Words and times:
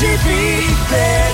Ty 0.00 0.06
jsi 0.06 1.29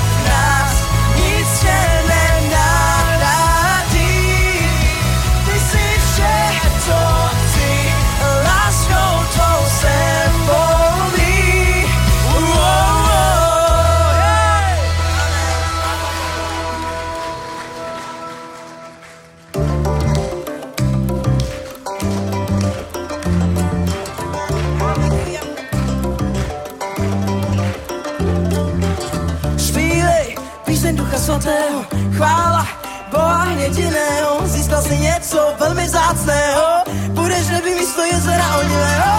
Svatého, 31.46 31.86
chvála 32.16 32.66
Boha 33.10 33.46
jediného, 33.50 34.42
získal 34.44 34.82
si 34.82 34.98
něco 34.98 35.54
velmi 35.60 35.84
vzácného, 35.84 36.82
budeš 37.10 37.48
neby 37.48 37.74
místo 37.74 38.02
jezera 38.02 38.58
ohnivého. 38.58 39.12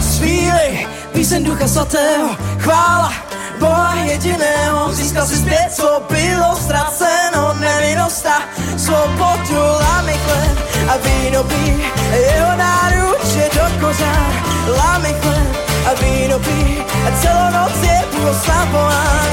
Zpívej 0.00 0.86
píseň 1.12 1.44
Ducha 1.44 1.68
Svatého, 1.68 2.28
chvála 2.58 3.12
Boha 3.58 3.94
jediného, 3.94 4.92
získal 4.92 5.26
si 5.26 5.36
zpět, 5.36 5.68
co 5.70 6.02
bylo 6.10 6.56
ztraceno, 6.56 7.54
nevinnost 7.54 8.26
a 8.26 8.42
svobodu, 8.78 9.58
lámy 9.58 10.12
chleb 10.12 10.53
a 10.94 10.96
víno 10.96 11.44
pí, 11.44 11.82
jeho 12.12 12.56
náruče 12.56 13.44
do 13.54 13.86
kořán, 13.86 14.32
lámy 14.78 15.14
chleb 15.20 15.56
a 15.86 15.90
víno 16.00 16.38
pí, 16.38 16.84
a 17.06 17.10
celou 17.20 17.50
noc 17.50 17.82
je 17.82 18.04
půl 18.10 18.34
slapován, 18.44 19.30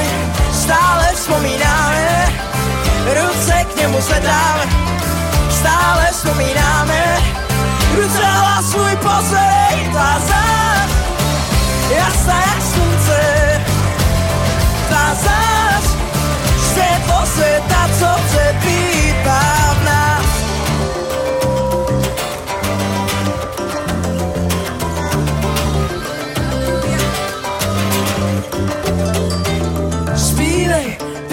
stále 0.52 1.06
vzpomínáme, 1.14 2.32
ruce 3.14 3.66
k 3.72 3.76
němu 3.76 4.00
zvedáme, 4.00 4.64
stále 5.50 6.08
vzpomínáme, 6.12 7.18
ruce 7.96 8.24
hlas 8.24 8.70
svůj 8.70 8.96
poslední 8.96 9.92
tázán, 9.92 10.88
jasná 11.96 12.34
jak 12.34 12.62
slunce, 12.62 13.20
zář, 15.24 15.84
světlo 16.72 17.26
světa, 17.26 17.88
co 17.98 18.06
přebývá 18.26 19.61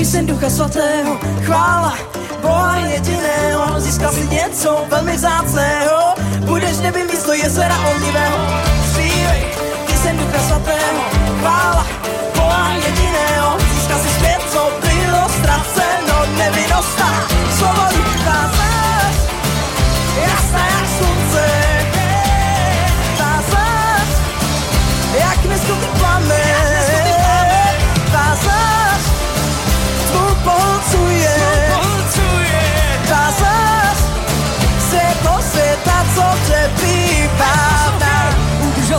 píseň 0.09 0.25
Ducha 0.25 0.49
Svatého, 0.49 1.21
chvála 1.45 1.93
Boha 2.41 2.77
jediného, 2.77 3.79
získal 3.79 4.11
si 4.11 4.27
něco 4.27 4.85
velmi 4.89 5.13
vzácného, 5.15 6.17
budeš 6.45 6.77
neby 6.77 7.03
místo 7.03 7.33
jezera 7.33 7.77
ohnivého. 7.77 8.37
Zpívej 8.91 9.45
píseň 9.87 10.17
Ducha 10.17 10.39
Svatého, 10.47 11.01
chvála 11.39 11.85
Boha 12.35 12.73
jediného, 12.73 13.57
získal 13.73 13.99
si 13.99 14.09
zpět, 14.09 14.41
co 14.51 14.71
bylo 14.81 15.29
ztraceno, 15.29 16.15
nevinnost 16.37 16.99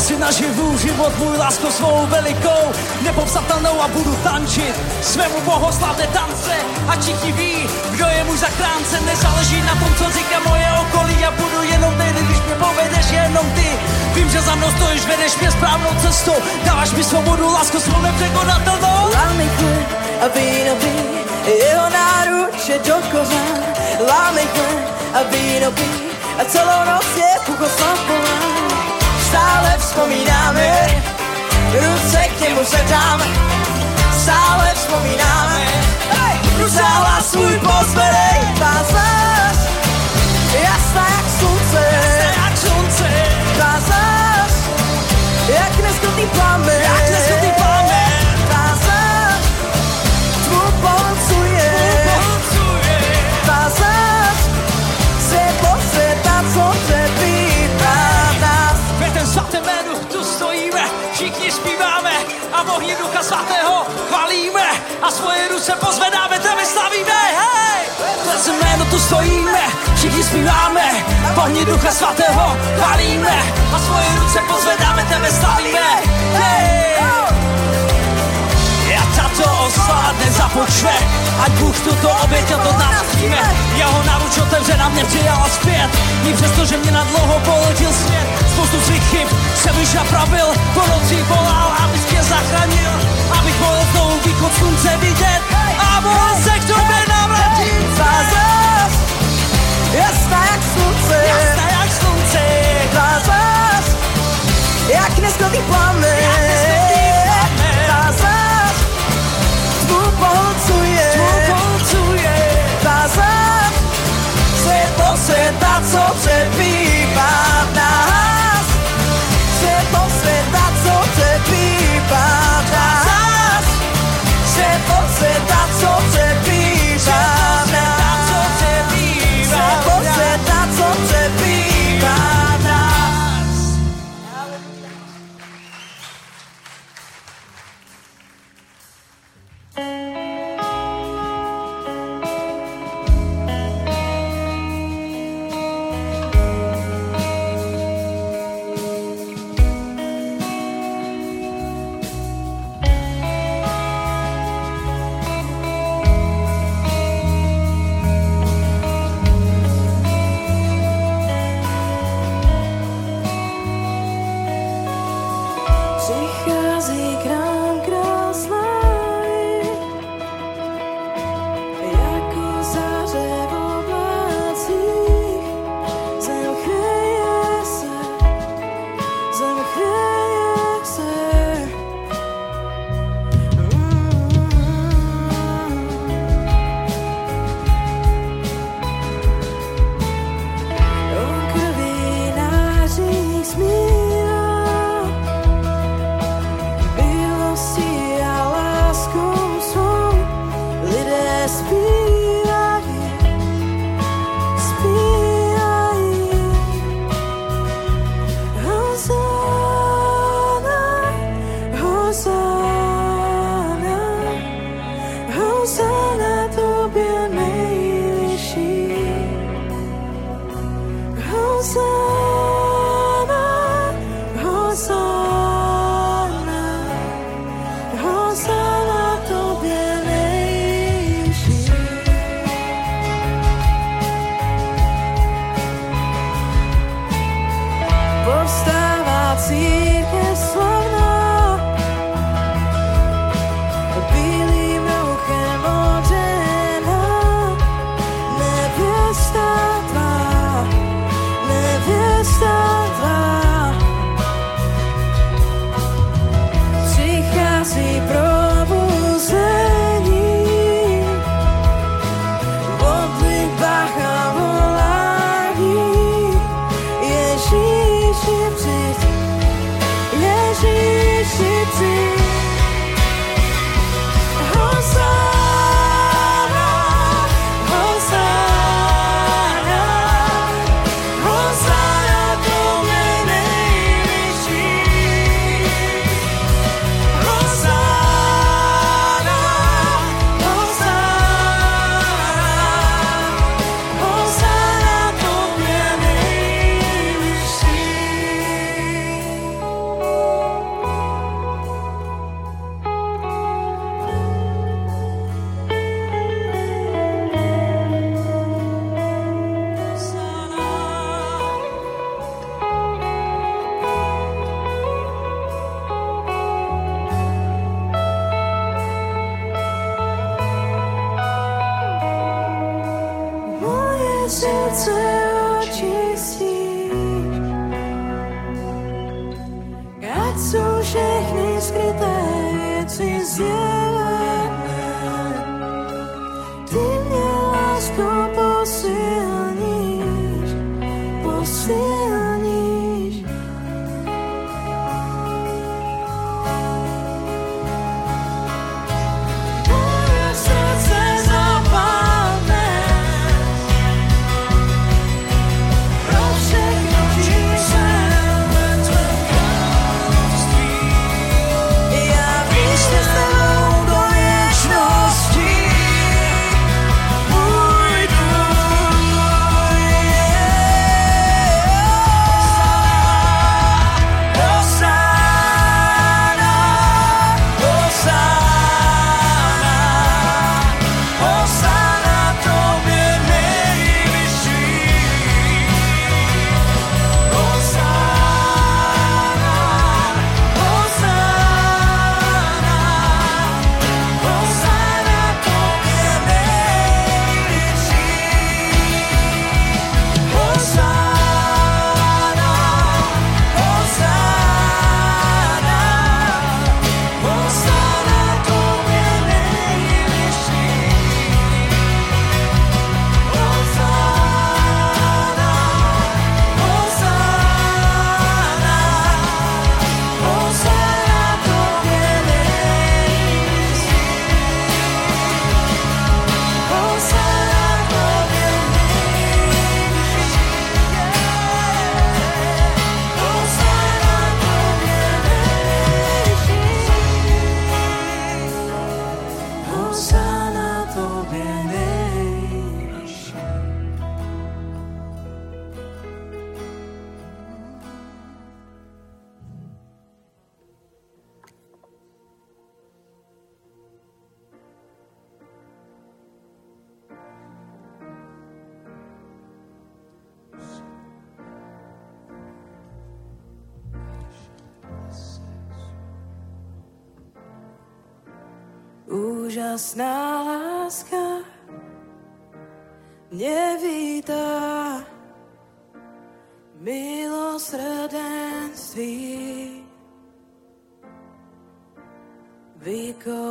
Dal 0.01 0.09
si 0.09 0.17
naživu 0.17 0.79
život 0.79 1.13
můj 1.19 1.37
lásko 1.37 1.71
svou 1.71 2.07
velikou, 2.07 2.73
nepopsatelnou 3.03 3.83
a 3.83 3.89
budu 3.89 4.17
tančit 4.25 4.75
svému 5.03 5.41
bohoslavné 5.45 6.07
tance. 6.07 6.57
A 6.89 6.97
ti 6.97 7.13
ví, 7.33 7.69
kdo 7.93 8.07
je 8.07 8.25
můj 8.25 8.39
zachránce, 8.39 9.01
nezáleží 9.01 9.61
na 9.63 9.75
tom, 9.75 9.95
co 9.99 10.05
říká 10.19 10.41
moje 10.49 10.69
okolí. 10.81 11.21
Já 11.21 11.31
budu 11.31 11.63
jenom 11.63 11.95
tehdy, 11.95 12.21
když 12.23 12.41
mě 12.41 12.55
povedeš 12.55 13.11
jenom 13.11 13.51
ty. 13.51 13.69
Vím, 14.15 14.31
že 14.31 14.41
za 14.41 14.55
mnou 14.55 14.71
stojíš, 14.71 15.07
vedeš 15.07 15.37
mě 15.37 15.51
správnou 15.51 15.91
cestou, 16.03 16.37
dáváš 16.65 16.93
mi 16.93 17.05
svobodu, 17.05 17.53
lásko 17.53 17.81
svou 17.81 18.01
nepřekonatelnou. 18.01 19.13
Láme 19.13 19.45
chleb 19.57 19.89
a 20.25 20.27
víno 20.35 20.75
pí, 20.81 20.95
jeho 21.45 21.87
náruč 21.91 22.69
je 22.69 22.79
do 22.79 22.95
kořán 23.13 23.61
Láme 24.09 24.41
chleb 24.41 24.85
a 25.15 25.23
víno 25.23 25.71
pí, 25.73 25.91
a 26.41 26.45
celou 26.45 26.85
noc 26.89 27.07
je 27.17 27.41
pucho 27.47 27.69
slabou. 27.69 28.40
Stále 29.31 29.79
vzpomínáme, 29.79 30.71
ruce 31.73 32.19
k 32.19 32.41
němu 32.41 32.65
zvedáme, 32.65 33.27
stále 34.23 34.75
vzpomínáme, 34.75 35.67
Ruzála 36.59 37.21
svůj 37.23 37.59
pozvedej, 37.59 38.41
ta 38.59 38.73
zář, 38.93 39.59
jasná 40.63 41.07
jak 41.17 41.31
slunce, 41.39 41.85
jak 42.37 42.57
slunce, 42.59 43.09
ta 43.59 43.81
zář, 43.89 44.53
jak 45.49 45.83
neskutý 45.83 46.27
plamen, 46.27 46.81
jak 46.83 46.97
plamen, 46.97 47.10
a 62.81 62.83
mohni 62.83 62.97
Ducha 62.97 63.23
Svatého 63.23 63.87
chvalíme 64.09 64.69
a 65.03 65.11
svoje 65.11 65.49
ruce 65.49 65.73
pozvedáme, 65.81 66.39
tebe 66.39 66.65
slavíme, 66.65 67.21
hej! 67.37 67.87
Ve 68.27 68.45
ten 68.45 68.55
jménu 68.57 68.85
tu 68.91 68.99
stojíme, 68.99 69.61
všichni 69.97 70.23
zpíváme, 70.25 71.05
pohni 71.35 71.65
Ducha 71.65 71.93
Svatého 71.93 72.57
chvalíme 72.77 73.37
a 73.75 73.79
svoje 73.79 74.09
ruce 74.21 74.39
pozvedáme, 74.49 75.05
tebe 75.05 75.31
slavíme, 75.31 75.89
hej! 76.33 77.30
A 79.41 79.43
tato 79.43 79.65
oslava 79.65 80.13
nezapočne, 80.21 80.93
ať 81.41 81.53
Bůh 81.65 81.77
tuto 81.81 82.09
oběť 82.25 82.53
od 82.53 82.79
nás 82.79 83.07
přijme. 83.17 83.41
Jeho 83.77 84.03
naruč 84.05 84.39
otevře 84.39 84.77
na 84.77 84.89
mě 84.89 85.05
přijala 85.05 85.49
zpět, 85.49 85.91
i 86.29 86.33
přesto, 86.33 86.65
že 86.65 86.77
mě 86.77 86.91
na 86.91 87.05
dlouho 87.05 87.41
položil 87.41 87.93
svět. 87.93 88.27
Spoustu 88.53 88.81
svých 88.81 89.05
chyb 89.11 89.29
jsem 89.55 89.81
už 89.83 89.95
napravil, 89.95 90.47
po 90.75 90.81
noci 90.87 91.23
volal, 91.23 91.73
abys 91.85 92.11
mě 92.11 92.23
zachránil, 92.23 92.93
abych 93.39 93.61
mohl 93.61 93.81
znovu 93.93 94.21
východ 94.25 94.53
slunce 94.55 94.97
vidět. 94.97 95.43
A 95.79 96.01
mohl 96.01 96.35
se 96.45 96.51
k 96.51 96.65
tobě 96.65 97.01
navrátit. 97.09 97.97
Zázas, 97.97 98.93
jasná 99.93 100.41
jak 100.53 100.61
slunce, 100.73 101.17
Jasná 101.29 101.67
jak 101.81 101.93
slunce, 101.93 102.43
zázas, 102.93 103.85
jak 104.89 105.19
neskladný 105.19 105.61
plamen, 105.69 106.05
Jak 106.09 106.19
neskladný 106.19 106.39
plamen. 106.39 106.70
Světlo 115.31 115.61
světa, 115.61 115.83
co 115.91 116.15
přebývá 116.15 117.60
v 117.60 117.60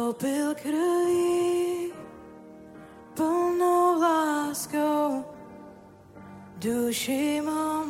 Vykoupil 0.10 0.56
krví 0.56 1.94
plnou 3.14 4.02
láskou. 4.02 5.26
Duši 6.58 7.42
mou 7.46 7.86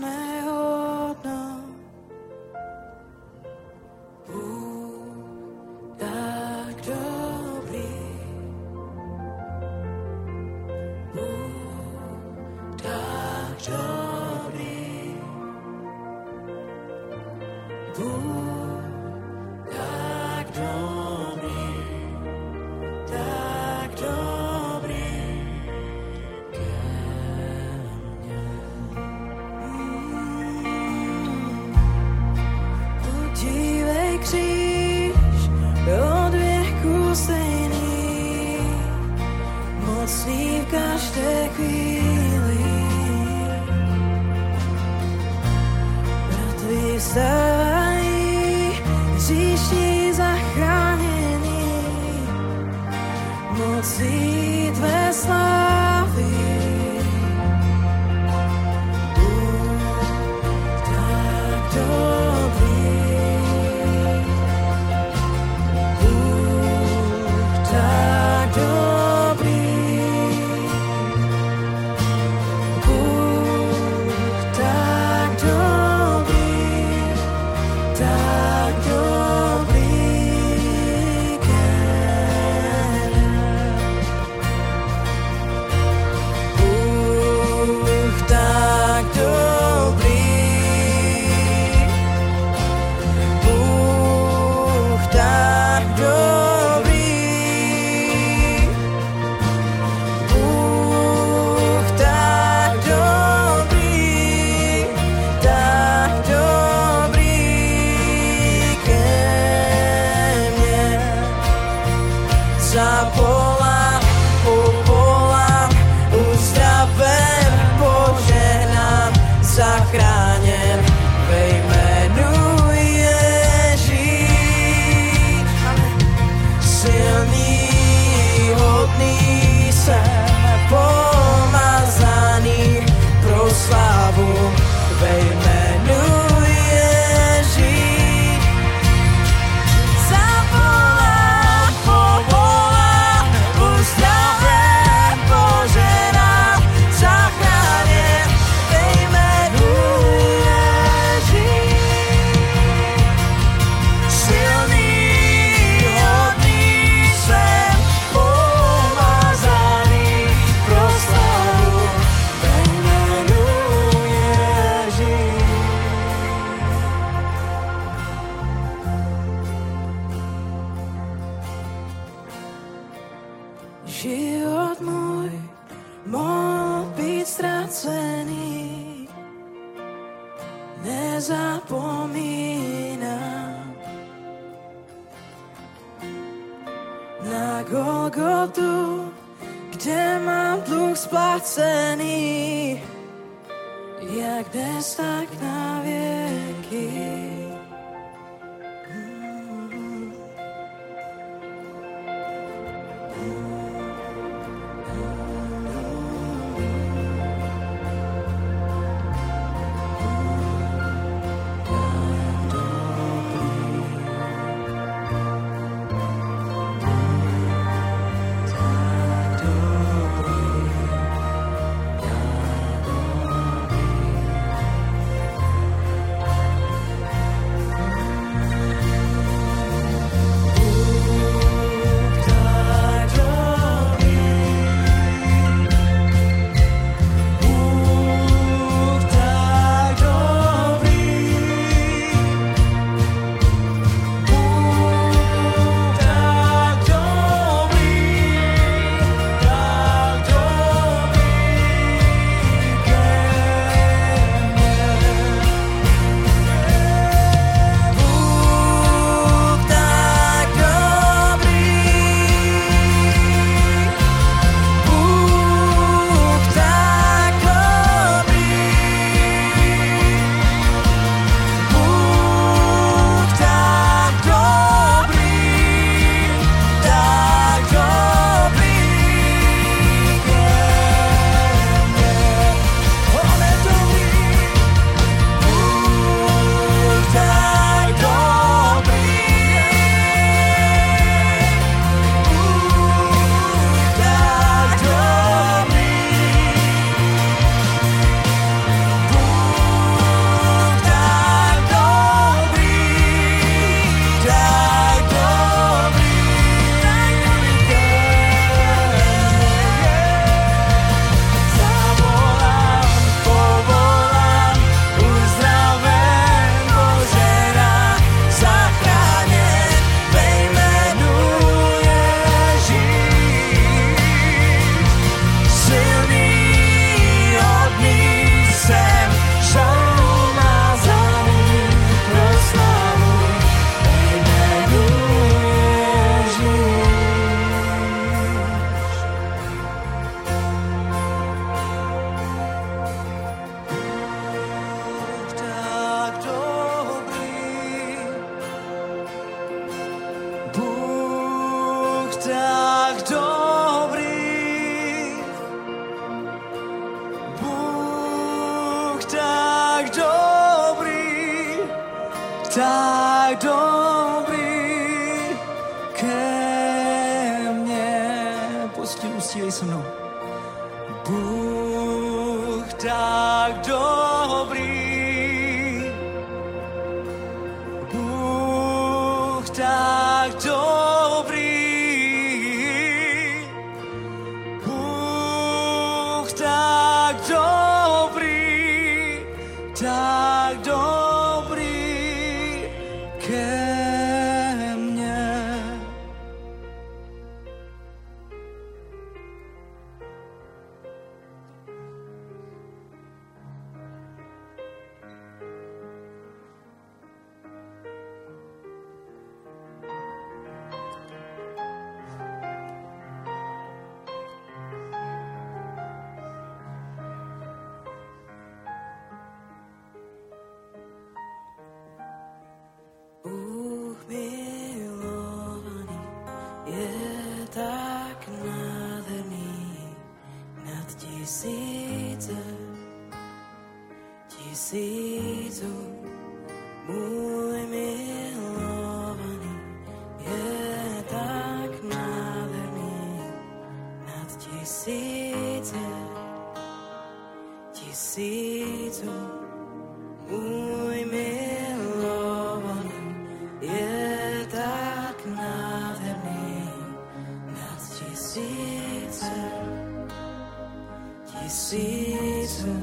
season. 461.47 462.81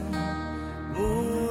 sees. 0.95 1.46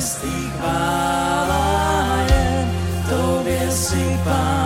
nebeských 0.00 0.52
chvála 0.56 2.24
je, 2.32 2.68
tobě 3.08 3.70
si 3.70 4.18
pán. 4.24 4.59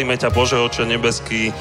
Chválime 0.00 0.16
ťa, 0.16 0.32
Bože 0.32 0.56
Oče 0.56 0.88
nebeský. 0.88 1.52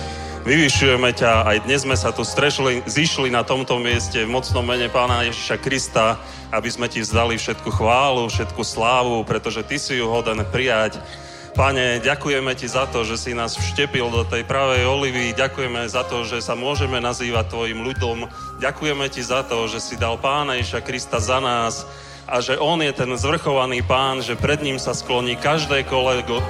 Vyvyšujeme 0.48 1.12
ťa, 1.12 1.44
aj 1.44 1.68
dnes 1.68 1.84
sme 1.84 2.00
sa 2.00 2.16
tu 2.16 2.24
strešli, 2.24 2.88
zišli 2.88 3.28
na 3.28 3.44
tomto 3.44 3.76
mieste 3.84 4.24
v 4.24 4.32
mocnom 4.32 4.64
mene 4.64 4.88
Pána 4.88 5.28
Ježiša 5.28 5.60
Krista, 5.60 6.16
aby 6.48 6.72
sme 6.72 6.88
ti 6.88 7.04
vzdali 7.04 7.36
všetku 7.36 7.68
chválu, 7.68 8.32
všetku 8.32 8.64
slávu, 8.64 9.28
pretože 9.28 9.60
ty 9.68 9.76
si 9.76 10.00
ju 10.00 10.08
hoden 10.08 10.40
prijať. 10.48 11.04
Pane, 11.52 12.00
ďakujeme 12.00 12.56
ti 12.56 12.72
za 12.72 12.88
to, 12.88 13.04
že 13.04 13.20
si 13.20 13.36
nás 13.36 13.60
vštepil 13.60 14.08
do 14.08 14.24
tej 14.24 14.48
pravej 14.48 14.88
olivy, 14.88 15.36
ďakujeme 15.36 15.84
za 15.92 16.08
to, 16.08 16.24
že 16.24 16.40
sa 16.40 16.56
môžeme 16.56 17.04
nazývať 17.04 17.52
tvojim 17.52 17.84
ľudom, 17.84 18.32
ďakujeme 18.64 19.04
ti 19.12 19.20
za 19.20 19.44
to, 19.44 19.68
že 19.68 19.84
si 19.84 20.00
dal 20.00 20.16
Pána 20.16 20.56
Ježiša 20.56 20.80
Krista 20.88 21.20
za 21.20 21.44
nás, 21.44 21.84
a 22.30 22.38
že 22.46 22.62
On 22.62 22.78
je 22.78 22.94
ten 22.94 23.10
zvrchovaný 23.18 23.82
pán, 23.82 24.22
že 24.22 24.38
pred 24.38 24.62
ním 24.62 24.78
sa 24.78 24.94
skloní 24.94 25.34
každé 25.34 25.82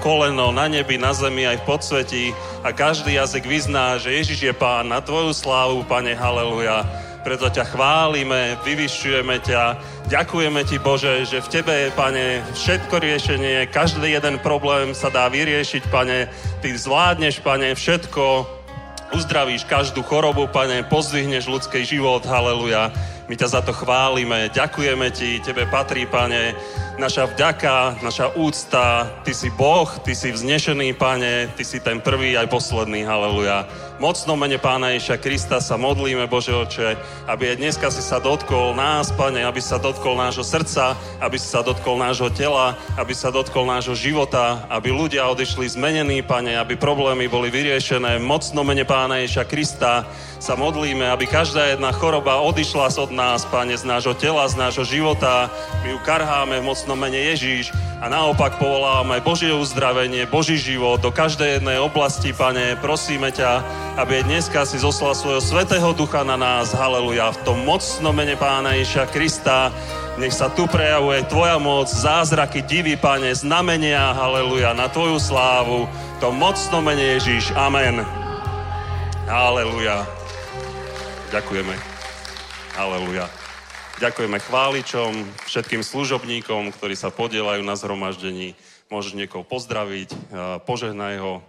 koleno 0.04 0.52
na 0.52 0.68
nebi, 0.68 1.00
na 1.00 1.16
zemi 1.16 1.48
aj 1.48 1.64
v 1.64 1.68
podsvetí 1.68 2.26
a 2.68 2.76
každý 2.76 3.16
jazyk 3.16 3.48
vyzná, 3.48 3.96
že 3.96 4.12
Ježiš 4.12 4.40
je 4.44 4.54
pán 4.54 4.92
na 4.92 5.00
Tvoju 5.00 5.32
slávu, 5.32 5.88
Pane, 5.88 6.12
haleluja. 6.20 6.84
Preto 7.24 7.48
ťa 7.48 7.64
chválime, 7.72 8.60
vyvyšujeme 8.64 9.40
ťa, 9.40 9.64
ďakujeme 10.12 10.62
Ti, 10.68 10.78
Bože, 10.84 11.24
že 11.24 11.40
v 11.40 11.52
Tebe 11.52 11.76
je, 11.88 11.90
Pane, 11.96 12.44
všetko 12.52 12.96
riešenie, 13.00 13.72
každý 13.72 14.20
jeden 14.20 14.36
problém 14.44 14.92
sa 14.92 15.08
dá 15.08 15.32
vyriešiť, 15.32 15.88
Pane, 15.88 16.28
Ty 16.60 16.70
zvládneš, 16.76 17.40
Pane, 17.40 17.72
všetko, 17.76 18.44
uzdravíš 19.16 19.64
každú 19.64 20.04
chorobu, 20.04 20.52
Pane, 20.52 20.84
pozdvihneš 20.92 21.48
ľudský 21.48 21.88
život, 21.88 22.24
haleluja. 22.28 22.92
My 23.30 23.38
ťa 23.38 23.48
za 23.48 23.62
to 23.62 23.78
chválime, 23.78 24.50
ďakujeme 24.50 25.14
ti, 25.14 25.38
tebe 25.38 25.70
patrí, 25.70 26.10
pane, 26.10 26.58
naša 26.98 27.30
vďaka, 27.30 28.02
naša 28.02 28.34
úcta, 28.34 29.06
ty 29.22 29.38
si 29.38 29.54
Boh, 29.54 29.86
ty 30.02 30.18
si 30.18 30.34
vznešený, 30.34 30.98
pane, 30.98 31.54
ty 31.54 31.62
si 31.62 31.78
ten 31.78 32.02
prvý 32.02 32.34
aj 32.34 32.50
posledný, 32.50 33.06
haleluja. 33.06 33.70
Mocno 34.00 34.40
mene 34.40 34.56
Pána 34.56 34.96
Ježa 34.96 35.20
Krista 35.20 35.60
sa 35.60 35.76
modlíme, 35.76 36.24
Bože 36.32 36.56
oče, 36.56 36.96
aby 37.28 37.52
aj 37.52 37.60
dneska 37.60 37.92
si 37.92 38.00
sa 38.00 38.24
dotkol 38.24 38.72
nás, 38.72 39.12
Pane, 39.12 39.44
aby 39.44 39.60
sa 39.60 39.76
dotkol 39.76 40.16
nášho 40.16 40.40
srdca, 40.40 40.96
aby 41.20 41.36
si 41.36 41.52
sa 41.52 41.60
dotkol 41.60 42.00
nášho 42.00 42.32
tela, 42.32 42.80
aby 42.96 43.12
sa 43.12 43.28
dotkol 43.28 43.68
nášho 43.68 44.00
života, 44.00 44.64
aby 44.72 44.96
ľudia 44.96 45.28
odišli 45.28 45.76
zmenení, 45.76 46.24
Pane, 46.24 46.56
aby 46.56 46.80
problémy 46.80 47.28
boli 47.28 47.52
vyriešené. 47.52 48.24
Mocno 48.24 48.64
mene 48.64 48.88
Pána 48.88 49.20
Ježa 49.20 49.44
Krista 49.44 50.08
sa 50.40 50.56
modlíme, 50.56 51.04
aby 51.04 51.28
každá 51.28 51.68
jedna 51.76 51.92
choroba 51.92 52.40
odišla 52.40 52.96
od 52.96 53.12
nás, 53.12 53.44
Pane, 53.52 53.76
z 53.76 53.84
nášho 53.84 54.16
tela, 54.16 54.48
z 54.48 54.56
nášho 54.56 54.88
života. 54.88 55.52
My 55.84 55.92
ju 55.92 56.00
karháme 56.08 56.64
v 56.64 56.68
mene 56.96 57.20
Ježíš 57.36 57.76
a 58.00 58.08
naopak 58.08 58.56
povolávame 58.56 59.20
Božie 59.20 59.52
uzdravenie, 59.52 60.24
Boží 60.24 60.56
život 60.56 61.04
do 61.04 61.12
každej 61.12 61.60
jednej 61.60 61.84
oblasti, 61.84 62.32
Pane. 62.32 62.80
Prosíme 62.80 63.36
ťa, 63.36 63.60
aby 64.00 64.24
dneska 64.24 64.64
si 64.64 64.80
zoslal 64.80 65.12
svojho 65.12 65.44
svetého 65.44 65.92
ducha 65.92 66.24
na 66.24 66.40
nás, 66.40 66.72
haleluja, 66.72 67.36
v 67.36 67.44
tom 67.44 67.68
mocnom 67.68 68.16
mene 68.16 68.40
Pána 68.40 68.72
Ježia 68.80 69.04
Krista. 69.04 69.76
Nech 70.16 70.32
sa 70.32 70.48
tu 70.48 70.72
prejavuje 70.72 71.28
Tvoja 71.28 71.60
moc, 71.60 71.92
zázraky, 71.92 72.64
divy, 72.64 72.96
Pane, 72.96 73.36
znamenia, 73.36 74.16
haleluja, 74.16 74.72
na 74.72 74.88
Tvoju 74.88 75.20
slávu. 75.20 75.84
Tom 76.24 76.40
mocnom 76.40 76.80
mene 76.80 77.20
Ježíš. 77.20 77.52
Amen. 77.60 78.00
Haleluja. 79.28 80.08
Ďakujeme. 81.36 81.76
Aleluja. 82.80 83.28
Ďakujeme 84.00 84.40
chváličom, 84.40 85.12
všetkým 85.44 85.84
služobníkom, 85.84 86.72
ktorí 86.72 86.96
sa 86.96 87.12
podielajú 87.12 87.60
na 87.68 87.76
zhromaždení. 87.76 88.56
Môžeš 88.88 89.20
niekoho 89.20 89.44
pozdraviť, 89.44 90.16
požehnaj 90.64 91.20
ho. 91.20 91.44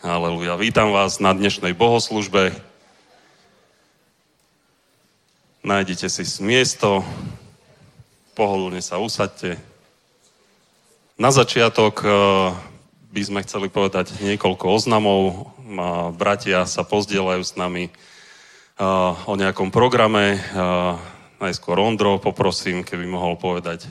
Aleluja. 0.00 0.56
Vítam 0.56 0.96
vás 0.96 1.20
na 1.20 1.36
dnešnej 1.36 1.76
bohoslužbe. 1.76 2.56
Nájdite 5.60 6.08
si 6.08 6.24
miesto, 6.40 7.04
pohodlne 8.32 8.80
sa 8.80 8.96
usadte. 8.96 9.60
Na 11.20 11.28
začiatok 11.28 12.00
by 13.12 13.20
sme 13.20 13.44
chceli 13.44 13.68
povedať 13.68 14.16
niekoľko 14.24 14.72
oznamov. 14.72 15.52
Bratia 16.16 16.64
sa 16.64 16.80
pozdielajú 16.80 17.44
s 17.44 17.60
nami 17.60 17.92
o 19.28 19.32
nejakom 19.36 19.68
programe. 19.68 20.40
Najskôr 21.44 21.76
Ondro 21.76 22.16
poprosím, 22.16 22.88
keby 22.88 23.04
mohol 23.04 23.36
povedať 23.36 23.84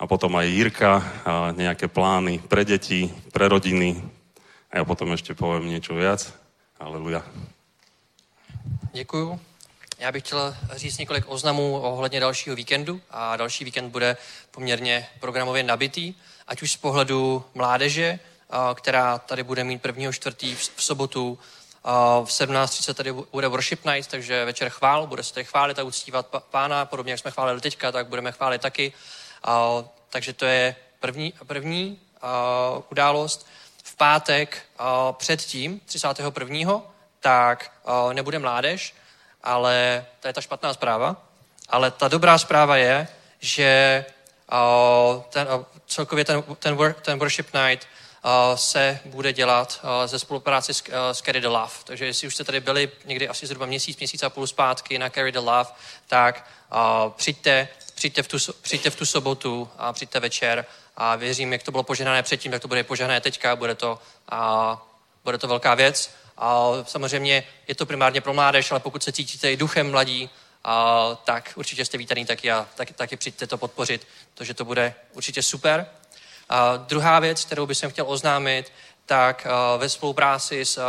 a 0.00 0.02
potom 0.08 0.40
aj 0.40 0.56
Jirka 0.56 0.92
nejaké 1.52 1.84
plány 1.92 2.40
pre 2.40 2.64
deti, 2.64 3.12
pre 3.28 3.52
rodiny. 3.52 4.15
A 4.76 4.84
ja 4.84 4.92
potom 4.92 5.08
ešte 5.16 5.32
poviem 5.32 5.72
niečo 5.72 5.96
viac. 5.96 6.28
Aleluja. 6.76 7.24
Děkuju. 8.92 9.40
Já 9.98 10.12
bych 10.12 10.22
chtěl 10.22 10.56
říct 10.72 10.98
několik 10.98 11.24
oznamů 11.28 11.80
ohledně 11.80 12.20
dalšího 12.20 12.56
víkendu 12.56 13.00
a 13.10 13.36
další 13.36 13.64
víkend 13.64 13.90
bude 13.90 14.16
poměrně 14.50 15.06
programově 15.20 15.62
nabitý 15.62 16.14
ať 16.46 16.62
už 16.62 16.72
z 16.72 16.76
pohledu 16.76 17.44
mládeže, 17.54 18.18
která 18.74 19.18
tady 19.18 19.42
bude 19.42 19.64
mít 19.64 19.82
prvního 19.82 20.12
čtvrtý 20.12 20.54
v 20.54 20.82
sobotu 20.82 21.38
v 22.24 22.28
17.30 22.28 22.94
tady 22.94 23.12
bude 23.12 23.48
worship 23.48 23.84
night, 23.84 24.10
takže 24.10 24.44
večer 24.44 24.68
chvál, 24.68 25.06
bude 25.06 25.22
se 25.22 25.34
tady 25.34 25.44
chválit 25.44 25.78
a 25.78 25.82
uctívat 25.82 26.26
pána, 26.50 26.84
podobně 26.84 27.12
jak 27.12 27.20
jsme 27.20 27.30
chválili 27.30 27.60
teďka, 27.60 27.92
tak 27.92 28.06
budeme 28.06 28.32
chválit 28.32 28.60
taky. 28.60 28.92
Takže 30.10 30.32
to 30.32 30.44
je 30.44 30.76
první, 31.00 31.32
první 31.46 31.98
událost. 32.90 33.46
Pátek 33.96 34.62
předtím, 35.12 35.80
31. 35.80 36.82
tak 37.20 37.72
nebude 38.12 38.38
mládež, 38.38 38.94
ale 39.42 40.06
to 40.20 40.28
je 40.28 40.32
ta 40.32 40.40
špatná 40.40 40.74
zpráva. 40.74 41.16
Ale 41.68 41.90
ta 41.90 42.08
dobrá 42.08 42.38
zpráva 42.38 42.76
je, 42.76 43.08
že 43.40 44.04
ten, 45.30 45.48
celkově 45.86 46.24
ten, 46.24 46.42
ten, 46.58 46.74
work, 46.74 47.00
ten 47.00 47.18
worship 47.18 47.46
night 47.54 47.88
se 48.54 49.00
bude 49.04 49.32
dělat 49.32 49.80
ze 50.06 50.18
spolupráci 50.18 50.74
s, 50.74 50.82
s 51.12 51.22
Carry 51.22 51.40
the 51.40 51.48
Love. 51.48 51.72
Takže 51.84 52.06
jestli 52.06 52.26
už 52.26 52.34
jste 52.34 52.44
tady 52.44 52.60
byli 52.60 52.90
někdy 53.04 53.28
asi 53.28 53.46
zhruba 53.46 53.66
měsíc, 53.66 53.98
měsíc 53.98 54.22
a 54.22 54.30
půl 54.30 54.46
zpátky 54.46 54.98
na 54.98 55.10
Carry 55.10 55.32
the 55.32 55.38
Love, 55.38 55.70
tak 56.06 56.50
přijďte, 57.16 57.68
přijďte, 57.94 58.22
v 58.22 58.28
tu, 58.28 58.38
přijďte 58.62 58.90
v 58.90 58.96
tu 58.96 59.06
sobotu 59.06 59.70
a 59.78 59.92
přijďte 59.92 60.20
večer 60.20 60.66
a 60.96 61.16
věřím, 61.16 61.52
jak 61.52 61.62
to 61.62 61.70
bylo 61.70 61.82
požehnané 61.82 62.22
předtím, 62.22 62.52
tak 62.52 62.62
to 62.62 62.68
bude 62.68 62.84
požehnané 62.84 63.20
teďka, 63.20 63.56
bude 63.56 63.74
to, 63.74 63.98
a, 64.28 64.82
bude 65.24 65.38
to 65.38 65.48
velká 65.48 65.74
věc. 65.74 66.10
A 66.36 66.68
samozřejmě 66.86 67.44
je 67.68 67.74
to 67.74 67.86
primárně 67.86 68.20
pro 68.20 68.34
mládež, 68.34 68.70
ale 68.70 68.80
pokud 68.80 69.02
se 69.02 69.12
cítíte 69.12 69.52
i 69.52 69.56
duchem 69.56 69.90
mladí, 69.90 70.30
a, 70.64 71.14
tak 71.24 71.52
určitě 71.56 71.84
jste 71.84 71.98
vítaný 71.98 72.26
taky 72.26 72.52
a 72.52 72.68
taky, 72.74 72.94
taky 72.94 73.16
přijďte 73.16 73.46
to 73.46 73.58
podpořit, 73.58 74.06
protože 74.34 74.54
to 74.54 74.64
bude 74.64 74.94
určitě 75.12 75.42
super. 75.42 75.86
A 76.48 76.76
druhá 76.76 77.20
věc, 77.20 77.44
kterou 77.44 77.66
bych 77.66 77.78
chtěl 77.88 78.04
oznámit, 78.08 78.72
tak 79.06 79.46
ve 79.78 79.88
spolupráci 79.88 80.64
s 80.64 80.80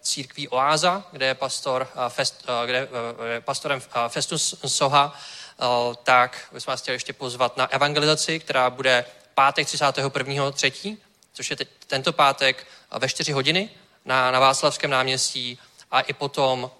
církví 0.00 0.48
Oáza, 0.48 1.04
kde 1.12 1.26
je, 1.26 1.34
pastor, 1.34 1.88
fest, 2.08 2.44
kde 2.66 2.88
je 3.32 3.40
pastorem 3.40 3.82
Festus 4.08 4.54
Soha, 4.66 5.18
tak 6.02 6.48
bych 6.52 6.66
vás 6.66 6.82
chtěl 6.82 6.92
ještě 6.92 7.12
pozvat 7.12 7.56
na 7.56 7.66
evangelizaci, 7.66 8.40
která 8.40 8.70
bude 8.70 9.04
pátek 9.34 9.66
31.3., 9.66 10.96
což 11.32 11.50
je 11.50 11.56
teď, 11.56 11.68
tento 11.86 12.12
pátek 12.12 12.66
ve 12.98 13.08
4 13.08 13.32
hodiny 13.32 13.70
na, 14.04 14.30
na 14.30 14.40
Václavském 14.40 14.90
náměstí 14.90 15.58
a 15.90 16.00
i 16.00 16.12
potom 16.12 16.70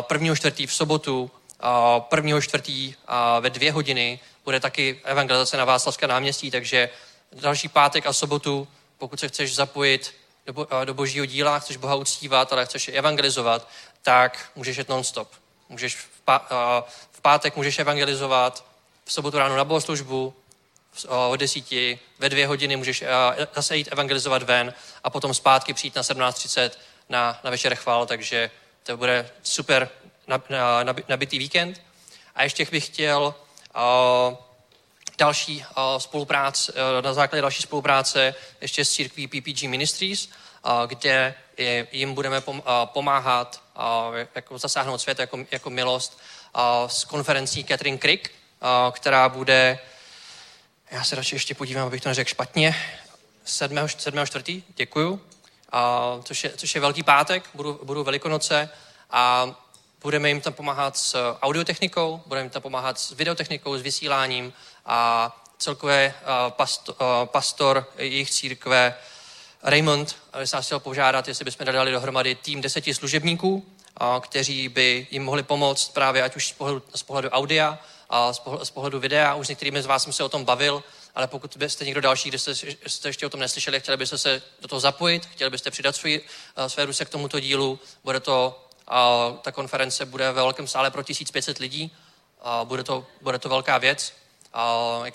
prvního 0.00 0.36
čtvrtý 0.36 0.66
v 0.66 0.74
sobotu 0.74 1.30
prvního 1.98 2.42
čtvrtý 2.42 2.94
ve 3.40 3.50
dvě 3.50 3.72
hodiny 3.72 4.20
bude 4.44 4.60
taky 4.60 5.00
evangelizace 5.04 5.56
na 5.56 5.64
Václavské 5.64 6.06
náměstí, 6.06 6.50
takže 6.50 6.90
další 7.32 7.68
pátek 7.68 8.06
a 8.06 8.12
sobotu, 8.12 8.68
pokud 8.98 9.20
se 9.20 9.28
chceš 9.28 9.54
zapojit 9.54 10.14
do, 10.46 10.52
bo, 10.52 10.66
do 10.84 10.94
božího 10.94 11.26
díla, 11.26 11.58
chceš 11.58 11.76
Boha 11.76 11.94
uctívat, 11.94 12.52
ale 12.52 12.66
chceš 12.66 12.88
evangelizovat, 12.88 13.68
tak 14.02 14.50
můžeš 14.56 14.76
jet 14.76 14.88
non-stop. 14.88 15.28
Můžeš 15.68 15.96
v, 15.96 16.20
pá, 16.24 16.46
v 17.10 17.20
pátek 17.20 17.56
můžeš 17.56 17.78
evangelizovat, 17.78 18.64
v 19.04 19.12
sobotu 19.12 19.38
ráno 19.38 19.56
na 19.56 19.64
bohoslužbu, 19.64 20.34
o 21.08 21.36
desíti, 21.36 21.98
ve 22.18 22.28
dvě 22.28 22.46
hodiny 22.46 22.76
můžeš 22.76 23.04
zase 23.54 23.76
jít 23.76 23.88
evangelizovat 23.92 24.42
ven 24.42 24.74
a 25.04 25.10
potom 25.10 25.34
zpátky 25.34 25.74
přijít 25.74 25.94
na 25.94 26.02
17.30 26.02 26.70
na, 27.08 27.40
na 27.44 27.50
večer 27.50 27.74
chvál, 27.74 28.06
takže 28.06 28.50
to 28.82 28.96
bude 28.96 29.30
super 29.42 29.88
nabitý 31.08 31.38
víkend. 31.38 31.80
A 32.34 32.42
ještě 32.42 32.66
bych 32.70 32.86
chtěl 32.86 33.34
další 35.18 35.64
spolupráce, 35.98 36.72
na 37.00 37.14
základě 37.14 37.42
další 37.42 37.62
spolupráce 37.62 38.34
ještě 38.60 38.84
s 38.84 38.90
církví 38.90 39.26
PPG 39.26 39.62
Ministries, 39.62 40.28
kde 40.86 41.34
jim 41.92 42.14
budeme 42.14 42.42
pomáhat 42.84 43.62
jako 44.34 44.58
zasáhnout 44.58 45.00
svět 45.00 45.18
jako, 45.18 45.38
jako 45.50 45.70
milost 45.70 46.20
s 46.86 47.04
konferencí 47.04 47.64
Catherine 47.64 47.98
Crick, 47.98 48.30
která 48.92 49.28
bude 49.28 49.78
Já 50.90 51.04
se 51.04 51.16
radši 51.16 51.34
ještě 51.34 51.54
podívám, 51.54 51.86
abych 51.86 52.00
to 52.00 52.08
neřekl 52.08 52.28
špatně. 52.28 52.76
7. 53.44 53.88
7. 53.88 54.26
4. 54.26 54.62
děkuju. 54.76 55.20
A, 55.72 56.02
což, 56.22 56.44
je, 56.44 56.50
což 56.56 56.74
je 56.74 56.80
Velký 56.80 57.02
pátek, 57.02 57.50
budu, 57.54 57.80
budu 57.82 58.04
Velikonoce 58.04 58.70
a 59.10 59.50
budeme 60.02 60.28
jim 60.28 60.40
tam 60.40 60.52
pomáhat 60.52 60.96
s 60.96 61.36
audiotechnikou, 61.40 62.22
budeme 62.26 62.44
jim 62.44 62.50
tam 62.50 62.62
pomáhat 62.62 62.98
s 62.98 63.10
videotechnikou, 63.10 63.76
s 63.76 63.82
vysíláním 63.82 64.52
a 64.86 65.36
celkově 65.58 66.14
pastor, 66.48 66.94
pastor 67.24 67.86
jejich 67.98 68.30
církve 68.30 68.94
Raymond, 69.62 70.16
se 70.44 70.56
nás 70.56 70.66
chtěl 70.66 70.80
požádat, 70.80 71.28
jestli 71.28 71.44
bychom 71.44 71.66
dali 71.66 71.92
dohromady 71.92 72.34
tým 72.34 72.60
deseti 72.60 72.94
služebníků, 72.94 73.66
kteří 74.20 74.68
by 74.68 75.06
jim 75.10 75.24
mohli 75.24 75.42
pomoct 75.42 75.88
právě 75.88 76.22
ať 76.22 76.36
už 76.36 76.48
z 76.48 76.52
pohledu, 76.52 76.82
z 76.94 77.02
pohledu 77.02 77.28
audia, 77.28 77.68
a 77.70 77.78
z 78.62 78.70
pohledu, 78.70 79.00
videa. 79.00 79.34
Už 79.34 79.46
s 79.46 79.48
některými 79.48 79.82
z 79.82 79.86
vás 79.86 80.02
jsem 80.02 80.12
se 80.12 80.24
o 80.24 80.28
tom 80.28 80.44
bavil, 80.44 80.84
ale 81.14 81.26
pokud 81.26 81.56
byste 81.56 81.84
někdo 81.84 82.00
další, 82.00 82.28
kdo 82.28 82.38
jste, 82.38 82.54
jste 82.86 83.08
ještě 83.08 83.26
o 83.26 83.30
tom 83.30 83.40
neslyšeli, 83.40 83.80
chtěli 83.80 83.96
byste 83.96 84.18
se 84.18 84.42
do 84.60 84.68
toho 84.68 84.80
zapojit, 84.80 85.26
chtěli 85.26 85.50
byste 85.50 85.70
přidat 85.70 85.96
svůj, 85.96 86.20
své 86.66 86.84
ruce 86.84 87.04
k 87.04 87.08
tomuto 87.08 87.40
dílu, 87.40 87.78
bude 88.04 88.20
to, 88.20 88.64
ta 89.42 89.52
konference 89.52 90.06
bude 90.06 90.26
ve 90.26 90.32
velkém 90.32 90.66
sále 90.66 90.90
pro 90.90 91.02
1500 91.02 91.58
lidí, 91.58 91.96
bude 92.64 92.84
to, 92.84 93.06
bude 93.20 93.38
to 93.38 93.48
velká 93.48 93.78
věc. 93.78 94.12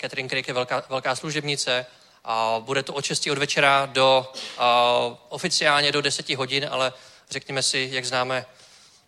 Catherine 0.00 0.28
Craig 0.28 0.48
je 0.48 0.54
velká, 0.54 0.82
velká 0.88 1.16
služebnice, 1.16 1.86
bude 2.60 2.82
to 2.82 2.94
od 2.94 3.04
6 3.04 3.26
od 3.32 3.38
večera 3.38 3.86
do 3.86 4.32
oficiálně 5.28 5.92
do 5.92 6.00
10 6.00 6.28
hodin, 6.30 6.68
ale 6.70 6.92
řekněme 7.30 7.62
si, 7.62 7.88
jak 7.92 8.04
známe 8.04 8.46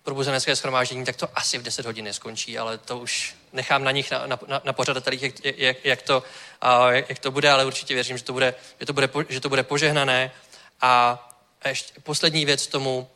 probuzenecké 0.02 0.56
schromáždění, 0.56 1.04
tak 1.04 1.16
to 1.16 1.28
asi 1.34 1.58
v 1.58 1.62
10 1.62 1.86
hodin 1.86 2.04
neskončí, 2.04 2.58
ale 2.58 2.78
to 2.78 2.98
už 2.98 3.34
nechám 3.56 3.84
na 3.84 3.90
nich, 3.90 4.10
na, 4.10 4.26
na, 4.26 4.60
na 4.64 4.72
pořadatelích, 4.72 5.22
jak, 5.22 5.34
jak, 5.44 5.84
jak, 5.84 6.02
to, 6.02 6.22
jak 7.08 7.18
to 7.18 7.30
bude, 7.30 7.50
ale 7.50 7.64
určitě 7.64 7.94
věřím, 7.94 8.18
že 8.18 8.24
to 8.24 8.32
bude, 8.32 8.54
že 8.80 8.86
to 8.86 8.92
bude, 8.92 9.08
že 9.28 9.40
to 9.40 9.48
bude 9.48 9.62
požehnané. 9.62 10.30
A 10.80 11.22
ještě 11.68 12.00
poslední 12.02 12.44
věc 12.44 12.66
tomu, 12.66 13.10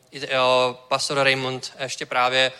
pastor 0.87 1.17
Raymond 1.17 1.73
ještě 1.79 2.05
právě 2.05 2.51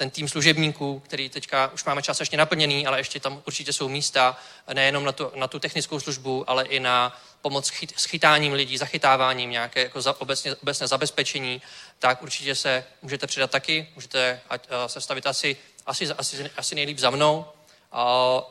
ten 0.00 0.10
tým 0.10 0.28
služebníků, 0.28 1.00
který 1.00 1.28
teďka 1.28 1.70
už 1.74 1.84
máme 1.84 2.02
částečně 2.02 2.38
naplněný, 2.38 2.86
ale 2.86 3.00
ještě 3.00 3.20
tam 3.20 3.42
určitě 3.46 3.72
jsou 3.72 3.88
místa 3.88 4.36
nejenom 4.72 5.04
na 5.04 5.12
tu, 5.12 5.32
na 5.34 5.48
tu 5.48 5.58
technickou 5.58 6.00
službu, 6.00 6.50
ale 6.50 6.64
i 6.64 6.80
na 6.80 7.20
pomoc 7.42 7.72
s 7.96 8.04
chytáním 8.04 8.52
lidí, 8.52 8.78
zachytáváním, 8.78 9.50
nějaké 9.50 9.82
jako 9.82 10.02
za, 10.02 10.20
obecně, 10.20 10.54
obecné 10.54 10.88
zabezpečení, 10.88 11.62
tak 11.98 12.22
určitě 12.22 12.54
se 12.54 12.84
můžete 13.02 13.26
přidat 13.26 13.50
taky, 13.50 13.88
můžete 13.94 14.40
ať, 14.50 14.68
uh, 14.68 14.74
se 14.86 15.00
stavit 15.00 15.26
asi, 15.26 15.56
asi, 15.86 16.06
asi, 16.06 16.50
asi 16.56 16.74
nejlíp 16.74 16.98
za 16.98 17.10
mnou 17.10 17.38
uh, 17.38 17.44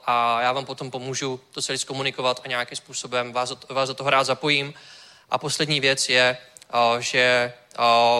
a 0.05 0.41
já 0.41 0.51
vám 0.51 0.65
potom 0.65 0.91
pomůžu 0.91 1.39
to 1.51 1.61
celé 1.61 1.77
zkomunikovat 1.77 2.41
a 2.43 2.47
nějakým 2.47 2.75
způsobem 2.75 3.33
vás, 3.33 3.53
vás 3.69 3.89
do 3.89 3.95
toho 3.95 4.09
rád 4.09 4.23
zapojím. 4.23 4.73
A 5.29 5.37
poslední 5.37 5.79
věc 5.79 6.09
je, 6.09 6.37
uh, 6.73 6.99
že 6.99 7.53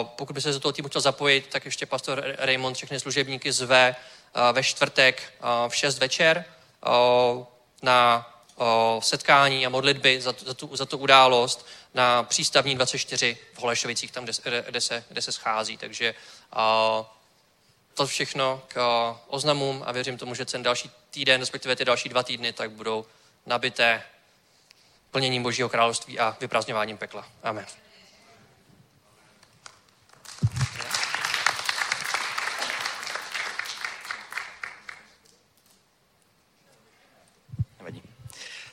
pokud 0.04 0.32
by 0.32 0.40
se 0.40 0.52
do 0.52 0.60
toho 0.60 0.72
týmu 0.72 0.88
chtěl 0.88 1.00
zapojit, 1.00 1.46
tak 1.46 1.64
ještě 1.64 1.86
pastor 1.86 2.24
Raymond 2.38 2.76
všechny 2.76 3.00
služebníky 3.00 3.52
zve 3.52 3.96
ve 4.52 4.62
čtvrtek 4.62 5.32
v 5.68 5.76
6 5.76 5.98
večer 5.98 6.44
na 7.82 8.30
setkání 9.00 9.66
a 9.66 9.68
modlitby 9.68 10.20
za, 10.20 10.34
za, 10.46 10.54
tu, 10.54 10.76
za 10.76 10.86
tu 10.86 10.98
událost 10.98 11.66
na 11.94 12.22
přístavní 12.22 12.74
24 12.74 13.38
v 13.54 13.60
Holešovicích, 13.60 14.10
tam, 14.10 14.24
kde, 14.24 14.32
kde, 14.66 14.80
se, 14.80 15.04
kde 15.08 15.22
se 15.22 15.32
schází. 15.32 15.76
Takže 15.76 16.14
to 17.94 18.06
všechno 18.06 18.62
k 18.68 18.80
oznamům 19.26 19.82
a 19.86 19.92
věřím 19.92 20.18
tomu, 20.18 20.34
že 20.34 20.44
ten 20.44 20.62
další 20.62 20.90
týden, 21.10 21.40
respektive 21.40 21.76
ty 21.76 21.84
další 21.84 22.08
dva 22.08 22.22
týdny, 22.22 22.52
tak 22.52 22.70
budou 22.70 23.06
nabité 23.46 24.02
plněním 25.10 25.42
Božího 25.42 25.68
království 25.68 26.18
a 26.18 26.36
vyprázdňováním 26.40 26.98
pekla. 26.98 27.26
Amen. 27.42 27.66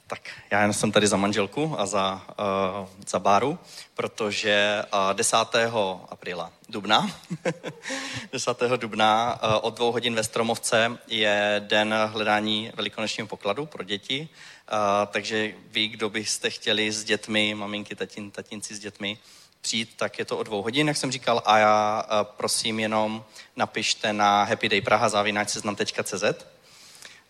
Tak 0.07 0.29
já 0.51 0.73
jsem 0.73 0.91
tady 0.91 1.07
za 1.07 1.17
manželku 1.17 1.79
a 1.79 1.85
za, 1.85 2.25
uh, 2.39 2.87
za 3.07 3.19
Báru, 3.19 3.59
protože 3.95 4.83
uh, 4.93 5.13
10. 5.13 5.37
apríla, 6.09 6.51
dubna, 6.69 7.11
10. 8.31 8.57
dubna 8.75 9.39
uh, 9.43 9.49
od 9.61 9.75
dvou 9.75 9.91
hodin 9.91 10.15
ve 10.15 10.23
Stromovce 10.23 10.97
je 11.07 11.61
den 11.67 11.95
hledání 12.05 12.71
velikonočního 12.75 13.27
pokladu 13.27 13.65
pro 13.65 13.83
děti, 13.83 14.29
uh, 14.71 14.77
takže 15.11 15.53
vy, 15.71 15.87
kdo 15.87 16.09
byste 16.09 16.49
chtěli 16.49 16.91
s 16.91 17.03
dětmi, 17.03 17.55
maminky, 17.55 17.95
tatin, 17.95 18.31
tatinci 18.31 18.75
s 18.75 18.79
dětmi, 18.79 19.17
přijít, 19.61 19.93
tak 19.97 20.19
je 20.19 20.25
to 20.25 20.37
o 20.37 20.43
dvou 20.43 20.61
hodin, 20.61 20.87
jak 20.87 20.97
jsem 20.97 21.11
říkal, 21.11 21.41
a 21.45 21.57
já 21.57 22.03
uh, 22.03 22.27
prosím 22.37 22.79
jenom 22.79 23.25
napište 23.55 24.13
na 24.13 24.43
happydaypraha.cz 24.43 26.56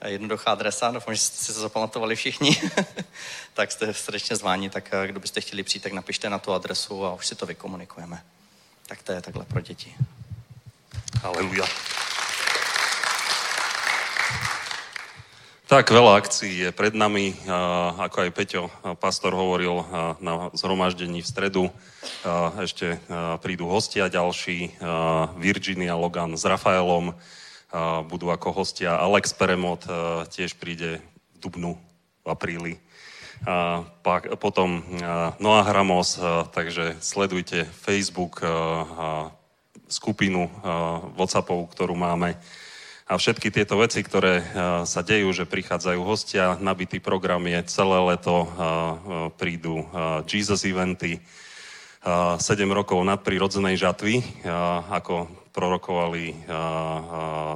jednoduchá 0.06 0.52
adresa, 0.52 0.91
doufám, 0.91 1.14
že 1.14 1.22
jste 1.22 1.45
si 1.45 1.54
to 1.54 1.60
zapamatovali 1.60 2.16
všichni, 2.16 2.62
tak 3.54 3.72
jste 3.72 3.93
srdečně 3.93 4.36
zváni, 4.36 4.70
tak 4.70 4.89
eh, 4.91 5.08
kdo 5.08 5.20
byste 5.20 5.41
chtěli 5.41 5.64
přijít, 5.64 5.82
tak 5.82 5.93
napište 5.93 6.30
na 6.30 6.39
tu 6.39 6.54
adresu 6.54 7.06
a 7.06 7.14
už 7.14 7.28
si 7.28 7.36
to 7.36 7.45
vykomunikujeme. 7.45 8.24
Tak 8.88 9.04
to 9.04 9.12
je 9.12 9.22
takhle 9.22 9.45
pro 9.45 9.62
děti. 9.62 9.95
Aleluja. 11.24 11.66
Tak, 15.68 15.91
veľa 15.91 16.16
akcií 16.16 16.64
je 16.64 16.72
pred 16.72 16.95
nami, 16.95 17.36
ako 18.00 18.24
aj 18.24 18.32
Peťo, 18.32 18.72
pastor 19.04 19.36
hovoril 19.36 19.84
na 20.24 20.48
zhromaždení 20.56 21.20
v 21.20 21.28
stredu. 21.28 21.64
Ešte 22.64 23.04
prídu 23.43 23.68
hostia 23.68 24.08
ďalší, 24.08 24.80
Virginia 25.36 25.91
Logan 26.00 26.39
s 26.39 26.48
Rafaelom, 26.48 27.12
budú 28.07 28.32
ako 28.32 28.63
hostia. 28.63 28.95
Alex 28.95 29.36
Peremot 29.36 29.84
tiež 30.32 30.55
príde 30.55 31.03
v 31.36 31.38
Dubnu, 31.43 31.76
v 32.24 32.28
apríli. 32.28 32.74
A 33.45 33.86
pak, 34.01 34.34
potom 34.41 34.82
Noah 35.38 35.68
Ramos, 35.70 36.18
takže 36.55 36.97
sledujte 37.03 37.70
Facebook, 37.70 38.41
skupinu 39.88 40.49
Whatsappov, 41.15 41.70
ktorú 41.72 41.93
máme. 41.93 42.34
A 43.07 43.15
všetky 43.15 43.55
tieto 43.55 43.80
veci, 43.80 44.03
ktoré 44.03 44.43
sa 44.84 44.99
dejú, 44.99 45.32
že 45.32 45.47
prichádzajú 45.47 45.99
hostia, 46.03 46.59
nabitý 46.59 46.99
program 46.99 47.39
je 47.47 47.63
celé 47.72 48.03
leto, 48.03 48.51
prídu 49.39 49.88
Jesus 50.28 50.68
eventy, 50.68 51.24
7 52.03 52.39
rokov 52.68 52.99
nadprirodzenej 53.07 53.80
žatvy, 53.80 54.43
ako 54.91 55.28
prorokovali 55.58 56.38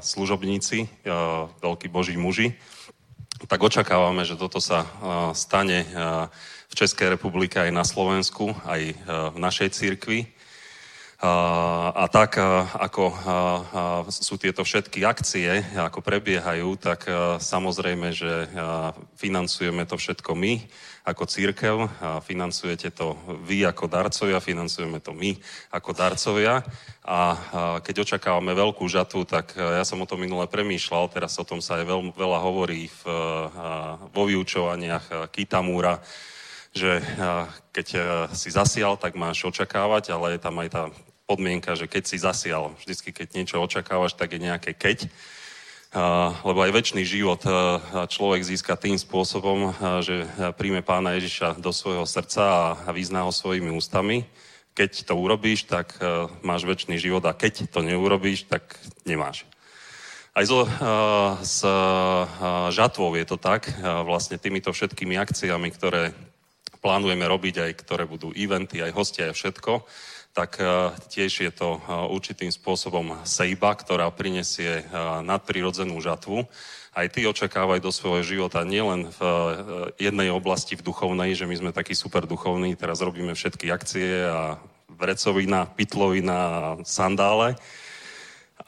služobníci, 0.02 1.06
veľkí 1.62 1.86
boží 1.94 2.18
muži, 2.18 2.58
tak 3.46 3.62
očakávame, 3.62 4.26
že 4.26 4.42
toto 4.42 4.58
sa 4.58 4.90
stane 5.38 5.86
v 6.66 6.74
Českej 6.74 7.14
republike 7.14 7.62
aj 7.62 7.70
na 7.70 7.86
Slovensku, 7.86 8.58
aj 8.66 8.98
v 9.06 9.38
našej 9.38 9.70
církvi. 9.70 10.34
A 11.22 12.10
tak, 12.10 12.42
ako 12.74 13.04
sú 14.10 14.42
tieto 14.42 14.66
všetky 14.66 15.06
akcie, 15.06 15.62
ako 15.78 16.02
prebiehajú, 16.02 16.82
tak 16.82 17.06
samozrejme, 17.38 18.10
že 18.10 18.50
financujeme 19.22 19.86
to 19.86 20.02
všetko 20.02 20.34
my, 20.34 20.66
ako 21.02 21.26
církev, 21.26 21.90
a 21.98 22.22
financujete 22.22 22.94
to 22.94 23.18
vy 23.42 23.66
ako 23.66 23.90
darcovia, 23.90 24.38
financujeme 24.38 25.02
to 25.02 25.18
my 25.18 25.34
ako 25.74 25.98
darcovia. 25.98 26.62
A 27.02 27.20
keď 27.82 28.06
očakávame 28.06 28.54
veľkú 28.54 28.86
žatu, 28.86 29.26
tak 29.26 29.58
ja 29.58 29.82
som 29.82 29.98
o 29.98 30.10
tom 30.10 30.22
minule 30.22 30.46
premýšľal, 30.46 31.10
teraz 31.10 31.34
o 31.42 31.46
tom 31.48 31.58
sa 31.58 31.82
aj 31.82 31.90
veľ, 31.90 32.02
veľa 32.14 32.40
hovorí 32.46 32.86
v, 32.86 33.04
vo 34.14 34.24
vyučovaniach 34.30 35.34
Kitamúra, 35.34 35.98
že 36.72 37.02
keď 37.74 37.88
si 38.32 38.54
zasial, 38.54 38.96
tak 39.02 39.18
máš 39.18 39.42
očakávať, 39.42 40.14
ale 40.14 40.38
je 40.38 40.40
tam 40.40 40.56
aj 40.62 40.70
tá 40.70 40.84
podmienka, 41.26 41.74
že 41.74 41.90
keď 41.90 42.04
si 42.06 42.18
zasial, 42.22 42.78
vždycky 42.78 43.10
keď 43.10 43.28
niečo 43.34 43.58
očakávaš, 43.58 44.14
tak 44.14 44.38
je 44.38 44.40
nejaké 44.46 44.78
keď 44.78 45.10
lebo 46.48 46.60
aj 46.64 46.72
väčší 46.72 47.04
život 47.04 47.44
človek 48.08 48.48
získa 48.48 48.80
tým 48.80 48.96
spôsobom, 48.96 49.76
že 50.00 50.24
príjme 50.56 50.80
pána 50.80 51.20
Ježiša 51.20 51.60
do 51.60 51.76
svojho 51.76 52.08
srdca 52.08 52.80
a 52.80 52.90
vyzná 52.96 53.28
ho 53.28 53.32
svojimi 53.36 53.76
ústami. 53.76 54.24
Keď 54.72 55.04
to 55.04 55.20
urobíš, 55.20 55.68
tak 55.68 56.00
máš 56.48 56.64
väčší 56.64 56.96
život 56.96 57.28
a 57.28 57.36
keď 57.36 57.68
to 57.68 57.84
neurobíš, 57.84 58.48
tak 58.48 58.64
nemáš. 59.04 59.44
Aj 60.32 60.48
so, 60.48 60.64
s 61.44 61.60
žatvou 62.72 63.12
je 63.20 63.28
to 63.28 63.36
tak, 63.36 63.68
vlastne 64.08 64.40
týmito 64.40 64.72
všetkými 64.72 65.20
akciami, 65.20 65.76
ktoré 65.76 66.16
plánujeme 66.80 67.28
robiť, 67.28 67.68
aj 67.68 67.72
ktoré 67.84 68.08
budú 68.08 68.32
eventy, 68.32 68.80
aj 68.80 68.96
hostia, 68.96 69.28
aj 69.28 69.36
všetko, 69.36 69.84
tak 70.32 70.64
tiež 71.12 71.32
je 71.44 71.52
to 71.52 71.80
určitým 72.08 72.48
spôsobom 72.50 73.20
sejba, 73.28 73.76
ktorá 73.76 74.08
prinesie 74.10 74.88
nadprirodzenú 75.28 76.00
žatvu. 76.00 76.48
Aj 76.92 77.08
ty 77.08 77.24
očakávaj 77.24 77.80
do 77.80 77.92
svojho 77.92 78.24
života 78.24 78.68
nielen 78.68 79.12
v 79.16 79.22
jednej 79.96 80.28
oblasti 80.32 80.76
v 80.76 80.84
duchovnej, 80.84 81.36
že 81.36 81.48
my 81.48 81.56
sme 81.56 81.72
takí 81.72 81.96
super 81.96 82.28
duchovní, 82.28 82.76
teraz 82.76 83.00
robíme 83.00 83.32
všetky 83.32 83.72
akcie 83.72 84.28
a 84.28 84.60
vrecovina, 84.92 85.68
pitlovina 85.72 86.36
a 86.36 86.60
sandále, 86.84 87.56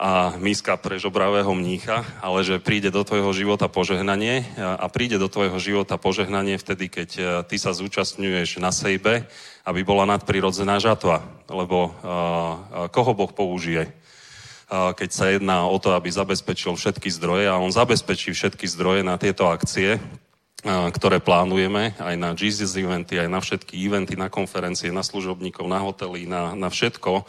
a 0.03 0.35
míska 0.35 0.75
pre 0.75 0.99
žobravého 0.99 1.47
mnícha, 1.55 2.03
ale 2.19 2.43
že 2.43 2.59
príde 2.59 2.91
do 2.91 3.07
tvojho 3.07 3.31
života 3.31 3.71
požehnanie 3.71 4.43
a 4.59 4.83
príde 4.91 5.15
do 5.15 5.31
tvojho 5.31 5.55
života 5.63 5.95
požehnanie 5.95 6.59
vtedy, 6.59 6.91
keď 6.91 7.09
e, 7.15 7.21
ty 7.47 7.55
sa 7.55 7.71
zúčastňuješ 7.71 8.59
na 8.59 8.75
sejbe, 8.75 9.23
aby 9.63 9.79
bola 9.87 10.03
nadprirodzená 10.03 10.75
žatva. 10.83 11.23
Lebo 11.47 11.95
uh, 11.95 12.91
koho 12.91 13.15
Boh 13.15 13.31
použije? 13.31 13.95
Uh, 14.67 14.91
keď 14.91 15.09
sa 15.15 15.31
jedná 15.31 15.63
o 15.63 15.79
to, 15.79 15.95
aby 15.95 16.11
zabezpečil 16.11 16.75
všetky 16.75 17.07
zdroje 17.07 17.47
a 17.47 17.55
on 17.55 17.71
zabezpečí 17.71 18.35
všetky 18.35 18.67
zdroje 18.67 19.07
na 19.07 19.15
tieto 19.15 19.47
akcie, 19.47 20.03
ktoré 20.67 21.19
plánujeme, 21.19 21.95
aj 21.99 22.15
na 22.15 22.31
Jesus 22.35 22.75
eventy, 22.79 23.19
aj 23.19 23.27
na 23.27 23.43
všetky 23.43 23.75
eventy, 23.83 24.15
na 24.15 24.31
konferencie, 24.31 24.95
na 24.95 25.03
služobníkov, 25.03 25.67
na 25.67 25.83
hotely, 25.83 26.23
na, 26.23 26.55
na 26.55 26.71
všetko, 26.71 27.27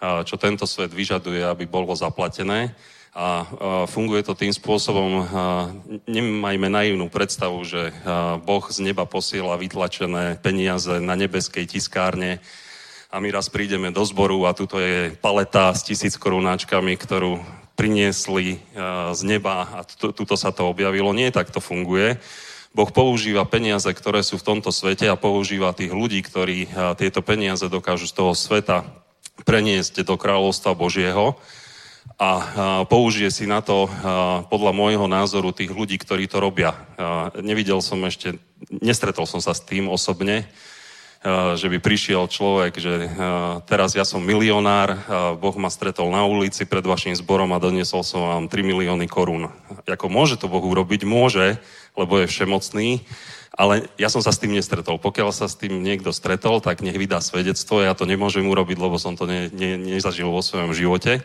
čo 0.00 0.36
tento 0.36 0.68
svet 0.68 0.92
vyžaduje, 0.92 1.40
aby 1.40 1.64
bolo 1.64 1.96
zaplatené. 1.96 2.76
A 3.16 3.48
funguje 3.88 4.20
to 4.20 4.36
tým 4.36 4.52
spôsobom, 4.52 5.24
nemajme 6.04 6.68
naivnú 6.68 7.08
predstavu, 7.08 7.64
že 7.64 7.88
Boh 8.44 8.60
z 8.68 8.84
neba 8.84 9.08
posiela 9.08 9.56
vytlačené 9.56 10.36
peniaze 10.44 11.00
na 11.00 11.16
nebeskej 11.16 11.64
tiskárne 11.64 12.44
a 13.08 13.16
my 13.16 13.32
raz 13.32 13.48
prídeme 13.48 13.88
do 13.88 14.04
zboru 14.04 14.44
a 14.44 14.52
tuto 14.52 14.76
je 14.76 15.16
paleta 15.16 15.72
s 15.72 15.88
tisíc 15.88 16.20
korunáčkami, 16.20 16.92
ktorú 16.92 17.40
priniesli 17.72 18.60
z 19.16 19.20
neba 19.24 19.64
a 19.64 19.78
tuto 19.88 20.36
sa 20.36 20.52
to 20.52 20.68
objavilo. 20.68 21.16
Nie 21.16 21.32
tak 21.32 21.48
to 21.48 21.64
funguje. 21.64 22.20
Boh 22.76 22.92
používa 22.92 23.48
peniaze, 23.48 23.88
ktoré 23.88 24.20
sú 24.20 24.36
v 24.36 24.44
tomto 24.44 24.68
svete 24.68 25.08
a 25.08 25.16
používa 25.16 25.72
tých 25.72 25.88
ľudí, 25.88 26.20
ktorí 26.20 26.68
tieto 27.00 27.24
peniaze 27.24 27.64
dokážu 27.72 28.04
z 28.04 28.12
toho 28.12 28.36
sveta 28.36 28.84
preniesť 29.44 30.06
do 30.06 30.16
kráľovstva 30.16 30.72
Božieho 30.78 31.36
a 32.16 32.30
použije 32.86 33.28
si 33.28 33.44
na 33.44 33.60
to 33.60 33.90
podľa 34.48 34.72
môjho 34.72 35.04
názoru 35.10 35.52
tých 35.52 35.74
ľudí, 35.74 35.98
ktorí 35.98 36.30
to 36.30 36.40
robia. 36.40 36.72
Nevidel 37.42 37.82
som 37.84 38.00
ešte, 38.06 38.38
nestretol 38.70 39.26
som 39.28 39.42
sa 39.42 39.52
s 39.52 39.60
tým 39.60 39.90
osobne, 39.90 40.48
že 41.58 41.66
by 41.66 41.82
prišiel 41.82 42.30
človek, 42.30 42.78
že 42.78 43.10
teraz 43.66 43.98
ja 43.98 44.06
som 44.06 44.22
milionár, 44.22 44.94
Boh 45.42 45.56
ma 45.58 45.66
stretol 45.66 46.14
na 46.14 46.22
ulici 46.22 46.62
pred 46.62 46.86
vašim 46.86 47.18
zborom 47.18 47.50
a 47.50 47.58
doniesol 47.58 48.06
som 48.06 48.22
vám 48.22 48.44
3 48.46 48.62
milióny 48.62 49.10
korún. 49.10 49.50
Ako 49.90 50.06
môže 50.06 50.38
to 50.38 50.46
Boh 50.46 50.62
urobiť? 50.62 51.02
Môže, 51.02 51.58
lebo 51.98 52.22
je 52.22 52.30
všemocný, 52.30 53.02
ale 53.56 53.88
ja 53.96 54.12
som 54.12 54.20
sa 54.20 54.36
s 54.36 54.38
tým 54.38 54.52
nestretol. 54.52 55.00
Pokiaľ 55.00 55.32
sa 55.32 55.48
s 55.48 55.56
tým 55.56 55.80
niekto 55.80 56.12
stretol, 56.12 56.60
tak 56.60 56.84
nech 56.84 57.00
vydá 57.00 57.24
svedectvo. 57.24 57.80
Ja 57.80 57.96
to 57.96 58.04
nemôžem 58.04 58.44
urobiť, 58.44 58.76
lebo 58.76 59.00
som 59.00 59.16
to 59.16 59.24
ne, 59.24 59.48
ne, 59.48 59.80
nezažil 59.80 60.28
vo 60.28 60.44
svojom 60.44 60.76
živote. 60.76 61.24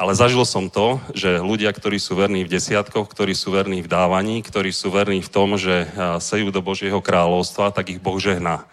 Ale 0.00 0.16
zažil 0.16 0.44
som 0.48 0.72
to, 0.72 1.00
že 1.12 1.40
ľudia, 1.40 1.72
ktorí 1.72 2.00
sú 2.00 2.16
verní 2.16 2.44
v 2.44 2.52
desiatkoch, 2.52 3.12
ktorí 3.12 3.36
sú 3.36 3.52
verní 3.52 3.84
v 3.84 3.88
dávaní, 3.88 4.40
ktorí 4.40 4.72
sú 4.72 4.88
verní 4.92 5.20
v 5.20 5.32
tom, 5.32 5.56
že 5.56 5.88
sejú 6.20 6.48
do 6.52 6.64
Božieho 6.64 7.00
kráľovstva, 7.00 7.72
tak 7.72 7.92
ich 7.92 8.00
Boh 8.00 8.16
žehná. 8.20 8.64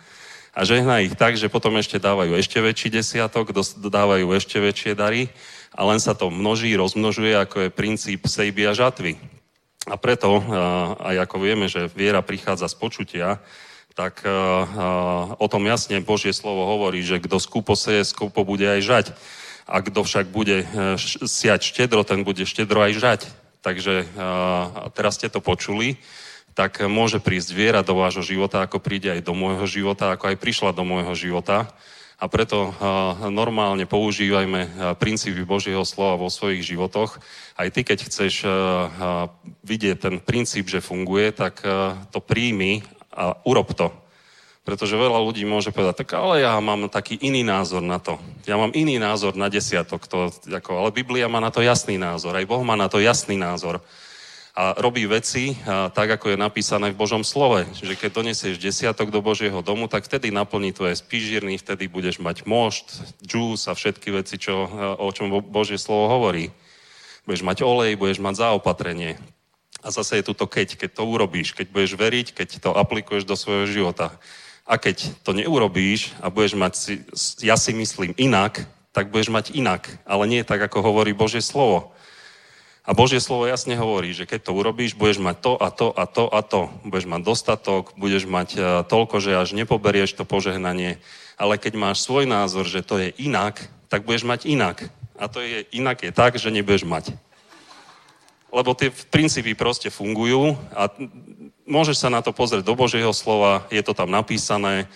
A 0.51 0.67
žehná 0.67 0.99
ich 0.99 1.15
tak, 1.15 1.35
že 1.39 1.51
potom 1.51 1.75
ešte 1.79 1.99
dávajú 1.99 2.35
ešte 2.35 2.59
väčší 2.59 2.91
desiatok, 2.91 3.55
dávajú 3.87 4.31
ešte 4.35 4.59
väčšie 4.59 4.93
dary 4.95 5.31
a 5.71 5.81
len 5.87 5.97
sa 5.97 6.11
to 6.13 6.27
množí, 6.29 6.75
rozmnožuje, 6.75 7.33
ako 7.35 7.67
je 7.67 7.69
princíp 7.73 8.27
sejby 8.27 8.69
a 8.69 8.75
žatvy. 8.75 9.42
A 9.83 9.99
preto, 9.99 10.39
aj 11.03 11.27
ako 11.27 11.43
vieme, 11.43 11.67
že 11.67 11.91
viera 11.91 12.23
prichádza 12.23 12.71
z 12.71 12.75
počutia, 12.79 13.43
tak 13.93 14.23
o 15.37 15.45
tom 15.51 15.63
jasne 15.67 15.99
Božie 16.01 16.31
slovo 16.31 16.65
hovorí, 16.65 17.03
že 17.03 17.19
kto 17.19 17.37
skúpo 17.37 17.75
seje, 17.75 18.07
skúpo 18.07 18.47
bude 18.47 18.63
aj 18.63 18.81
žať. 18.81 19.05
A 19.67 19.83
kto 19.83 20.03
však 20.03 20.31
bude 20.31 20.63
siať 21.27 21.61
štedro, 21.63 22.03
ten 22.07 22.23
bude 22.23 22.47
štedro 22.47 22.79
aj 22.83 22.93
žať. 22.95 23.21
Takže 23.63 24.07
teraz 24.95 25.19
ste 25.19 25.31
to 25.31 25.39
počuli, 25.39 25.99
tak 26.51 26.83
môže 26.83 27.23
prísť 27.23 27.49
viera 27.55 27.81
do 27.83 27.95
vášho 27.95 28.23
života, 28.23 28.63
ako 28.63 28.83
príde 28.83 29.11
aj 29.11 29.23
do 29.23 29.31
môjho 29.35 29.67
života, 29.67 30.15
ako 30.15 30.31
aj 30.31 30.37
prišla 30.39 30.71
do 30.75 30.83
môjho 30.83 31.15
života. 31.15 31.71
A 32.21 32.25
preto 32.31 32.71
normálne 33.29 33.83
používajme 33.89 34.95
princípy 35.01 35.43
Božieho 35.43 35.83
slova 35.83 36.21
vo 36.21 36.29
svojich 36.29 36.63
životoch. 36.63 37.19
Aj 37.57 37.67
ty, 37.67 37.81
keď 37.83 37.99
chceš 38.05 38.47
vidieť 39.65 39.97
ten 39.99 40.15
princíp, 40.23 40.69
že 40.69 40.79
funguje, 40.79 41.33
tak 41.35 41.59
to 42.13 42.19
príjmi 42.23 42.85
a 43.13 43.37
urob 43.43 43.75
to. 43.75 43.91
Pretože 44.63 44.95
veľa 44.95 45.19
ľudí 45.19 45.43
môže 45.43 45.75
povedať, 45.75 46.07
tak 46.07 46.15
ale 46.15 46.39
ja 46.39 46.55
mám 46.63 46.87
taký 46.87 47.19
iný 47.19 47.43
názor 47.43 47.83
na 47.83 47.99
to. 47.99 48.15
Ja 48.47 48.55
mám 48.55 48.71
iný 48.71 48.95
názor 48.95 49.35
na 49.35 49.51
desiatok. 49.51 50.07
To, 50.07 50.31
ako, 50.31 50.79
ale 50.79 50.95
Biblia 50.95 51.27
má 51.27 51.43
na 51.43 51.51
to 51.51 51.59
jasný 51.59 51.99
názor. 51.99 52.39
Aj 52.39 52.47
Boh 52.47 52.63
má 52.63 52.79
na 52.79 52.87
to 52.87 53.03
jasný 53.03 53.35
názor 53.35 53.83
a 54.53 54.77
robí 54.77 55.09
veci 55.09 55.57
a, 55.65 55.89
tak, 55.89 56.13
ako 56.13 56.33
je 56.33 56.37
napísané 56.37 56.93
v 56.93 56.99
Božom 57.01 57.25
slove. 57.25 57.65
Že 57.73 57.97
keď 57.97 58.09
donesieš 58.13 58.61
desiatok 58.61 59.09
do 59.09 59.17
Božieho 59.17 59.65
domu, 59.65 59.89
tak 59.89 60.05
vtedy 60.05 60.29
naplní 60.29 60.69
tvoje 60.77 61.01
spížírny, 61.01 61.57
vtedy 61.57 61.89
budeš 61.89 62.21
mať 62.21 62.45
mošt, 62.45 63.17
džús 63.25 63.65
a 63.65 63.73
všetky 63.73 64.13
veci, 64.13 64.37
čo, 64.37 64.69
o 65.01 65.09
čom 65.09 65.41
Božie 65.41 65.81
slovo 65.81 66.05
hovorí. 66.05 66.53
Budeš 67.25 67.41
mať 67.41 67.65
olej, 67.65 67.97
budeš 67.97 68.21
mať 68.21 68.45
zaopatrenie. 68.45 69.17
A 69.81 69.89
zase 69.89 70.21
je 70.21 70.27
tu 70.29 70.37
to 70.37 70.45
keď, 70.45 70.77
keď 70.77 71.01
to 71.01 71.03
urobíš, 71.03 71.57
keď 71.57 71.67
budeš 71.73 71.97
veriť, 71.97 72.27
keď 72.37 72.49
to 72.61 72.69
aplikuješ 72.77 73.25
do 73.25 73.33
svojho 73.33 73.65
života. 73.65 74.13
A 74.69 74.77
keď 74.77 75.01
to 75.25 75.33
neurobíš 75.33 76.13
a 76.21 76.29
budeš 76.29 76.55
mať, 76.55 76.73
si, 76.77 76.93
ja 77.43 77.57
si 77.57 77.73
myslím, 77.73 78.13
inak, 78.15 78.63
tak 78.93 79.09
budeš 79.09 79.33
mať 79.33 79.57
inak. 79.57 79.89
Ale 80.05 80.29
nie 80.29 80.45
tak, 80.45 80.61
ako 80.61 80.85
hovorí 80.85 81.11
Božie 81.11 81.41
slovo. 81.41 81.91
A 82.83 82.91
Božie 82.91 83.23
slovo 83.23 83.47
jasne 83.47 83.79
hovorí, 83.79 84.11
že 84.11 84.27
keď 84.27 84.51
to 84.51 84.59
urobíš, 84.59 84.99
budeš 84.99 85.23
mať 85.23 85.37
to 85.39 85.53
a 85.55 85.71
to 85.71 85.87
a 85.95 86.03
to 86.03 86.27
a 86.27 86.41
to. 86.43 86.61
Budeš 86.83 87.07
mať 87.07 87.21
dostatok, 87.23 87.95
budeš 87.95 88.27
mať 88.27 88.49
e, 88.53 88.59
toľko, 88.83 89.23
že 89.23 89.39
až 89.39 89.55
nepoberieš 89.55 90.19
to 90.19 90.27
požehnanie. 90.27 90.99
Ale 91.39 91.55
keď 91.55 91.79
máš 91.79 92.03
svoj 92.03 92.27
názor, 92.27 92.67
že 92.67 92.83
to 92.83 92.99
je 92.99 93.15
inak, 93.23 93.63
tak 93.87 94.03
budeš 94.03 94.27
mať 94.27 94.51
inak. 94.51 94.91
A 95.15 95.31
to 95.31 95.39
je 95.39 95.63
inak 95.71 96.03
je 96.03 96.11
tak, 96.11 96.35
že 96.35 96.51
nebudeš 96.51 96.83
mať. 96.83 97.15
Lebo 98.51 98.75
tie 98.75 98.91
princípy 98.91 99.55
proste 99.55 99.87
fungujú 99.87 100.59
a 100.75 100.91
môžeš 101.63 102.03
sa 102.03 102.11
na 102.11 102.19
to 102.19 102.35
pozrieť 102.35 102.67
do 102.67 102.75
Božieho 102.75 103.15
slova, 103.15 103.63
je 103.71 103.79
to 103.79 103.95
tam 103.95 104.11
napísané, 104.11 104.91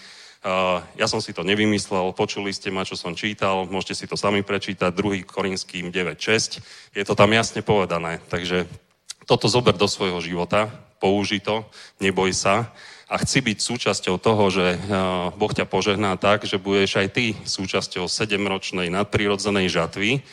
ja 0.95 1.07
som 1.11 1.19
si 1.19 1.35
to 1.35 1.43
nevymyslel, 1.43 2.15
počuli 2.15 2.55
ste 2.55 2.71
ma, 2.71 2.87
čo 2.87 2.95
som 2.95 3.13
čítal, 3.17 3.67
môžete 3.67 3.93
si 3.93 4.05
to 4.07 4.15
sami 4.15 4.41
prečítať, 4.47 4.95
2. 4.95 5.27
Korinským 5.27 5.91
9.6, 5.91 6.63
je 6.95 7.03
to 7.03 7.13
tam 7.13 7.35
jasne 7.35 7.59
povedané. 7.59 8.23
Takže 8.31 8.63
toto 9.27 9.51
zober 9.51 9.75
do 9.75 9.91
svojho 9.91 10.23
života, 10.23 10.71
použi 11.03 11.43
to, 11.43 11.67
neboj 11.99 12.31
sa. 12.31 12.71
A 13.07 13.19
chci 13.19 13.39
byť 13.39 13.57
súčasťou 13.59 14.19
toho, 14.19 14.51
že 14.51 14.79
Boh 15.39 15.51
ťa 15.51 15.63
požehná 15.67 16.15
tak, 16.19 16.43
že 16.43 16.59
budeš 16.59 16.99
aj 16.99 17.07
ty 17.15 17.25
súčasťou 17.39 18.07
sedemročnej 18.07 18.91
nadprirodzenej 18.91 19.67
žatvy, 19.71 20.23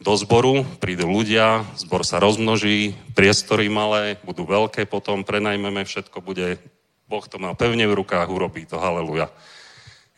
do 0.00 0.16
zboru, 0.16 0.64
prídu 0.80 1.04
ľudia, 1.12 1.60
zbor 1.76 2.08
sa 2.08 2.16
rozmnoží, 2.16 2.96
priestory 3.12 3.68
malé, 3.68 4.16
budú 4.24 4.48
veľké 4.48 4.88
potom, 4.88 5.28
prenajmeme, 5.28 5.84
všetko 5.84 6.24
bude, 6.24 6.56
Boh 7.04 7.24
to 7.28 7.36
má 7.36 7.52
pevne 7.52 7.84
v 7.84 8.00
rukách, 8.00 8.32
urobí 8.32 8.64
to, 8.64 8.80
haleluja. 8.80 9.28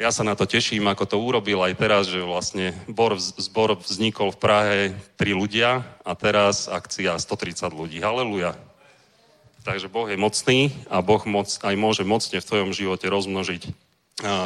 Ja 0.02 0.10
sa 0.10 0.26
na 0.26 0.34
to 0.34 0.50
teším, 0.50 0.90
ako 0.90 1.06
to 1.06 1.14
urobil 1.14 1.62
aj 1.62 1.78
teraz, 1.78 2.10
že 2.10 2.18
vlastne 2.18 2.74
zbor, 2.90 3.22
zbor 3.22 3.78
vznikol 3.78 4.34
v 4.34 4.40
Prahe 4.42 4.78
tri 5.14 5.30
ľudia 5.30 5.86
a 6.02 6.18
teraz 6.18 6.66
akcia 6.66 7.14
130 7.14 7.70
ľudí. 7.70 8.02
Haleluja. 8.02 8.58
Takže 9.62 9.86
Boh 9.86 10.10
je 10.10 10.18
mocný 10.18 10.74
a 10.90 11.06
Boh 11.06 11.22
moc, 11.22 11.54
aj 11.54 11.78
môže 11.78 12.02
mocne 12.02 12.34
v 12.34 12.48
tvojom 12.50 12.74
živote 12.74 13.06
rozmnožiť 13.06 13.62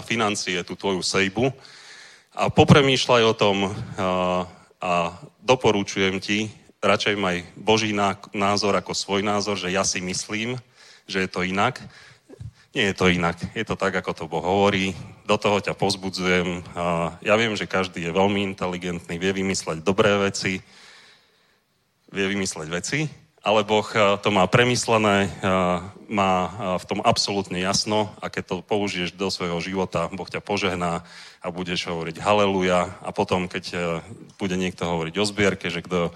financie, 0.04 0.60
tú 0.60 0.76
tvoju 0.76 1.00
sejbu. 1.00 1.48
A 2.36 2.52
popremýšľaj 2.52 3.22
o 3.24 3.32
tom 3.32 3.56
a, 3.64 4.44
a 4.76 4.92
doporučujem 5.40 6.20
ti, 6.20 6.52
radšej 6.84 7.16
maj 7.16 7.48
Boží 7.56 7.96
názor 8.36 8.76
ako 8.76 8.92
svoj 8.92 9.24
názor, 9.24 9.56
že 9.56 9.72
ja 9.72 9.88
si 9.88 10.04
myslím, 10.04 10.60
že 11.08 11.24
je 11.24 11.28
to 11.32 11.48
inak 11.48 11.80
nie 12.76 12.92
je 12.92 12.98
to 13.00 13.08
inak. 13.08 13.40
Je 13.56 13.64
to 13.64 13.72
tak, 13.72 13.96
ako 13.96 14.12
to 14.12 14.24
Boh 14.28 14.44
hovorí. 14.44 14.92
Do 15.24 15.40
toho 15.40 15.64
ťa 15.64 15.72
pozbudzujem. 15.72 16.60
Ja 17.24 17.34
viem, 17.40 17.56
že 17.56 17.64
každý 17.64 18.04
je 18.04 18.12
veľmi 18.12 18.44
inteligentný, 18.52 19.16
vie 19.16 19.32
vymysleť 19.32 19.80
dobré 19.80 20.12
veci, 20.20 20.60
vie 22.12 22.26
vymysleť 22.28 22.68
veci, 22.68 23.08
ale 23.40 23.64
Boh 23.64 23.88
to 24.20 24.28
má 24.28 24.44
premyslené, 24.44 25.32
má 26.12 26.32
v 26.76 26.84
tom 26.84 27.00
absolútne 27.00 27.56
jasno 27.64 28.12
a 28.20 28.28
keď 28.28 28.44
to 28.44 28.56
použiješ 28.60 29.16
do 29.16 29.32
svojho 29.32 29.56
života, 29.64 30.12
Boh 30.12 30.28
ťa 30.28 30.44
požehná 30.44 31.00
a 31.40 31.46
budeš 31.48 31.88
hovoriť 31.88 32.20
haleluja 32.20 32.92
a 33.00 33.10
potom, 33.10 33.48
keď 33.48 33.98
bude 34.36 34.54
niekto 34.60 34.84
hovoriť 34.84 35.14
o 35.16 35.24
zbierke, 35.24 35.72
že 35.72 35.80
kto 35.80 36.12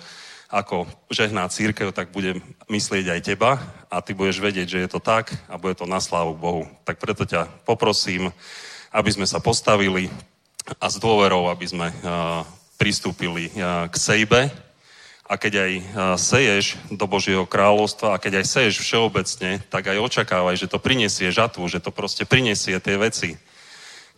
ako 0.50 0.90
žehná 1.14 1.46
církev, 1.46 1.94
tak 1.94 2.10
bude 2.10 2.42
myslieť 2.66 3.06
aj 3.06 3.20
teba 3.22 3.62
a 3.86 4.02
ty 4.02 4.18
budeš 4.18 4.42
vedieť, 4.42 4.66
že 4.66 4.82
je 4.82 4.88
to 4.90 4.98
tak 4.98 5.30
a 5.46 5.54
bude 5.54 5.78
to 5.78 5.86
na 5.86 6.02
slávu 6.02 6.34
Bohu. 6.34 6.66
Tak 6.82 6.98
preto 6.98 7.22
ťa 7.22 7.46
poprosím, 7.62 8.34
aby 8.90 9.10
sme 9.14 9.30
sa 9.30 9.38
postavili 9.38 10.10
a 10.82 10.90
s 10.90 10.98
dôverou, 10.98 11.46
aby 11.46 11.66
sme 11.70 11.88
pristúpili 12.74 13.54
k 13.90 13.94
sejbe, 13.94 14.50
a 15.30 15.38
keď 15.38 15.62
aj 15.62 15.72
seješ 16.18 16.74
do 16.90 17.06
Božieho 17.06 17.46
kráľovstva 17.46 18.18
a 18.18 18.20
keď 18.20 18.42
aj 18.42 18.50
seješ 18.50 18.82
všeobecne, 18.82 19.62
tak 19.70 19.86
aj 19.86 20.02
očakávaj, 20.02 20.58
že 20.58 20.66
to 20.66 20.82
prinesie 20.82 21.30
žatvu, 21.30 21.70
že 21.70 21.78
to 21.78 21.94
proste 21.94 22.26
prinesie 22.26 22.74
tie 22.82 22.98
veci. 22.98 23.38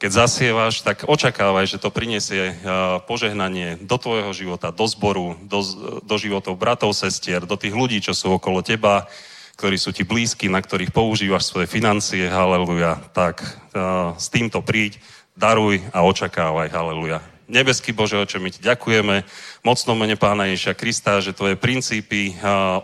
Keď 0.03 0.11
zasievaš, 0.11 0.82
tak 0.82 1.07
očakávaj, 1.07 1.62
že 1.70 1.78
to 1.78 1.94
prinesie 1.94 2.59
požehnanie 3.07 3.78
do 3.86 3.94
tvojho 4.03 4.34
života, 4.34 4.74
do 4.74 4.82
zboru, 4.90 5.38
do, 5.46 5.62
do 6.03 6.16
životov 6.18 6.59
bratov, 6.59 6.90
sestier, 6.90 7.46
do 7.46 7.55
tých 7.55 7.70
ľudí, 7.70 8.03
čo 8.03 8.11
sú 8.11 8.34
okolo 8.34 8.66
teba, 8.66 9.07
ktorí 9.55 9.78
sú 9.78 9.94
ti 9.94 10.03
blízki, 10.03 10.50
na 10.50 10.59
ktorých 10.59 10.90
používaš 10.90 11.46
svoje 11.46 11.70
financie, 11.70 12.26
haleluja. 12.26 12.98
Tak 13.14 13.46
s 14.18 14.26
týmto 14.26 14.59
príď, 14.59 14.98
daruj 15.38 15.78
a 15.94 16.03
očakávaj, 16.03 16.74
haleluja. 16.74 17.22
Nebeský 17.46 17.94
Bože, 17.94 18.16
oče, 18.16 18.42
my 18.42 18.50
ti 18.50 18.59
ďakujeme 18.64 19.22
mocnom 19.62 19.94
mene 19.94 20.16
Pána 20.18 20.50
Ježia 20.50 20.74
Krista, 20.74 21.22
že 21.22 21.36
tvoje 21.36 21.55
princípy 21.55 22.34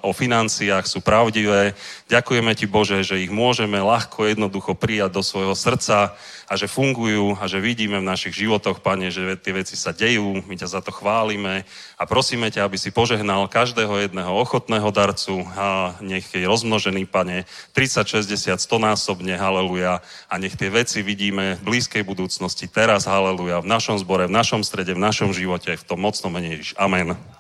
o 0.07 0.13
financiách 0.15 0.85
sú 0.87 1.03
pravdivé. 1.03 1.75
Ďakujeme 2.07 2.53
ti, 2.55 2.69
Bože, 2.69 3.03
že 3.03 3.27
ich 3.27 3.33
môžeme 3.33 3.81
ľahko, 3.83 4.29
jednoducho 4.29 4.79
prijať 4.79 5.19
do 5.19 5.23
svojho 5.25 5.57
srdca 5.57 6.15
a 6.49 6.57
že 6.57 6.65
fungujú 6.65 7.37
a 7.37 7.45
že 7.45 7.61
vidíme 7.61 8.01
v 8.01 8.09
našich 8.09 8.33
životoch, 8.33 8.81
Pane, 8.81 9.13
že 9.13 9.37
tie 9.37 9.53
veci 9.53 9.77
sa 9.77 9.93
dejú, 9.93 10.41
my 10.49 10.55
ťa 10.57 10.69
za 10.75 10.81
to 10.81 10.89
chválime 10.89 11.69
a 12.01 12.03
prosíme 12.09 12.49
ťa, 12.49 12.65
aby 12.65 12.81
si 12.81 12.89
požehnal 12.89 13.45
každého 13.53 14.01
jedného 14.01 14.33
ochotného 14.33 14.89
darcu 14.89 15.45
a 15.53 15.95
nech 16.01 16.25
je 16.33 16.49
rozmnožený, 16.49 17.05
Pane, 17.13 17.45
30, 17.77 18.25
60, 18.25 18.57
100 18.57 18.65
násobne, 18.81 19.37
haleluja, 19.37 20.01
a 20.27 20.35
nech 20.41 20.57
tie 20.57 20.73
veci 20.73 21.05
vidíme 21.05 21.61
v 21.61 21.65
blízkej 21.69 22.01
budúcnosti 22.03 22.65
teraz, 22.65 23.05
haleluja, 23.05 23.61
v 23.61 23.69
našom 23.69 24.01
zbore, 24.01 24.25
v 24.25 24.35
našom 24.35 24.65
strede, 24.65 24.97
v 24.97 25.05
našom 25.05 25.37
živote, 25.37 25.77
v 25.77 25.85
tom 25.85 26.01
mocnom 26.01 26.33
mene. 26.33 26.65
Amen. 26.81 27.38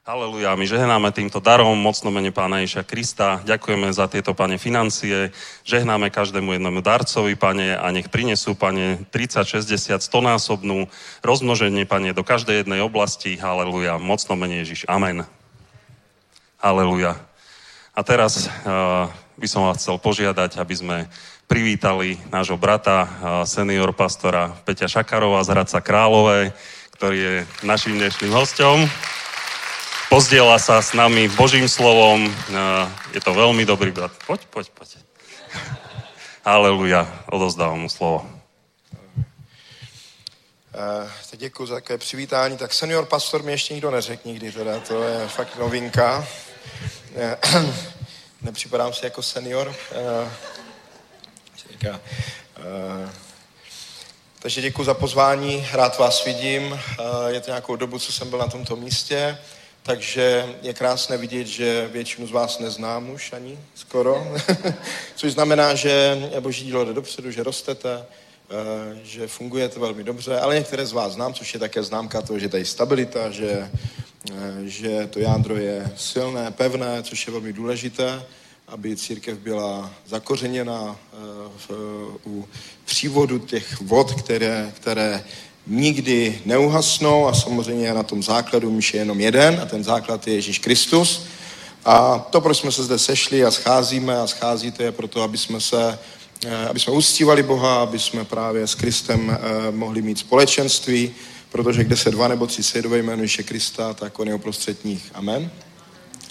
Haleluja, 0.00 0.56
my 0.56 0.64
žehnáme 0.64 1.12
týmto 1.12 1.44
darom 1.44 1.76
mocno 1.76 2.08
mene 2.08 2.32
Pána 2.32 2.64
Ježia 2.64 2.80
Krista. 2.80 3.44
Ďakujeme 3.44 3.92
za 3.92 4.08
tieto, 4.08 4.32
Pane, 4.32 4.56
financie. 4.56 5.28
Žehnáme 5.68 6.08
každému 6.08 6.56
jednomu 6.56 6.80
darcovi, 6.80 7.36
Pane, 7.36 7.76
a 7.76 7.84
nech 7.92 8.08
prinesú, 8.08 8.56
Pane, 8.56 9.04
30, 9.12 9.44
60, 9.44 10.00
100 10.00 10.08
násobnú 10.24 10.88
rozmnoženie, 11.20 11.84
Pane, 11.84 12.16
do 12.16 12.24
každej 12.24 12.64
jednej 12.64 12.80
oblasti. 12.80 13.36
Haleluja, 13.36 14.00
mocno 14.00 14.40
mene 14.40 14.64
Ježiš. 14.64 14.88
Amen. 14.88 15.28
Haleluja. 16.56 17.20
A 17.92 18.00
teraz 18.00 18.48
uh, 18.48 19.04
by 19.36 19.46
som 19.52 19.68
vás 19.68 19.84
chcel 19.84 20.00
požiadať, 20.00 20.56
aby 20.64 20.74
sme 20.80 20.96
privítali 21.44 22.16
nášho 22.32 22.56
brata, 22.56 23.04
uh, 23.04 23.08
senior 23.44 23.92
pastora 23.92 24.48
Peťa 24.64 24.88
Šakarova 24.88 25.44
z 25.44 25.52
Hradca 25.52 25.84
Králové, 25.84 26.56
ktorý 26.96 27.16
je 27.20 27.34
našim 27.68 28.00
dnešným 28.00 28.32
hostom 28.32 28.88
pozdiela 30.10 30.58
sa 30.58 30.82
s 30.82 30.90
nami 30.90 31.30
Božím 31.30 31.70
slovom. 31.70 32.26
Je 33.14 33.20
to 33.22 33.30
veľmi 33.30 33.62
dobrý 33.62 33.94
brat. 33.94 34.10
Poď, 34.26 34.42
poď, 34.50 34.66
poď. 34.74 34.88
Haleluja, 36.42 37.06
odozdávam 37.30 37.86
mu 37.86 37.88
slovo. 37.88 38.26
Uh, 40.74 41.10
tak 41.30 41.40
děkuji 41.40 41.66
za 41.66 41.74
také 41.74 41.98
přivítání. 41.98 42.56
Tak 42.56 42.74
senior 42.74 43.06
pastor 43.06 43.42
mi 43.42 43.52
ještě 43.52 43.74
nikdo 43.74 43.90
neřekl 43.90 44.28
nikdy, 44.28 44.52
teda 44.52 44.80
to 44.80 45.02
je 45.02 45.28
fakt 45.28 45.58
novinka. 45.58 46.26
Uh, 47.54 47.64
nepřipadám 48.42 48.92
si 48.92 49.04
jako 49.04 49.22
senior. 49.22 49.68
Uh, 49.68 50.28
takže 54.38 54.60
děkuji 54.60 54.84
za 54.84 54.94
pozvání, 54.94 55.66
rád 55.72 55.98
vás 55.98 56.24
vidím. 56.24 56.80
Je 57.26 57.40
to 57.40 57.50
nějakou 57.50 57.76
dobu, 57.76 57.98
co 57.98 58.12
jsem 58.12 58.30
byl 58.30 58.38
na 58.38 58.46
tomto 58.46 58.76
místě. 58.76 59.38
Takže 59.82 60.56
je 60.62 60.74
krásné 60.74 61.16
vidět, 61.16 61.46
že 61.46 61.88
většinu 61.92 62.26
z 62.26 62.30
vás 62.30 62.58
neznám 62.58 63.10
už 63.10 63.32
ani 63.32 63.58
skoro, 63.74 64.34
což 65.16 65.32
znamená, 65.32 65.74
že 65.74 66.22
boží 66.40 66.64
dílo 66.64 66.84
jde 66.84 66.92
dopředu, 66.92 67.30
že 67.30 67.42
rostete, 67.42 68.06
eh, 68.50 69.00
že 69.02 69.26
fungujete 69.26 69.80
velmi 69.80 70.04
dobře, 70.04 70.40
ale 70.40 70.54
některé 70.54 70.86
z 70.86 70.92
vás 70.92 71.12
znám, 71.12 71.34
což 71.34 71.54
je 71.54 71.60
také 71.60 71.82
známka 71.82 72.22
toho, 72.22 72.38
že 72.38 72.48
tady 72.48 72.64
stabilita, 72.64 73.30
že, 73.30 73.70
eh, 74.30 74.34
že 74.64 75.06
to 75.06 75.18
jádro 75.18 75.56
je 75.56 75.90
silné, 75.96 76.50
pevné, 76.50 77.02
což 77.02 77.26
je 77.26 77.32
velmi 77.32 77.52
důležité, 77.52 78.22
aby 78.68 78.96
církev 78.96 79.38
byla 79.38 79.94
zakořeněna 80.06 80.96
eh, 80.96 81.16
v, 81.56 81.70
u 82.26 82.48
přívodu 82.84 83.38
těch 83.38 83.80
vod, 83.80 84.14
které, 84.14 84.72
které 84.76 85.24
nikdy 85.66 86.40
neuhasnou 86.44 87.26
a 87.26 87.34
samozřejmě 87.34 87.94
na 87.94 88.02
tom 88.02 88.22
základu 88.22 88.70
už 88.70 88.94
je 88.94 89.00
jenom 89.00 89.20
jeden 89.20 89.60
a 89.62 89.66
ten 89.66 89.84
základ 89.84 90.26
je 90.26 90.34
Ježíš 90.34 90.58
Kristus. 90.58 91.26
A 91.84 92.18
to, 92.18 92.40
proč 92.40 92.58
jsme 92.58 92.72
se 92.72 92.84
zde 92.84 92.98
sešli 92.98 93.44
a 93.44 93.50
scházíme 93.50 94.16
a 94.16 94.26
scházíte, 94.26 94.82
je 94.82 94.92
proto, 94.92 95.22
aby 95.22 95.38
jsme 95.38 95.60
se 95.60 95.98
eh, 96.46 96.68
aby 96.68 96.80
jsme 96.80 96.92
uctívali 96.92 97.42
Boha, 97.42 97.82
aby 97.82 97.98
jsme 97.98 98.24
právě 98.24 98.66
s 98.66 98.74
Kristem 98.74 99.30
eh, 99.30 99.70
mohli 99.70 100.02
mít 100.02 100.18
společenství, 100.18 101.14
protože 101.52 101.84
kde 101.84 101.96
se 101.96 102.10
dva 102.10 102.28
nebo 102.28 102.46
tři 102.46 102.62
sejdou 102.62 102.94
jméno 102.94 103.22
Ježíše 103.22 103.42
Krista, 103.42 103.94
tak 103.94 104.18
on 104.18 104.28
je 104.28 104.34
uprostřed 104.34 104.84
nich. 104.84 105.02
Amen. 105.14 105.50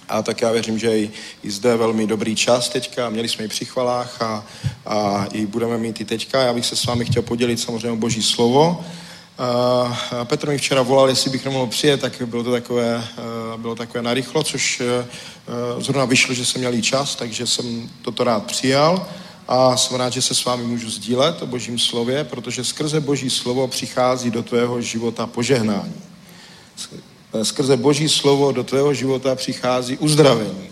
A 0.09 0.21
tak 0.21 0.41
já 0.41 0.51
věřím, 0.51 0.79
že 0.79 0.97
i, 0.97 1.11
zde 1.43 1.77
velmi 1.77 2.07
dobrý 2.07 2.35
čas 2.35 2.69
teďka. 2.69 3.09
Měli 3.09 3.29
jsme 3.29 3.45
i 3.45 3.47
při 3.47 3.65
chvalách 3.65 4.21
a, 4.21 4.45
a 4.85 5.27
i 5.33 5.45
budeme 5.45 5.77
mít 5.77 6.01
i 6.01 6.05
teďka. 6.05 6.41
Já 6.41 6.53
bych 6.53 6.65
se 6.65 6.75
s 6.75 6.85
vámi 6.85 7.05
chtěl 7.05 7.21
podělit 7.21 7.59
samozřejmě 7.59 7.91
o 7.91 7.95
Boží 7.95 8.23
slovo. 8.23 8.85
Uh, 9.39 9.95
Petr 10.23 10.49
mi 10.49 10.57
včera 10.57 10.81
volal, 10.81 11.09
jestli 11.09 11.29
bych 11.29 11.45
nemohl 11.45 11.67
přijet, 11.67 12.01
tak 12.01 12.21
bylo 12.25 12.43
to 12.43 12.51
takové, 12.51 13.07
uh, 13.53 13.61
bylo 13.61 13.75
takové 13.75 14.01
narychlo, 14.01 14.43
což 14.43 14.81
uh, 14.81 15.81
zrovna 15.81 16.05
vyšlo, 16.05 16.33
že 16.33 16.45
jsem 16.45 16.61
měl 16.61 16.73
i 16.73 16.81
čas, 16.81 17.15
takže 17.15 17.47
jsem 17.47 17.89
toto 18.01 18.23
rád 18.23 18.45
přijal 18.45 19.07
a 19.47 19.77
jsem 19.77 19.97
rád, 19.97 20.13
že 20.13 20.21
se 20.21 20.35
s 20.35 20.45
vámi 20.45 20.63
můžu 20.63 20.89
sdílet 20.89 21.41
o 21.41 21.45
božím 21.45 21.79
slově, 21.79 22.23
protože 22.23 22.63
skrze 22.63 22.99
boží 22.99 23.29
slovo 23.29 23.67
přichází 23.67 24.31
do 24.31 24.43
tvého 24.43 24.81
života 24.81 25.27
požehnání. 25.27 25.95
Skrze 27.43 27.77
boží 27.77 28.09
slovo 28.09 28.51
do 28.51 28.63
tvého 28.63 28.93
života 28.93 29.35
přichází 29.35 29.97
uzdravení. 29.97 30.69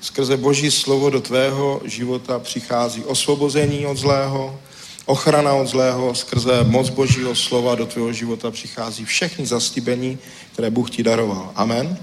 Skrze 0.00 0.36
boží 0.36 0.70
slovo 0.70 1.10
do 1.10 1.20
tvého 1.20 1.80
života 1.84 2.38
přichází 2.38 3.04
osvobození 3.04 3.86
od 3.86 3.96
zlého, 3.96 4.58
Ochrana 5.06 5.54
od 5.54 5.66
zlého 5.66 6.14
skrze 6.14 6.64
moc 6.64 6.90
Božího 6.90 7.34
slova 7.34 7.74
do 7.74 7.86
tvého 7.86 8.12
života 8.12 8.50
přichází 8.50 9.04
všechny 9.04 9.46
zastibení, 9.46 10.18
které 10.52 10.70
Bůh 10.70 10.90
ti 10.90 11.02
daroval. 11.02 11.52
Amen. 11.54 11.98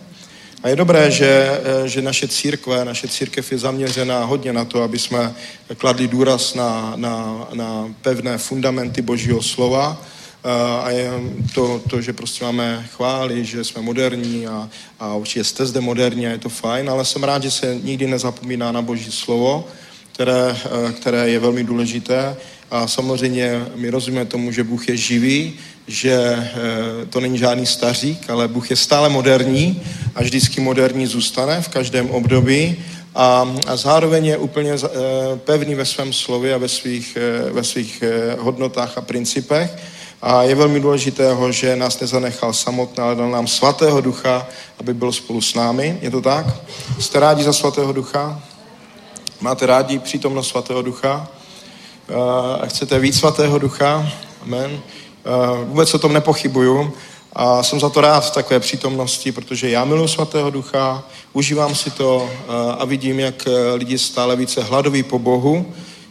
A 0.63 0.69
je 0.69 0.75
dobré, 0.75 1.11
že, 1.11 1.61
eh, 1.63 1.87
že 1.87 2.01
naše 2.01 2.27
církve, 2.27 2.85
naše 2.85 3.07
církev 3.07 3.51
je 3.51 3.57
zaměřená 3.57 4.23
hodně 4.23 4.53
na 4.53 4.65
to, 4.65 4.83
aby 4.83 4.99
jsme 4.99 5.35
kladli 5.77 6.07
důraz 6.07 6.53
na, 6.53 6.93
na, 6.95 7.47
na 7.53 7.89
pevné 8.01 8.37
fundamenty 8.37 9.01
Božího 9.01 9.41
slova, 9.41 10.01
eh, 10.43 10.49
a 10.83 10.89
je 10.89 11.11
to, 11.53 11.81
to, 11.89 12.01
že 12.01 12.13
prostě 12.13 12.45
máme 12.45 12.87
chvály, 12.95 13.45
že 13.45 13.63
jsme 13.63 13.81
moderní 13.81 14.47
a, 14.47 14.69
a 14.99 15.15
určitě 15.15 15.43
jste 15.43 15.65
zde 15.65 15.81
moderní 15.81 16.27
a 16.27 16.29
je 16.29 16.37
to 16.37 16.49
fajn, 16.49 16.89
ale 16.89 17.05
jsem 17.05 17.23
rád, 17.23 17.43
že 17.43 17.51
se 17.51 17.79
nikdy 17.83 18.07
nezapomíná 18.07 18.71
na 18.71 18.81
Boží 18.81 19.11
slovo, 19.11 19.67
které, 20.11 20.55
eh, 20.65 20.91
které 20.91 21.29
je 21.29 21.39
velmi 21.39 21.63
důležité 21.63 22.35
a 22.71 22.87
samozřejmě 22.87 23.65
my 23.75 23.89
rozumíme 23.89 24.25
tomu, 24.25 24.51
že 24.51 24.63
Bůh 24.63 24.89
je 24.89 24.97
živý, 24.97 25.53
že 25.87 26.13
eh, 26.13 27.05
to 27.09 27.19
není 27.19 27.37
žádný 27.37 27.65
stařík, 27.65 28.29
ale 28.29 28.47
Bůh 28.47 28.69
je 28.69 28.75
stále 28.75 29.09
moderní 29.09 29.81
a 30.15 30.23
vždycky 30.23 30.61
moderní 30.61 31.07
zůstane 31.07 31.61
v 31.61 31.67
každém 31.67 32.09
období 32.09 32.77
a, 33.15 33.55
a 33.67 33.75
zároveň 33.75 34.25
je 34.25 34.37
úplně 34.37 34.71
eh, 34.73 34.79
pevný 35.37 35.75
ve 35.75 35.85
svém 35.85 36.13
slově 36.13 36.53
a 36.53 36.57
ve 36.57 36.67
svých, 36.67 37.17
eh, 37.17 37.51
ve 37.51 37.63
svých 37.63 38.03
hodnotách 38.39 38.97
a 38.97 39.01
principech. 39.01 39.77
A 40.21 40.43
je 40.43 40.55
velmi 40.55 40.79
důležitého, 40.79 41.51
že 41.51 41.75
nás 41.75 41.99
nezanechal 41.99 42.53
samotná, 42.53 43.03
ale 43.03 43.15
dal 43.15 43.31
nám 43.31 43.47
svatého 43.47 44.01
ducha, 44.01 44.47
aby 44.79 44.93
byl 44.93 45.11
spolu 45.11 45.41
s 45.41 45.53
námi. 45.53 45.99
Je 46.01 46.11
to 46.11 46.21
tak? 46.21 46.45
Jste 46.99 47.19
rádi 47.19 47.43
za 47.43 47.53
svatého 47.53 47.93
ducha? 47.93 48.43
Máte 49.41 49.65
rádi 49.65 49.99
přítomnost 49.99 50.47
svatého 50.47 50.81
ducha? 50.81 51.27
A 52.61 52.65
chcete 52.65 52.99
víc 52.99 53.19
svatého 53.19 53.59
ducha, 53.59 54.11
amen, 54.41 54.79
vůbec 55.65 55.93
o 55.93 55.99
tom 55.99 56.13
nepochybuju, 56.13 56.93
A 57.33 57.63
jsem 57.63 57.79
za 57.79 57.89
to 57.89 58.01
rád 58.01 58.19
v 58.25 58.31
takové 58.31 58.59
přítomnosti, 58.59 59.31
protože 59.31 59.69
já 59.69 59.85
miluji 59.85 60.07
svatého 60.07 60.49
ducha, 60.49 61.03
užívám 61.33 61.75
si 61.75 61.91
to 61.91 62.29
eh, 62.29 62.51
a 62.79 62.85
vidím, 62.85 63.19
jak 63.19 63.47
eh, 63.47 63.73
lidi 63.75 63.97
stále 63.97 64.35
více 64.35 64.63
hladoví 64.63 65.03
po 65.03 65.19
Bohu. 65.19 65.65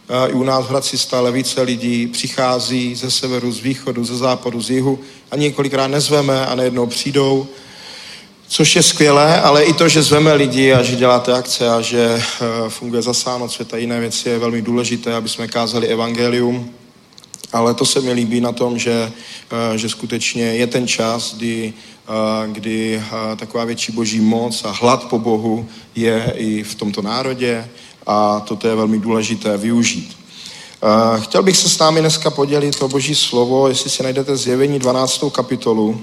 Eh, 0.09 0.29
I 0.29 0.33
u 0.33 0.43
nás 0.43 0.65
v 0.65 0.69
Hradci 0.69 0.97
stále 0.97 1.31
více 1.31 1.61
lidí 1.61 2.07
přichází 2.07 2.95
ze 2.95 3.11
severu, 3.11 3.51
z 3.51 3.59
východu, 3.59 4.05
ze 4.05 4.17
západu, 4.17 4.61
z 4.61 4.69
jihu 4.69 4.99
a 5.31 5.35
několikrát 5.35 5.87
nezveme 5.87 6.45
a 6.45 6.55
nejednou 6.55 6.85
přijdou. 6.85 7.47
Což 8.49 8.75
je 8.75 8.83
skvělé, 8.83 9.41
ale 9.41 9.63
i 9.63 9.73
to, 9.73 9.89
že 9.89 10.03
zveme 10.03 10.33
lidi 10.33 10.73
a 10.73 10.83
že 10.83 10.95
děláte 10.95 11.33
akce 11.33 11.69
a 11.69 11.81
že 11.81 12.21
funguje 12.69 13.01
zasáhnout 13.01 13.51
světa 13.51 13.77
jiné 13.77 13.99
věci 13.99 14.29
je 14.29 14.39
velmi 14.39 14.61
důležité, 14.61 15.15
aby 15.15 15.29
jsme 15.29 15.47
kázali 15.47 15.87
evangelium 15.87 16.73
ale 17.53 17.73
to 17.73 17.85
se 17.85 18.01
mi 18.01 18.11
líbí 18.11 18.41
na 18.41 18.51
tom, 18.51 18.77
že, 18.79 19.11
eh, 19.51 19.77
že 19.77 19.89
skutečně 19.89 20.43
je 20.43 20.67
ten 20.67 20.87
čas, 20.87 21.35
kdy, 21.35 21.73
eh, 22.07 22.47
kdy 22.51 23.03
eh, 23.05 23.35
taková 23.35 23.65
větší 23.65 23.91
boží 23.91 24.19
moc 24.19 24.65
a 24.65 24.71
hlad 24.71 25.09
po 25.09 25.19
Bohu 25.19 25.67
je 25.95 26.33
i 26.35 26.63
v 26.63 26.75
tomto 26.75 27.01
národě 27.01 27.69
a 28.07 28.39
toto 28.39 28.67
je 28.67 28.75
velmi 28.75 28.99
důležité 28.99 29.57
využít. 29.57 30.19
Chtěl 31.19 31.43
bych 31.43 31.57
se 31.57 31.69
s 31.69 31.79
námi 31.79 31.99
dneska 31.99 32.29
podělit 32.29 32.81
o 32.81 32.87
boží 32.87 33.15
slovo, 33.15 33.67
jestli 33.67 33.89
si 33.89 34.03
najdete 34.03 34.37
zjevení 34.37 34.79
12. 34.79 35.29
kapitolu, 35.29 36.01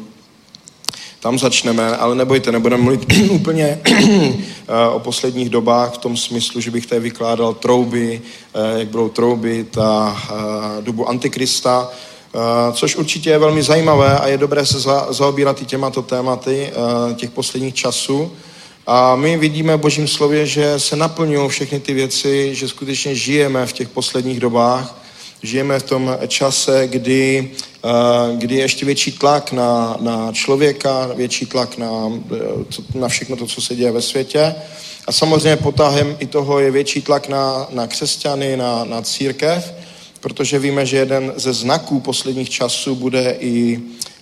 tam 1.20 1.38
začneme, 1.38 1.96
ale 1.96 2.14
nebojte, 2.14 2.52
nebudeme 2.52 2.82
mluvit 2.82 3.12
úplně 3.30 3.80
eh, 3.84 4.88
o 4.92 4.98
posledních 4.98 5.50
dobách 5.50 5.94
v 5.94 5.98
tom 5.98 6.16
smyslu, 6.16 6.60
že 6.60 6.70
bych 6.70 6.86
tady 6.86 7.00
vykládal 7.00 7.54
trouby, 7.54 8.20
eh, 8.54 8.78
jak 8.78 8.88
budou 8.88 9.08
trouby 9.08 9.66
ta 9.70 10.16
eh, 10.30 10.82
dobu 10.82 11.08
Antikrista, 11.08 11.90
což 12.72 12.96
určitě 12.96 13.30
je 13.30 13.38
velmi 13.38 13.62
zajímavé 13.62 14.18
a 14.18 14.28
je 14.28 14.38
dobré 14.38 14.66
se 14.66 14.78
zaobírat 15.10 15.62
i 15.62 15.64
těmato 15.64 16.02
tématy 16.02 16.70
těch 17.14 17.30
posledních 17.30 17.74
časů. 17.74 18.32
A 18.86 19.16
my 19.16 19.36
vidíme 19.36 19.76
v 19.76 19.80
Božím 19.80 20.08
slově, 20.08 20.46
že 20.46 20.80
se 20.80 20.96
naplňují 20.96 21.48
všechny 21.48 21.80
ty 21.80 21.94
věci, 21.94 22.54
že 22.54 22.68
skutečně 22.68 23.14
žijeme 23.14 23.66
v 23.66 23.72
těch 23.72 23.88
posledních 23.88 24.40
dobách, 24.40 25.02
žijeme 25.42 25.78
v 25.78 25.82
tom 25.82 26.18
čase, 26.28 26.88
kdy 26.88 27.50
kdy 28.37 28.55
je 28.55 28.61
ještě 28.61 28.87
větší 28.87 29.12
tlak 29.12 29.53
na, 29.53 29.97
na 30.01 30.32
člověka, 30.32 31.07
větší 31.14 31.47
tlak 31.47 31.78
na, 31.78 32.12
eh, 32.37 32.99
na 32.99 33.09
všechno 33.09 33.37
to, 33.37 33.47
co 33.47 33.61
se 33.61 33.76
děje 33.76 33.93
ve 33.93 34.03
světě. 34.03 34.55
A 35.07 35.12
samozřejmě 35.12 35.57
potahem 35.57 36.16
i 36.18 36.26
toho 36.26 36.61
je 36.61 36.70
větší 36.70 37.03
tlak 37.03 37.28
na, 37.28 37.66
na 37.70 37.87
křesťany, 37.87 38.57
na, 38.57 38.84
na 38.84 39.03
církev, 39.03 39.74
protože 40.20 40.59
víme, 40.59 40.87
že 40.87 40.97
jeden 40.97 41.32
ze 41.37 41.53
znaků 41.53 42.01
posledních 42.01 42.51
časů 42.51 42.95
bude 42.95 43.37
i 43.41 43.80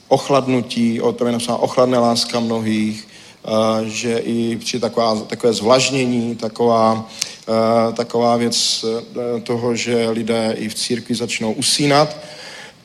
ochladnutí, 0.08 1.00
o 1.00 1.12
tom 1.12 1.26
je 1.26 1.32
napsáno 1.32 1.58
ochladné 1.58 1.98
láska 1.98 2.40
mnohých, 2.40 3.08
eh, 3.44 3.88
že 3.88 4.18
i 4.18 4.56
při 4.56 4.80
taková, 4.80 5.16
takové 5.16 5.52
zvlažnění, 5.52 6.36
taková, 6.36 7.08
taková 7.96 8.36
věc 8.36 8.84
toho, 9.42 9.76
že 9.76 10.10
lidé 10.10 10.54
i 10.58 10.68
v 10.68 10.74
církvi 10.74 11.14
začnou 11.14 11.52
usínat, 11.52 12.16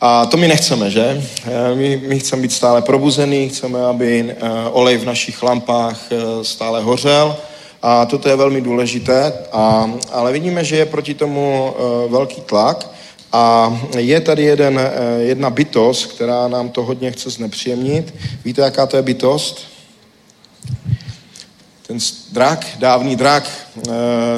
a 0.02 0.26
to 0.26 0.38
my 0.38 0.48
nechceme, 0.48 0.92
že? 0.92 1.24
Eh, 1.46 1.76
my, 1.76 2.02
my 2.08 2.20
chceme 2.20 2.42
být 2.42 2.54
stále 2.54 2.82
probuzený, 2.82 3.50
chceme, 3.50 3.86
aby 3.86 4.32
eh, 4.32 4.36
olej 4.72 4.98
v 4.98 5.06
našich 5.06 5.44
lampách 5.44 6.00
eh, 6.12 6.44
stále 6.44 6.82
hořel. 6.82 7.38
A 7.82 8.06
toto 8.06 8.30
je 8.30 8.36
velmi 8.36 8.62
důležité, 8.62 9.34
a, 9.52 9.92
ale 10.12 10.32
vidíme, 10.32 10.64
že 10.64 10.76
je 10.76 10.86
proti 10.86 11.14
tomu 11.14 11.74
velký 12.08 12.42
tlak. 12.42 12.92
A 13.32 13.72
je 13.98 14.22
tady 14.22 14.44
jeden, 14.44 14.80
jedna 15.20 15.50
bytost, 15.50 16.06
která 16.06 16.48
nám 16.48 16.70
to 16.70 16.84
hodně 16.84 17.12
chce 17.12 17.30
znepříjemnit. 17.30 18.14
Víte, 18.46 18.62
jaká 18.62 18.86
to 18.86 18.98
je 18.98 19.02
bytost? 19.02 19.62
Ten 21.88 21.98
drak, 22.32 22.68
dávný 22.80 23.16
drak, 23.16 23.50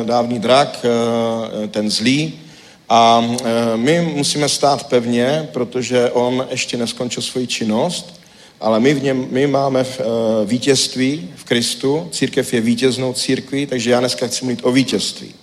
dávný 0.05 0.39
drak, 0.39 0.85
ten 1.71 1.91
zlý, 1.91 2.39
a 2.93 3.23
e, 3.23 3.77
my 3.77 4.01
musíme 4.01 4.49
stát 4.49 4.83
pevně, 4.83 5.49
protože 5.53 6.11
on 6.11 6.47
ještě 6.51 6.77
neskončil 6.77 7.23
svoji 7.23 7.47
činnost, 7.47 8.19
ale 8.61 8.79
my, 8.79 8.93
v 8.93 9.03
něm, 9.03 9.27
my 9.29 9.47
máme 9.47 9.79
e, 9.79 9.85
vítězství 10.45 11.29
v 11.35 11.43
Kristu, 11.43 12.07
církev 12.11 12.53
je 12.53 12.61
vítěznou 12.61 13.13
církví, 13.13 13.65
takže 13.65 13.91
já 13.91 13.99
dneska 13.99 14.27
chci 14.27 14.45
mluvit 14.45 14.59
o 14.63 14.71
vítězství. 14.71 15.33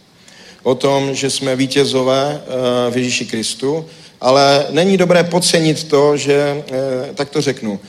O 0.63 0.75
tom, 0.75 1.15
že 1.15 1.31
jsme 1.31 1.57
vítězové 1.57 2.43
e, 2.47 2.91
v 2.91 2.97
Ježíši 2.97 3.27
Kristu, 3.27 3.87
ale 4.21 4.67
není 4.71 4.97
dobré 4.97 5.25
podcenit 5.25 5.85
to, 5.85 6.17
že, 6.17 6.65
tak 7.15 7.31
to 7.31 7.41
řeknu, 7.41 7.81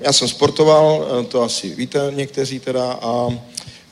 já 0.00 0.12
jsem 0.12 0.28
sportoval, 0.28 1.06
to 1.28 1.42
asi 1.42 1.74
víte 1.74 2.12
někteří 2.14 2.60
teda, 2.60 2.92
a 2.92 3.28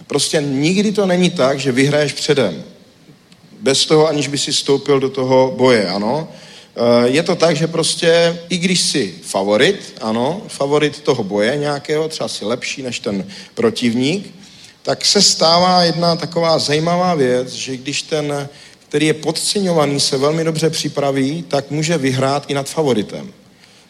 prostě 0.07 0.43
nikdy 0.43 0.93
to 0.93 1.07
není 1.07 1.31
tak, 1.31 1.61
že 1.61 1.73
vyhraješ 1.73 2.13
předem 2.13 2.65
bez 3.61 3.87
toho, 3.87 4.09
aniž 4.09 4.29
by 4.29 4.39
si 4.39 4.53
stoupil 4.53 5.01
do 5.01 5.09
toho 5.09 5.55
boje, 5.57 5.89
ano. 5.89 6.29
Eh, 6.77 7.09
je 7.09 7.23
to 7.23 7.37
tak, 7.37 7.57
že 7.57 7.67
prostě, 7.67 8.39
i 8.49 8.59
když 8.59 8.81
jsi 8.81 9.15
favorit, 9.23 9.95
ano, 10.01 10.43
favorit 10.49 11.01
toho 11.01 11.25
boje 11.25 11.57
nějakého, 11.57 12.09
třeba 12.09 12.29
si 12.29 12.45
lepší 12.45 12.83
než 12.83 13.01
ten 13.01 13.27
protivník, 13.55 14.35
tak 14.83 15.05
se 15.05 15.23
stává 15.23 15.85
jedna 15.85 16.17
taková 16.17 16.59
zajímavá 16.59 17.15
věc, 17.15 17.53
že 17.53 17.77
když 17.77 18.03
ten, 18.03 18.49
který 18.89 19.07
je 19.07 19.15
podceňovaný, 19.15 20.01
se 20.01 20.17
velmi 20.17 20.45
dobře 20.45 20.71
připraví, 20.71 21.45
tak 21.49 21.71
může 21.71 21.99
vyhrát 21.99 22.45
i 22.49 22.55
nad 22.55 22.69
favoritem. 22.69 23.33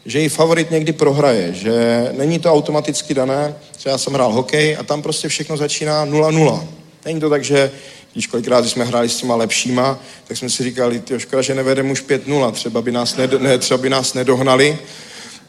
Že 0.06 0.20
i 0.20 0.28
favorit 0.28 0.70
někdy 0.70 0.92
prohraje, 0.92 1.52
že 1.52 2.08
není 2.16 2.38
to 2.38 2.52
automaticky 2.52 3.14
dané, 3.14 3.54
třeba 3.76 3.92
já 3.92 3.98
jsem 3.98 4.12
hrál 4.12 4.32
hokej 4.32 4.76
a 4.80 4.82
tam 4.82 5.02
prostě 5.02 5.28
všechno 5.28 5.56
začíná 5.56 6.06
0-0. 6.06 6.66
Není 7.04 7.20
to 7.20 7.30
tak, 7.30 7.44
že 7.44 7.70
když 8.12 8.26
kolikrát, 8.26 8.66
jsme 8.66 8.84
hráli 8.84 9.08
s 9.08 9.16
těma 9.16 9.36
lepšíma, 9.36 9.98
tak 10.28 10.36
jsme 10.36 10.50
si 10.50 10.64
říkali, 10.64 11.00
ty 11.00 11.20
škoda, 11.20 11.42
že 11.42 11.54
nevedeme 11.54 11.92
už 11.92 12.04
5-0, 12.04 12.52
třeba 12.52 12.82
by 12.82 12.92
nás, 12.92 13.16
ned, 13.16 13.42
ne, 13.42 13.58
třeba 13.58 13.78
by 13.78 13.90
nás 13.90 14.14
nedohnali, 14.14 14.78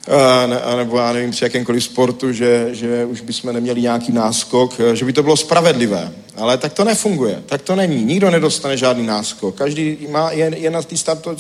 a, 0.08 0.48
ne, 0.48 0.62
a 0.62 0.76
nebo 0.76 0.98
já 0.98 1.14
nevím, 1.14 1.32
při 1.32 1.44
jakémkoliv 1.44 1.84
sportu, 1.84 2.34
že, 2.34 2.68
že 2.72 3.06
už 3.06 3.22
bychom 3.22 3.54
neměli 3.54 3.82
nějaký 3.82 4.12
náskok, 4.12 4.74
že 4.94 5.06
by 5.06 5.14
to 5.14 5.24
bylo 5.24 5.38
spravedlivé. 5.38 6.12
Ale 6.36 6.58
tak 6.58 6.74
to 6.74 6.84
nefunguje, 6.84 7.44
tak 7.46 7.62
to 7.62 7.76
není. 7.76 8.06
Nikdo 8.06 8.32
nedostane 8.32 8.78
žádný 8.78 9.08
náskok. 9.08 9.56
Každý 9.56 9.98
má, 10.10 10.32
je, 10.32 10.52
je 10.58 10.70
na 10.72 10.82
té 10.82 10.98
starto, 10.98 11.36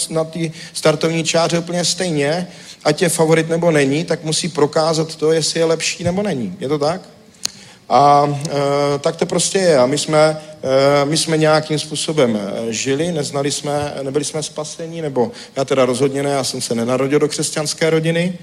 startovní 0.73 1.23
čáře 1.23 1.59
úplně 1.59 1.85
stejně, 1.85 2.47
ať 2.83 3.01
je 3.01 3.09
favorit 3.09 3.49
nebo 3.49 3.71
není, 3.71 4.03
tak 4.03 4.23
musí 4.23 4.47
prokázat 4.47 5.15
to, 5.15 5.31
jestli 5.31 5.59
je 5.59 5.65
lepší 5.65 6.03
nebo 6.03 6.23
není. 6.23 6.55
Je 6.59 6.67
to 6.67 6.79
tak? 6.79 7.01
A 7.89 8.29
e, 8.95 8.99
tak 8.99 9.15
to 9.15 9.25
prostě 9.25 9.57
je. 9.57 9.77
A 9.77 9.85
my 9.85 9.97
jsme, 9.97 10.41
e, 11.01 11.05
my 11.05 11.17
jsme 11.17 11.37
nějakým 11.37 11.79
způsobem 11.79 12.39
e, 12.41 12.73
žili, 12.73 13.11
neznali 13.11 13.51
jsme, 13.51 13.93
nebyli 14.01 14.25
jsme 14.25 14.43
spasení, 14.43 15.01
nebo 15.01 15.31
já 15.55 15.65
teda 15.65 15.85
rozhodně 15.85 16.23
ne, 16.23 16.29
já 16.29 16.43
jsem 16.43 16.61
se 16.61 16.75
nenarodil 16.75 17.19
do 17.19 17.27
křesťanské 17.27 17.89
rodiny, 17.89 18.37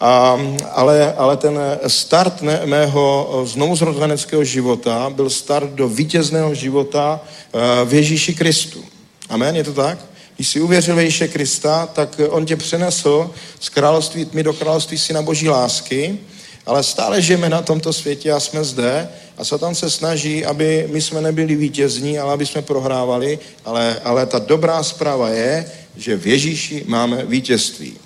a, 0.00 0.40
ale, 0.72 1.14
ale 1.14 1.36
ten 1.36 1.58
start 1.86 2.42
ne, 2.42 2.60
mého 2.64 3.42
znovuzrozeneckého 3.46 4.44
života 4.44 5.10
byl 5.10 5.30
start 5.30 5.70
do 5.70 5.88
vítězného 5.88 6.54
života 6.54 7.20
e, 7.20 7.84
v 7.84 7.94
Ježíši 7.94 8.34
Kristu. 8.34 8.84
Amen, 9.28 9.56
je 9.56 9.64
to 9.64 9.72
tak? 9.72 9.98
Když 10.36 10.48
jsi 10.48 10.60
uvěřil 10.60 10.98
Ježíše 10.98 11.28
Krista, 11.28 11.86
tak 11.86 12.20
on 12.28 12.46
tě 12.46 12.56
přenesl 12.56 13.30
z 13.60 13.68
království 13.68 14.24
tmy 14.24 14.42
do 14.42 14.52
království 14.52 14.98
syna 14.98 15.22
boží 15.22 15.48
lásky, 15.48 16.18
ale 16.66 16.82
stále 16.82 17.22
žijeme 17.22 17.48
na 17.48 17.62
tomto 17.62 17.92
světě 17.92 18.32
a 18.32 18.40
jsme 18.40 18.64
zde 18.64 19.08
a 19.36 19.44
Satan 19.44 19.74
se 19.74 19.90
snaží, 19.90 20.44
aby 20.44 20.88
my 20.92 21.02
jsme 21.02 21.20
nebyli 21.20 21.56
vítězní, 21.56 22.18
ale 22.18 22.32
aby 22.32 22.46
jsme 22.46 22.62
prohrávali, 22.62 23.38
ale, 23.64 24.00
ale 24.04 24.26
ta 24.26 24.38
dobrá 24.38 24.82
zpráva 24.82 25.28
je, 25.28 25.72
že 25.96 26.16
v 26.16 26.26
Ježíši 26.26 26.84
máme 26.86 27.24
vítězství. 27.24 27.96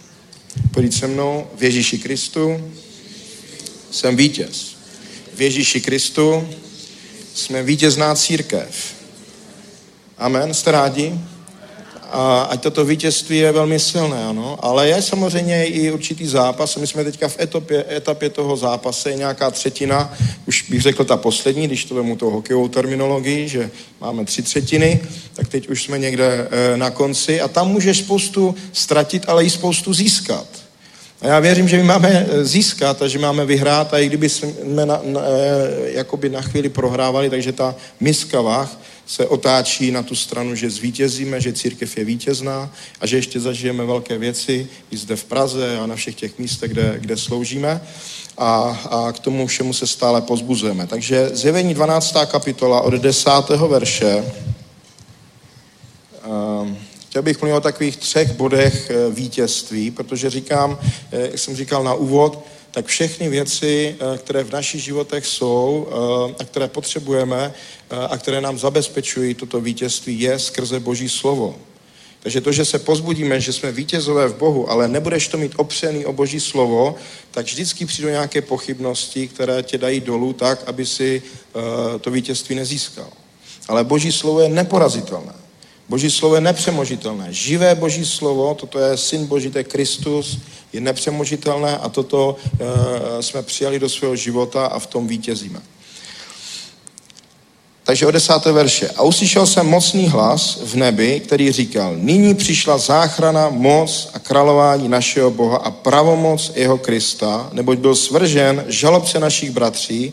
Pojď 0.75 0.95
se 0.95 1.07
mnou, 1.07 1.47
v 1.59 1.63
Ježíši 1.63 1.99
Kristu 1.99 2.73
jsem 3.91 4.17
vítěz. 4.17 4.77
V 5.35 5.41
Ježíši 5.41 5.81
Kristu 5.81 6.49
jsme 7.35 7.63
vítězná 7.63 8.15
církev. 8.15 8.95
Amen, 10.19 10.55
jste 10.55 10.71
rádi? 10.71 11.15
A 12.13 12.43
ať 12.43 12.63
toto 12.63 12.85
vítězství 12.85 13.39
je 13.39 13.53
velmi 13.53 13.79
silné, 13.81 14.25
ano. 14.25 14.59
Ale 14.61 14.89
je 14.89 15.03
samozřejmě 15.03 15.67
i 15.67 15.91
určitý 15.91 16.27
zápas. 16.27 16.77
My 16.77 16.87
jsme 16.87 17.05
teďka 17.05 17.29
v 17.29 17.41
etapě, 17.41 17.85
etapě 17.97 18.31
toho 18.31 18.57
zápase, 18.57 19.15
nějaká 19.15 19.51
třetina, 19.51 20.15
už 20.47 20.71
bych 20.71 20.83
řekl 20.83 21.05
ta 21.05 21.17
poslední, 21.17 21.67
když 21.67 21.85
to 21.85 21.95
vemu 21.95 22.17
tou 22.17 22.31
hokejovou 22.31 22.69
terminologii, 22.69 23.49
že 23.49 23.71
máme 24.01 24.25
tři 24.25 24.43
třetiny, 24.43 25.01
tak 25.35 25.49
teď 25.49 25.69
už 25.69 25.83
jsme 25.83 25.99
někde 25.99 26.49
e, 26.51 26.77
na 26.77 26.91
konci 26.91 27.41
a 27.41 27.49
tam 27.49 27.69
můžeš 27.69 27.99
spoustu 27.99 28.55
ztratit, 28.73 29.25
ale 29.27 29.45
i 29.45 29.51
spoustu 29.51 29.95
získat. 29.95 30.47
A 31.21 31.27
já 31.27 31.41
věřím, 31.41 31.69
že 31.69 31.77
my 31.77 31.83
máme 31.83 32.27
e, 32.31 32.45
získat 32.45 33.03
a 33.03 33.09
že 33.09 33.19
máme 33.19 33.45
vyhrát 33.45 33.95
a 33.95 33.99
i 33.99 34.07
kdyby 34.07 34.29
jsme 34.29 34.53
na, 34.65 34.85
na, 34.85 35.21
e, 35.21 35.91
jakoby 35.91 36.29
na 36.29 36.41
chvíli 36.41 36.69
prohrávali, 36.69 37.31
takže 37.31 37.53
ta 37.53 37.75
miska 38.01 38.41
vah 38.41 38.79
se 39.11 39.27
otáčí 39.27 39.91
na 39.91 40.03
tu 40.03 40.15
stranu, 40.15 40.55
že 40.55 40.71
zvítězíme, 40.71 41.41
že 41.41 41.53
církev 41.53 41.97
je 41.97 42.05
vítězná 42.05 42.73
a 43.01 43.07
že 43.07 43.17
ještě 43.17 43.41
zažijeme 43.41 43.85
velké 43.85 44.19
věci 44.19 44.69
i 44.91 44.97
zde 44.97 45.17
v 45.17 45.25
Praze 45.25 45.79
a 45.79 45.87
na 45.87 45.97
všech 45.97 46.15
těch 46.15 46.39
místech, 46.39 46.71
kde, 46.71 46.97
kde 47.01 47.17
sloužíme. 47.17 47.81
A, 48.39 48.81
a 48.91 49.13
k 49.13 49.19
tomu 49.19 49.47
všemu 49.47 49.73
se 49.73 49.87
stále 49.87 50.23
pozbuzujeme. 50.23 50.87
Takže 50.87 51.31
zjevení 51.33 51.75
12. 51.75 52.15
kapitola 52.27 52.81
od 52.81 52.95
10. 52.95 53.31
verše. 53.69 54.33
Um, 56.27 56.79
Chtěl 57.09 57.23
bych 57.23 57.41
mluvit 57.41 57.57
o 57.57 57.61
takových 57.61 57.97
třech 57.97 58.33
bodech 58.33 58.91
eh, 58.91 59.11
vítězství, 59.11 59.91
protože 59.91 60.31
říkám, 60.31 60.79
eh, 61.13 61.21
jak 61.21 61.39
jsem 61.39 61.57
říkal 61.57 61.85
na 61.85 61.95
úvod, 61.95 62.45
tak 62.71 62.87
všechny 62.87 63.29
věci, 63.29 63.97
eh, 63.99 64.18
které 64.18 64.45
v 64.45 64.53
našich 64.53 64.83
životech 64.83 65.27
jsou 65.27 65.89
a 66.41 66.45
které 66.45 66.68
potřebujeme 66.68 67.53
a 68.09 68.18
které 68.18 68.41
nám 68.41 68.59
zabezpečují 68.59 69.35
toto 69.35 69.61
vítězství, 69.61 70.21
je 70.21 70.39
skrze 70.39 70.81
Boží 70.81 71.09
slovo. 71.09 71.59
Takže 72.23 72.41
to, 72.41 72.53
že 72.53 72.64
se 72.64 72.79
pozbudíme, 72.79 73.41
že 73.41 73.53
jsme 73.53 73.73
vítězové 73.73 74.29
v 74.29 74.37
Bohu, 74.37 74.71
ale 74.71 74.89
nebudeš 74.89 75.29
to 75.29 75.39
mít 75.39 75.53
opřený 75.57 76.07
o 76.07 76.12
Boží 76.12 76.41
slovo, 76.41 76.95
tak 77.31 77.47
vždycky 77.47 77.87
přijdou 77.87 78.09
nějaké 78.09 78.43
pochybnosti, 78.43 79.29
které 79.29 79.62
tě 79.62 79.79
dají 79.79 80.01
dolů 80.01 80.33
tak, 80.33 80.62
aby 80.66 80.87
si 80.87 81.23
to 82.01 82.11
vítězství 82.11 82.55
nezískal. 82.55 83.09
Ale 83.68 83.85
Boží 83.85 84.12
slovo 84.12 84.41
je 84.41 84.49
neporazitelné. 84.49 85.39
Boží 85.91 86.11
slovo 86.11 86.34
je 86.34 86.41
nepřemožitelné. 86.41 87.26
Živé 87.30 87.74
Boží 87.74 88.07
slovo, 88.07 88.55
toto 88.55 88.78
je 88.78 88.97
Syn 88.97 89.26
Boží, 89.26 89.51
to 89.51 89.59
je 89.59 89.64
Kristus, 89.64 90.38
je 90.72 90.80
nepřemožitelné 90.80 91.78
a 91.78 91.88
toto 91.88 92.36
e, 92.38 93.22
jsme 93.22 93.43
přijali 93.43 93.78
do 93.78 93.88
svého 93.88 94.16
života 94.16 94.66
a 94.66 94.78
v 94.78 94.86
tom 94.86 95.09
vítězíme. 95.09 95.61
Takže 97.84 98.07
o 98.07 98.11
desáté 98.11 98.53
verše. 98.53 98.91
A 98.91 99.03
uslyšel 99.03 99.47
jsem 99.47 99.66
mocný 99.66 100.09
hlas 100.09 100.59
v 100.62 100.76
nebi, 100.76 101.20
který 101.20 101.53
říkal, 101.53 101.97
nyní 101.97 102.34
přišla 102.34 102.78
záchrana, 102.78 103.49
moc 103.51 104.11
a 104.14 104.18
králování 104.18 104.88
našeho 104.88 105.30
Boha 105.30 105.57
a 105.57 105.70
pravomoc 105.70 106.53
jeho 106.55 106.78
Krista, 106.78 107.51
neboť 107.53 107.78
byl 107.78 107.95
svržen 107.95 108.64
žalobce 108.68 109.20
našich 109.20 109.51
bratří, 109.51 110.12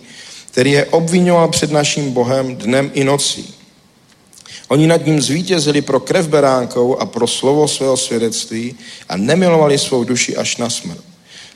který 0.52 0.72
je 0.72 0.86
obvinoval 0.86 1.48
před 1.48 1.72
naším 1.72 2.12
Bohem 2.12 2.56
dnem 2.56 2.92
i 2.94 3.04
nocí. 3.04 3.57
Oni 4.68 4.88
nad 4.88 5.06
ním 5.06 5.22
zvítězili 5.22 5.82
pro 5.82 6.00
krev 6.00 6.28
beránkou 6.28 6.98
a 6.98 7.06
pro 7.06 7.28
slovo 7.28 7.68
svého 7.68 7.98
svědectví 7.98 8.76
a 9.10 9.18
nemilovali 9.18 9.78
svou 9.78 10.04
duši 10.04 10.38
až 10.38 10.58
na 10.58 10.70
smrt. 10.70 11.04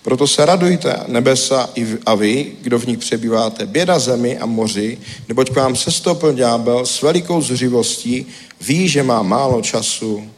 Proto 0.03 0.27
se 0.27 0.45
radujte 0.45 0.99
nebesa 1.07 1.69
a 2.05 2.15
vy, 2.15 2.51
kdo 2.61 2.79
v 2.79 2.85
nich 2.85 2.97
přebýváte, 2.97 3.65
běda 3.65 3.99
zemi 3.99 4.37
a 4.37 4.45
moři, 4.45 4.97
neboť 5.27 5.49
k 5.49 5.55
vám 5.55 5.75
sestoupil 5.75 6.33
ďábel 6.33 6.85
s 6.85 7.01
velikou 7.01 7.41
zřivostí, 7.41 8.25
ví, 8.61 8.87
že 8.87 9.03
má 9.03 9.21
málo 9.21 9.61
času. 9.61 10.29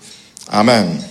Amen. 0.47 1.05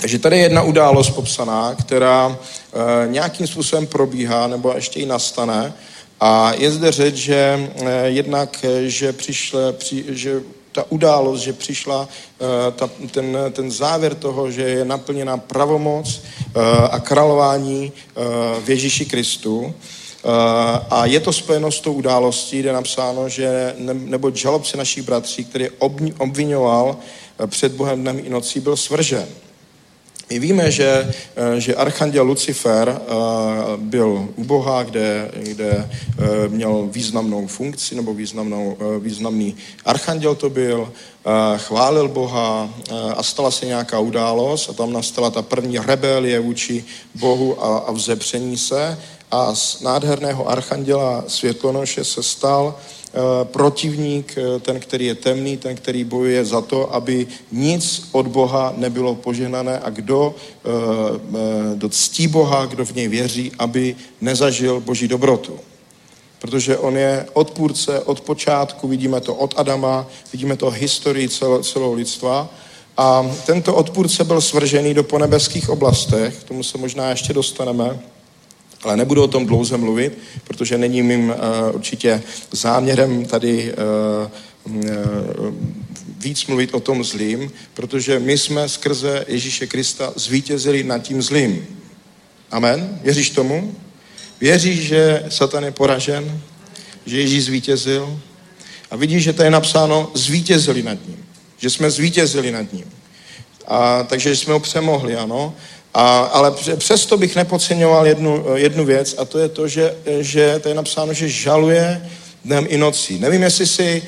Takže 0.00 0.18
tady 0.18 0.36
je 0.36 0.42
jedna 0.42 0.62
událost 0.62 1.10
popsaná, 1.10 1.74
která 1.74 2.38
e, 2.38 3.08
nějakým 3.08 3.46
způsobem 3.46 3.86
probíhá, 3.86 4.46
nebo 4.46 4.72
ještě 4.74 5.00
i 5.00 5.06
nastane. 5.06 5.72
A 6.20 6.52
je 6.58 6.70
zde 6.70 6.92
řeč, 6.92 7.14
že 7.14 7.70
e, 7.76 8.08
jednak, 8.08 8.64
že, 8.86 9.12
přišle, 9.12 9.72
při, 9.72 10.04
že 10.08 10.40
ta 10.72 10.84
událost, 10.88 11.40
že 11.40 11.52
přišla 11.52 12.00
uh, 12.00 12.46
ta, 12.76 12.90
ten, 13.10 13.38
ten 13.52 13.70
závěr 13.70 14.14
toho, 14.14 14.50
že 14.50 14.62
je 14.62 14.84
naplněna 14.84 15.36
pravomoc 15.36 16.20
uh, 16.20 16.62
a 16.90 17.00
králování 17.00 17.92
uh, 17.92 18.24
v 18.64 18.70
Ježíši 18.70 19.04
Kristu. 19.04 19.74
A 20.90 21.06
je 21.06 21.20
to 21.20 21.32
spojeno 21.32 21.72
s 21.72 21.80
tou 21.80 21.92
událostí, 21.92 22.60
kde 22.60 22.68
je 22.68 22.72
napsáno, 22.72 23.28
že 23.28 23.74
ne, 23.78 23.94
nebo 23.94 24.30
žalobce 24.30 24.76
našich 24.76 25.04
bratří, 25.04 25.44
který 25.44 25.68
obvinoval 26.18 26.96
před 27.46 27.72
Bohem 27.72 28.00
dnem 28.00 28.18
i 28.24 28.28
nocí, 28.28 28.60
byl 28.60 28.76
svržen. 28.76 29.28
My 30.30 30.38
víme, 30.38 30.70
že, 30.70 31.14
eh, 31.36 31.60
že 31.60 31.74
archanděl 31.74 32.24
Lucifer 32.24 32.88
eh, 32.88 33.14
byl 33.76 34.28
u 34.36 34.44
Boha, 34.44 34.82
kde, 34.82 35.30
kde 35.34 35.90
eh, 35.90 36.48
měl 36.48 36.88
významnou 36.92 37.46
funkci 37.46 37.94
nebo 37.94 38.14
významnou, 38.14 38.76
významný 39.00 39.56
archanděl 39.84 40.34
to 40.34 40.50
byl, 40.50 40.92
chválil 41.56 42.08
Boha 42.08 42.70
a 43.16 43.22
stala 43.22 43.50
se 43.50 43.66
nějaká 43.66 43.98
událost 43.98 44.70
a 44.70 44.72
tam 44.72 44.92
nastala 44.92 45.30
ta 45.30 45.42
první 45.42 45.78
rebelie 45.78 46.40
vůči 46.40 46.84
Bohu 47.14 47.64
a, 47.64 47.78
a 47.78 47.92
vzepření 47.92 48.58
se. 48.58 48.98
A 49.30 49.54
z 49.54 49.80
nádherného 49.80 50.48
archanděla 50.48 51.24
světlonoše 51.26 52.04
se 52.04 52.22
stal 52.22 52.74
Eh, 52.74 52.99
protivník, 53.44 54.38
eh, 54.38 54.60
ten, 54.60 54.80
který 54.80 55.06
je 55.06 55.14
temný, 55.14 55.56
ten, 55.56 55.76
který 55.76 56.04
bojuje 56.04 56.44
za 56.44 56.60
to, 56.60 56.94
aby 56.94 57.26
nic 57.52 58.08
od 58.12 58.26
Boha 58.26 58.74
nebylo 58.76 59.14
požehnané 59.14 59.78
a 59.78 59.90
kdo 59.90 60.34
eh, 60.34 61.76
do 61.76 61.88
ctí 61.88 62.26
Boha, 62.28 62.66
kdo 62.66 62.84
v 62.84 62.94
něj 62.94 63.08
věří, 63.08 63.52
aby 63.58 63.96
nezažil 64.20 64.80
Boží 64.80 65.08
dobrotu. 65.08 65.58
Protože 66.38 66.78
on 66.78 66.96
je 66.96 67.26
odpůrce 67.32 68.00
od 68.00 68.20
počátku, 68.20 68.88
vidíme 68.88 69.20
to 69.20 69.34
od 69.34 69.54
Adama, 69.56 70.06
vidíme 70.32 70.56
to 70.56 70.70
historii 70.70 71.28
celo, 71.28 71.62
celého 71.62 71.92
lidstva. 71.92 72.48
A 72.96 73.30
tento 73.46 73.74
odpůrce 73.74 74.24
byl 74.24 74.40
svržený 74.40 74.94
do 74.94 75.02
ponebeských 75.02 75.68
oblastech, 75.68 76.36
k 76.40 76.44
tomu 76.44 76.62
se 76.62 76.78
možná 76.78 77.10
ještě 77.10 77.32
dostaneme. 77.32 77.98
Ale 78.82 78.96
nebudu 78.96 79.22
o 79.22 79.28
tom 79.28 79.46
dlouze 79.46 79.76
mluvit, 79.76 80.18
protože 80.44 80.78
není 80.78 81.02
mým 81.02 81.30
uh, 81.30 81.36
určitě 81.74 82.22
záměrem 82.52 83.24
tady 83.24 83.74
uh, 84.64 84.76
uh, 84.76 85.54
víc 86.18 86.46
mluvit 86.46 86.74
o 86.74 86.80
tom 86.80 87.04
zlým, 87.04 87.52
protože 87.74 88.18
my 88.18 88.38
jsme 88.38 88.68
skrze 88.68 89.24
Ježíše 89.28 89.66
Krista 89.66 90.12
zvítězili 90.16 90.84
nad 90.84 90.98
tím 90.98 91.22
zlým. 91.22 91.66
Amen? 92.50 92.98
Věříš 93.02 93.30
tomu? 93.30 93.74
Věříš, 94.40 94.80
že 94.80 95.24
Satan 95.28 95.64
je 95.64 95.70
poražen? 95.70 96.40
Že 97.06 97.20
Ježíš 97.20 97.44
zvítězil? 97.44 98.20
A 98.90 98.96
vidíš, 98.96 99.22
že 99.22 99.32
to 99.32 99.42
je 99.42 99.50
napsáno 99.50 100.10
zvítězili 100.14 100.82
nad 100.82 100.98
ním. 101.06 101.24
Že 101.58 101.70
jsme 101.70 101.90
zvítězili 101.90 102.52
nad 102.52 102.72
ním. 102.72 102.84
A, 103.66 104.02
takže 104.02 104.36
jsme 104.36 104.52
ho 104.52 104.60
přemohli, 104.60 105.16
ano. 105.16 105.54
A, 105.94 106.18
ale 106.18 106.52
přesto 106.76 107.16
bych 107.16 107.36
nepodceňoval 107.36 108.06
jednu, 108.06 108.44
jednu 108.54 108.84
věc 108.84 109.14
a 109.18 109.24
to 109.24 109.38
je 109.38 109.48
to, 109.48 109.68
že, 109.68 109.94
že 110.20 110.58
to 110.62 110.68
je 110.68 110.74
napsáno, 110.74 111.12
že 111.12 111.28
žaluje 111.28 112.10
dnem 112.44 112.66
i 112.68 112.78
nocí. 112.78 113.18
Nevím, 113.18 113.42
jestli 113.42 113.66
si 113.66 114.02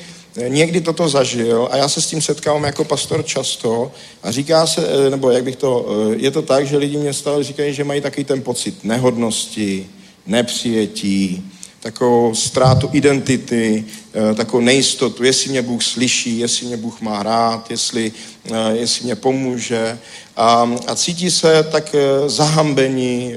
někdy 0.47 0.81
toto 0.81 1.09
zažil 1.09 1.67
a 1.71 1.77
já 1.77 1.89
se 1.89 2.01
s 2.01 2.07
tím 2.07 2.21
setkávám 2.21 2.63
jako 2.63 2.83
pastor 2.83 3.25
často 3.25 3.91
a 4.23 4.31
říká 4.31 4.67
se, 4.67 5.09
nebo 5.09 5.31
jak 5.31 5.43
bych 5.43 5.55
to, 5.55 5.85
je 6.15 6.31
to 6.31 6.41
tak, 6.41 6.67
že 6.67 6.77
lidi 6.77 6.97
mě 6.97 7.13
stále 7.13 7.43
říkají, 7.43 7.73
že 7.73 7.83
mají 7.83 8.01
takový 8.01 8.23
ten 8.23 8.41
pocit 8.41 8.83
nehodnosti, 8.83 9.87
nepřijetí, 10.27 11.51
takovou 11.83 12.35
ztrátu 12.35 12.89
identity, 12.91 13.85
eh, 14.13 14.35
takovou 14.35 14.63
nejistotu, 14.63 15.23
jestli 15.23 15.49
mě 15.49 15.61
Bůh 15.61 15.83
slyší, 15.83 16.39
jestli 16.39 16.65
mě 16.65 16.77
Bůh 16.77 17.01
má 17.01 17.23
rád, 17.23 17.71
jestli, 17.71 18.11
eh, 18.51 18.71
jestli 18.71 19.05
mě 19.05 19.15
pomůže. 19.15 19.99
A, 20.35 20.71
a 20.87 20.95
cítí 20.95 21.31
se 21.31 21.63
tak 21.71 21.95
eh, 21.95 22.29
zahambení, 22.29 23.35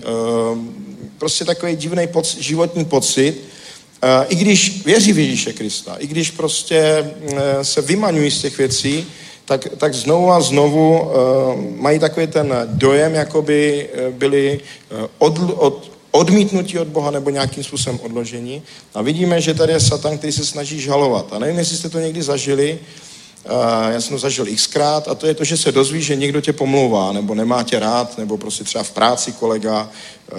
prostě 1.18 1.44
takový 1.44 1.76
divný 1.76 2.06
pocit, 2.06 2.42
životní 2.42 2.84
pocit, 2.84 3.34
i 4.28 4.34
když 4.34 4.84
věří 4.84 5.12
v 5.12 5.18
Ježíše 5.18 5.52
Krista, 5.52 5.96
i 5.98 6.06
když 6.06 6.30
prostě 6.30 7.10
se 7.62 7.80
vymaňují 7.80 8.30
z 8.30 8.40
těch 8.40 8.58
věcí, 8.58 9.06
tak, 9.44 9.68
tak 9.76 9.94
znovu 9.94 10.30
a 10.30 10.40
znovu 10.40 11.00
uh, 11.00 11.10
mají 11.80 11.98
takový 11.98 12.26
ten 12.26 12.54
dojem, 12.64 13.14
jako 13.14 13.42
by 13.42 13.88
byli 14.10 14.60
od, 15.18 15.38
od, 15.56 15.95
odmítnutí 16.16 16.78
od 16.78 16.88
Boha 16.88 17.10
nebo 17.10 17.30
nějakým 17.30 17.64
způsobem 17.64 18.00
odložení. 18.02 18.62
A 18.94 19.02
vidíme, 19.02 19.40
že 19.40 19.54
tady 19.54 19.72
je 19.72 19.80
Satan, 19.80 20.18
který 20.18 20.32
se 20.32 20.46
snaží 20.46 20.80
žalovat. 20.80 21.32
A 21.32 21.38
nevím, 21.38 21.58
jestli 21.58 21.76
jste 21.76 21.88
to 21.88 21.98
někdy 21.98 22.22
zažili, 22.22 22.78
já 23.90 24.00
jsem 24.00 24.10
to 24.10 24.18
zažil 24.18 24.46
xkrát 24.56 25.08
a 25.08 25.14
to 25.14 25.26
je 25.26 25.34
to, 25.34 25.44
že 25.44 25.56
se 25.56 25.72
dozví, 25.72 26.02
že 26.02 26.16
někdo 26.16 26.40
tě 26.40 26.52
pomlouvá, 26.52 27.12
nebo 27.12 27.34
nemá 27.34 27.62
tě 27.62 27.78
rád, 27.78 28.18
nebo 28.18 28.38
prostě 28.38 28.64
třeba 28.64 28.84
v 28.84 28.90
práci 28.90 29.32
kolega 29.32 29.90
uh, 30.32 30.38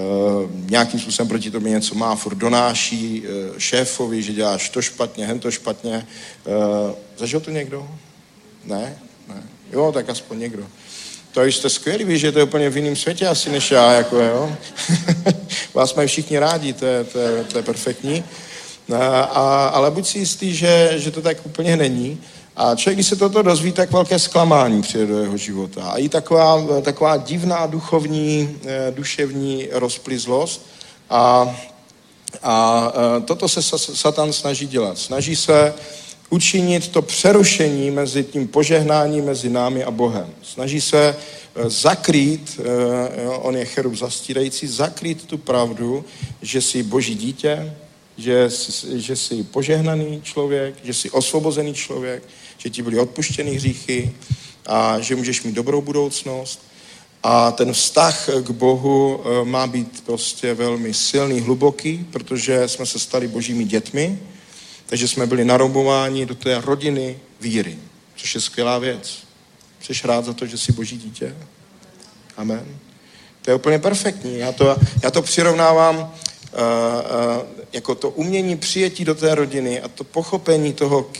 nějakým 0.69 0.99
způsobem 0.99 1.27
proti 1.27 1.51
tobě 1.51 1.71
něco 1.71 1.95
má, 1.95 2.15
furt 2.15 2.35
donáší 2.35 3.21
uh, 3.21 3.57
šéfovi, 3.57 4.23
že 4.23 4.33
děláš 4.33 4.69
to 4.69 4.81
špatně, 4.81 5.25
hen 5.25 5.39
to 5.39 5.51
špatně. 5.51 6.07
Zažil 7.17 7.39
to 7.39 7.51
někdo? 7.51 7.87
Ne? 8.65 8.99
Ne. 9.27 9.43
Jo, 9.73 9.91
tak 9.91 10.09
aspoň 10.09 10.39
někdo. 10.39 10.67
To 11.37 11.43
jste 11.43 11.69
skvělí, 11.69 12.03
víš, 12.03 12.21
že 12.21 12.31
to 12.31 12.39
je 12.39 12.43
úplně 12.43 12.69
v 12.69 12.77
jiném 12.77 12.95
světě 12.95 13.27
asi 13.27 13.49
než 13.49 13.71
já, 13.71 13.91
jako 13.93 14.17
jo. 14.19 14.55
Vás 15.73 15.95
mají 15.95 16.07
všichni 16.07 16.39
rádi, 16.39 16.73
to 16.73 16.85
je, 16.85 17.03
to 17.03 17.19
je, 17.19 17.43
to 17.43 17.57
je 17.57 17.63
perfektní. 17.63 18.23
A, 18.95 19.19
a, 19.21 19.67
ale 19.67 19.91
buď 19.91 20.07
si 20.07 20.19
jistý, 20.19 20.55
že, 20.55 20.93
že 20.95 21.11
to 21.11 21.21
tak 21.21 21.37
úplně 21.45 21.77
není. 21.77 22.21
A 22.55 22.75
člověk, 22.75 22.97
když 22.97 23.07
se 23.07 23.15
toto 23.15 23.41
dozví, 23.41 23.71
tak 23.71 23.91
velké 23.91 24.19
zklamání 24.19 24.81
přijde 24.81 25.05
do 25.05 25.19
jeho 25.19 25.37
života. 25.37 25.83
A 25.83 25.97
i 25.97 26.09
taková, 26.09 26.81
taková 26.81 27.17
divná 27.17 27.65
duchovní, 27.65 28.57
eh, 28.65 28.91
duševní 28.91 29.67
rozplizlost. 29.71 30.65
A, 31.09 31.55
a 32.43 32.87
eh, 32.95 33.21
toto 33.21 33.49
se 33.49 33.61
Satan 33.77 34.33
snaží 34.33 34.67
dělat. 34.67 34.97
Snaží 34.97 35.35
se 35.35 35.73
učinit 36.29 36.87
to 36.87 37.01
přerušení 37.01 37.91
mezi 37.91 38.23
tím 38.23 38.47
požehnáním 38.47 39.25
mezi 39.25 39.49
námi 39.49 39.83
a 39.83 39.91
Bohem. 39.91 40.33
Snaží 40.43 40.81
se 40.81 41.15
eh, 41.55 41.69
zakrýt, 41.69 42.59
eh, 42.59 43.27
on 43.27 43.55
je 43.55 43.65
cherub 43.65 43.95
zastírající, 43.95 44.67
zakrýt 44.67 45.25
tu 45.25 45.37
pravdu, 45.37 46.05
že 46.41 46.61
jsi 46.61 46.83
boží 46.83 47.15
dítě, 47.15 47.73
že 48.17 48.49
jsi, 48.49 49.01
že 49.01 49.15
jsi 49.15 49.43
požehnaný 49.43 50.21
člověk, 50.23 50.75
že 50.83 50.93
jsi 50.93 51.09
osvobozený 51.09 51.73
člověk, 51.73 52.23
že 52.57 52.69
ti 52.69 52.81
byly 52.81 52.99
odpuštěny 52.99 53.55
hříchy 53.55 54.13
a 54.65 54.99
že 54.99 55.15
můžeš 55.15 55.43
mít 55.43 55.55
dobrou 55.55 55.81
budoucnost. 55.81 56.59
A 57.23 57.51
ten 57.51 57.73
vztah 57.73 58.29
k 58.43 58.49
Bohu 58.49 59.19
eh, 59.19 59.45
má 59.45 59.67
být 59.67 60.03
prostě 60.05 60.53
velmi 60.53 60.93
silný, 60.93 61.39
hluboký, 61.39 62.05
protože 62.11 62.67
jsme 62.67 62.85
se 62.85 62.99
stali 62.99 63.27
božími 63.27 63.65
dětmi, 63.65 64.19
takže 64.87 65.07
jsme 65.07 65.27
byli 65.27 65.45
narobováni 65.45 66.25
do 66.25 66.35
té 66.35 66.61
rodiny 66.61 67.19
víry, 67.41 67.79
což 68.15 68.35
je 68.35 68.41
skvělá 68.41 68.79
věc. 68.79 69.27
Jsi 69.81 69.93
rád 70.07 70.25
za 70.25 70.33
to, 70.33 70.45
že 70.45 70.57
jsi 70.57 70.71
boží 70.71 70.97
dítě? 70.97 71.35
Amen. 72.37 72.65
To 73.41 73.51
je 73.51 73.55
úplně 73.55 73.79
perfektní. 73.79 74.39
Já 74.39 74.51
to, 74.51 74.77
já 75.03 75.11
to 75.11 75.21
přirovnávám 75.21 75.97
uh, 75.97 76.03
uh, 76.03 77.43
jako 77.73 77.95
to 77.95 78.09
umění 78.09 78.57
přijetí 78.57 79.05
do 79.05 79.15
té 79.15 79.35
rodiny 79.35 79.81
a 79.81 79.87
to 79.87 80.03
pochopení 80.03 80.73
toho, 80.73 81.11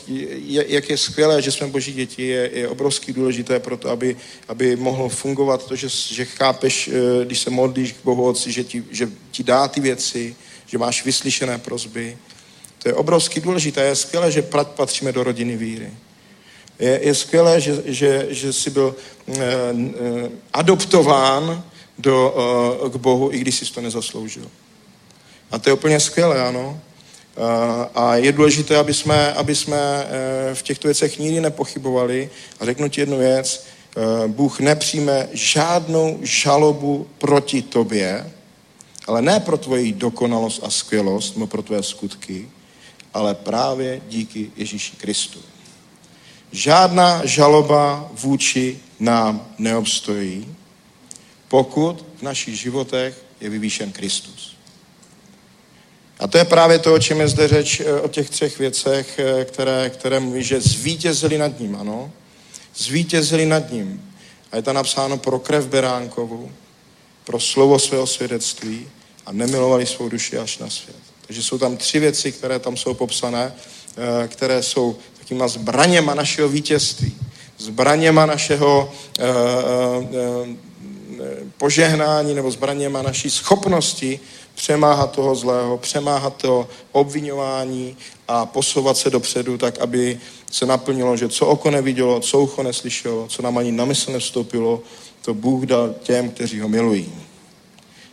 jak 0.48 0.90
je 0.90 0.98
skvělé, 0.98 1.42
že 1.42 1.52
jsme 1.52 1.68
boží 1.68 1.94
děti, 1.94 2.28
je, 2.28 2.50
je 2.54 2.68
obrovský 2.68 3.14
důležité 3.14 3.60
pro 3.60 3.78
to, 3.78 3.90
aby, 3.90 4.18
aby 4.48 4.76
mohlo 4.76 5.10
fungovat 5.10 5.68
to, 5.68 5.76
že, 5.76 5.88
že 5.90 6.26
chápeš, 6.26 6.88
uh, 6.88 6.94
když 7.24 7.40
se 7.40 7.50
modlíš 7.50 7.92
k 7.92 8.04
Bohu 8.04 8.26
Otci, 8.26 8.52
že 8.52 8.64
ti, 8.64 8.84
že 8.92 9.10
ti 9.32 9.44
dá 9.44 9.68
ty 9.68 9.82
věci, 9.82 10.36
že 10.66 10.78
máš 10.78 11.06
vyslyšené 11.06 11.58
prozby, 11.58 12.18
to 12.84 12.90
je 12.90 12.94
obrovsky 12.94 13.42
důležité. 13.42 13.82
Je 13.82 13.96
skvělé, 13.96 14.32
že 14.32 14.42
patříme 14.64 15.12
do 15.12 15.24
rodiny 15.24 15.58
víry. 15.58 15.94
Je, 16.80 17.00
je 17.04 17.16
skvělé, 17.16 17.62
že, 17.62 17.82
že, 17.86 18.28
že 18.30 18.54
jsi 18.54 18.70
byl 18.70 18.96
eh, 19.28 19.34
eh, 19.36 20.30
adoptován 20.54 21.64
do, 21.98 22.36
eh, 22.86 22.90
k 22.90 22.96
Bohu, 22.96 23.32
i 23.32 23.40
když 23.40 23.56
jsi 23.56 23.74
to 23.74 23.82
nezasloužil. 23.82 24.48
A 25.52 25.60
to 25.60 25.70
je 25.70 25.74
úplně 25.74 26.00
skvělé, 26.00 26.48
ano. 26.48 26.80
Eh, 27.38 27.90
a 27.96 28.16
je 28.16 28.32
důležité, 28.32 28.78
aby 28.78 28.94
jsme, 28.94 29.34
aby 29.34 29.56
jsme 29.56 29.78
eh, 29.78 30.56
v 30.56 30.64
těchto 30.64 30.88
věcech 30.88 31.20
nikdy 31.20 31.42
nepochybovali. 31.42 32.30
A 32.60 32.66
řeknu 32.66 32.90
ti 32.90 33.02
jednu 33.02 33.18
věc. 33.18 33.66
Bůh 34.28 34.60
nepřijme 34.60 35.30
žádnou 35.34 36.20
žalobu 36.22 37.08
proti 37.18 37.62
tobě, 37.62 38.32
ale 39.08 39.22
ne 39.22 39.40
pro 39.40 39.58
tvoji 39.58 39.94
dokonalost 39.94 40.64
a 40.64 40.70
skvělost, 40.70 41.36
nebo 41.36 41.48
pro 41.48 41.62
tvoje 41.62 41.84
skutky, 41.84 42.50
ale 43.14 43.36
právě 43.36 44.02
díky 44.08 44.52
Ježíši 44.56 44.96
Kristu. 44.96 45.40
Žádná 46.52 47.26
žaloba 47.26 48.10
vůči 48.14 48.80
nám 49.00 49.48
neobstojí, 49.58 50.56
pokud 51.48 52.06
v 52.20 52.22
našich 52.22 52.60
životech 52.60 53.24
je 53.42 53.50
vyvýšen 53.50 53.92
Kristus. 53.92 54.58
A 56.20 56.28
to 56.28 56.38
je 56.38 56.46
právě 56.46 56.80
to, 56.80 56.94
o 56.94 57.00
čem 57.00 57.20
je 57.20 57.28
zde 57.28 57.48
řeč 57.48 57.80
eh, 57.80 58.02
o 58.02 58.08
těch 58.08 58.30
třech 58.30 58.60
věcech, 58.60 59.20
eh, 59.20 59.46
které, 59.46 59.90
které 59.90 60.20
mluví, 60.20 60.44
že 60.44 60.62
zvítězili 60.62 61.38
nad 61.38 61.60
ním, 61.60 61.76
ano. 61.76 62.12
Zvítězili 62.76 63.46
nad 63.46 63.72
ním. 63.72 64.16
A 64.52 64.56
je 64.56 64.62
to 64.62 64.74
napsáno 64.74 65.18
pro 65.18 65.40
krev 65.40 65.68
Beránkovu, 65.68 66.52
pro 67.24 67.40
slovo 67.40 67.80
svého 67.80 68.08
svědectví 68.08 68.90
a 69.26 69.32
nemilovali 69.32 69.86
svou 69.86 70.10
duši 70.10 70.38
až 70.38 70.58
na 70.58 70.70
svět. 70.70 71.07
Takže 71.28 71.44
jsou 71.44 71.58
tam 71.58 71.78
tři 71.78 72.00
věci, 72.00 72.32
které 72.32 72.60
tam 72.60 72.78
jsou 72.78 72.94
popsané, 72.94 73.54
eh, 73.98 74.28
které 74.28 74.64
jsou 74.64 74.96
takýma 75.18 75.48
zbraněma 75.48 76.14
našeho 76.14 76.50
vítězství, 76.50 77.16
zbraněma 77.58 78.26
našeho 78.26 78.92
eh, 79.20 79.24
eh, 79.24 80.68
požehnání 81.58 82.34
nebo 82.34 82.52
zbraněma 82.52 83.02
naší 83.02 83.30
schopnosti 83.30 84.20
přemáhat 84.56 85.12
toho 85.12 85.36
zlého, 85.36 85.78
přemáhat 85.78 86.36
to 86.36 86.68
obvinování 86.92 87.98
a 88.28 88.46
posouvat 88.46 88.98
se 88.98 89.10
dopředu 89.10 89.58
tak, 89.58 89.80
aby 89.80 90.20
se 90.52 90.66
naplnilo, 90.66 91.18
že 91.18 91.30
co 91.30 91.48
oko 91.48 91.72
nevidělo, 91.72 92.20
co 92.20 92.40
ucho 92.40 92.64
neslyšelo, 92.64 93.28
co 93.28 93.42
nám 93.42 93.58
ani 93.58 93.72
na 93.72 93.86
mysl 93.86 94.12
nevstoupilo, 94.12 94.82
to 95.22 95.34
Bůh 95.34 95.66
dal 95.66 95.96
těm, 96.04 96.30
kteří 96.30 96.60
ho 96.60 96.70
milují. 96.70 97.12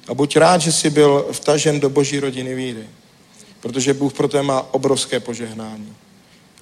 A 0.09 0.15
buď 0.15 0.37
rád, 0.37 0.61
že 0.61 0.73
jsi 0.73 0.91
byl 0.91 1.27
vtažen 1.33 1.81
do 1.81 1.91
boží 1.91 2.21
rodiny 2.21 2.55
víry 2.55 2.87
protože 3.65 3.95
Bůh 3.95 4.13
pro 4.13 4.29
to 4.29 4.43
má 4.43 4.75
obrovské 4.75 5.21
požehnání. 5.21 5.97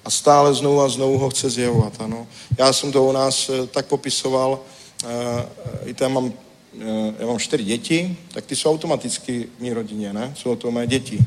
A 0.05 0.09
stále 0.09 0.53
znovu 0.53 0.81
a 0.81 0.89
znovu 0.89 1.17
ho 1.17 1.29
chce 1.29 1.49
zjevovat, 1.49 1.93
ano. 1.99 2.27
Já 2.57 2.73
jsem 2.73 2.91
to 2.91 3.03
u 3.03 3.11
nás 3.11 3.49
eh, 3.49 3.67
tak 3.67 3.85
popisoval, 3.85 4.59
uh, 5.03 5.09
i 5.85 5.95
já 6.01 6.07
mám, 6.07 6.25
uh, 6.25 6.33
já 7.19 7.27
mám 7.27 7.39
čtyři 7.39 7.63
děti, 7.63 8.17
tak 8.33 8.45
ty 8.45 8.55
jsou 8.55 8.71
automaticky 8.71 9.47
v 9.57 9.61
mý 9.61 9.73
rodině, 9.73 10.13
ne? 10.13 10.33
Jsou 10.37 10.55
to 10.55 10.71
mé 10.71 10.87
děti. 10.87 11.19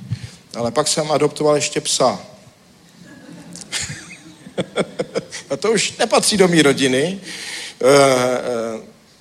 Ale 0.55 0.71
pak 0.71 0.89
jsem 0.89 1.13
adoptoval 1.13 1.55
ještě 1.57 1.81
psa. 1.81 2.21
a 5.51 5.57
to 5.57 5.73
už 5.73 5.97
nepatří 5.99 6.37
do 6.37 6.49
mé 6.49 6.63
rodiny, 6.63 7.21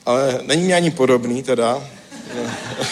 ale 0.06 0.40
není 0.44 0.64
mi 0.64 0.74
ani 0.74 0.92
podobný 0.92 1.44
teda. 1.44 1.88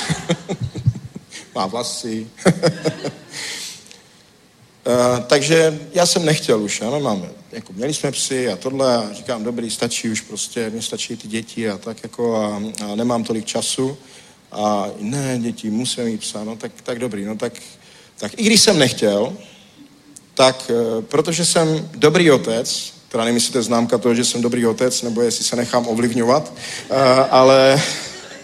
Má 1.56 1.66
vlasy. 1.66 2.28
Uh, 4.88 5.20
takže 5.20 5.80
já 5.94 6.06
jsem 6.06 6.26
nechtěl 6.26 6.64
už, 6.64 6.82
ano, 6.82 7.00
máme, 7.00 7.30
jako 7.52 7.74
měli 7.74 7.94
jsme 7.94 8.12
psy 8.12 8.50
a 8.50 8.56
tohle 8.56 8.98
a 8.98 9.14
říkám, 9.14 9.44
dobrý, 9.44 9.72
stačí 9.72 10.10
už 10.10 10.22
prostě, 10.22 10.70
mě 10.70 10.82
stačí 10.82 11.18
ty 11.18 11.28
děti 11.28 11.70
a 11.70 11.78
tak 11.78 12.04
jako 12.04 12.36
a, 12.36 12.62
a 12.86 12.96
nemám 12.96 13.24
tolik 13.24 13.46
času 13.46 13.98
a 14.52 14.88
ne, 15.00 15.40
děti, 15.42 15.70
musíme 15.70 16.06
mít 16.06 16.20
psa, 16.20 16.44
no 16.44 16.56
tak, 16.56 16.72
tak 16.84 17.00
dobrý, 17.00 17.26
no 17.26 17.36
tak, 17.36 17.54
tak 18.18 18.32
i 18.38 18.44
když 18.44 18.62
jsem 18.62 18.80
nechtěl, 18.80 19.34
tak 20.34 20.72
uh, 20.72 21.04
protože 21.04 21.46
jsem 21.46 21.90
dobrý 21.96 22.32
otec, 22.32 22.94
teda 23.10 23.24
nevím, 23.24 23.36
jestli 23.36 23.52
to 23.52 23.58
je 23.58 23.64
známka 23.64 23.98
toho, 23.98 24.16
že 24.16 24.26
jsem 24.26 24.42
dobrý 24.42 24.66
otec, 24.66 25.02
nebo 25.02 25.22
jestli 25.22 25.46
se 25.46 25.56
nechám 25.56 25.88
ovlivňovat, 25.88 26.54
uh, 26.90 26.98
ale 27.30 27.82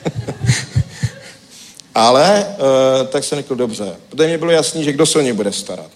ale 1.96 2.46
uh, 2.50 3.08
tak 3.08 3.24
jsem 3.24 3.38
řekl, 3.38 3.56
dobře, 3.56 3.96
protože 4.10 4.28
mě 4.28 4.38
bylo 4.38 4.52
jasný, 4.52 4.84
že 4.84 4.94
kdo 4.94 5.06
se 5.06 5.20
o 5.20 5.22
ně 5.22 5.34
bude 5.34 5.52
starat. 5.52 5.92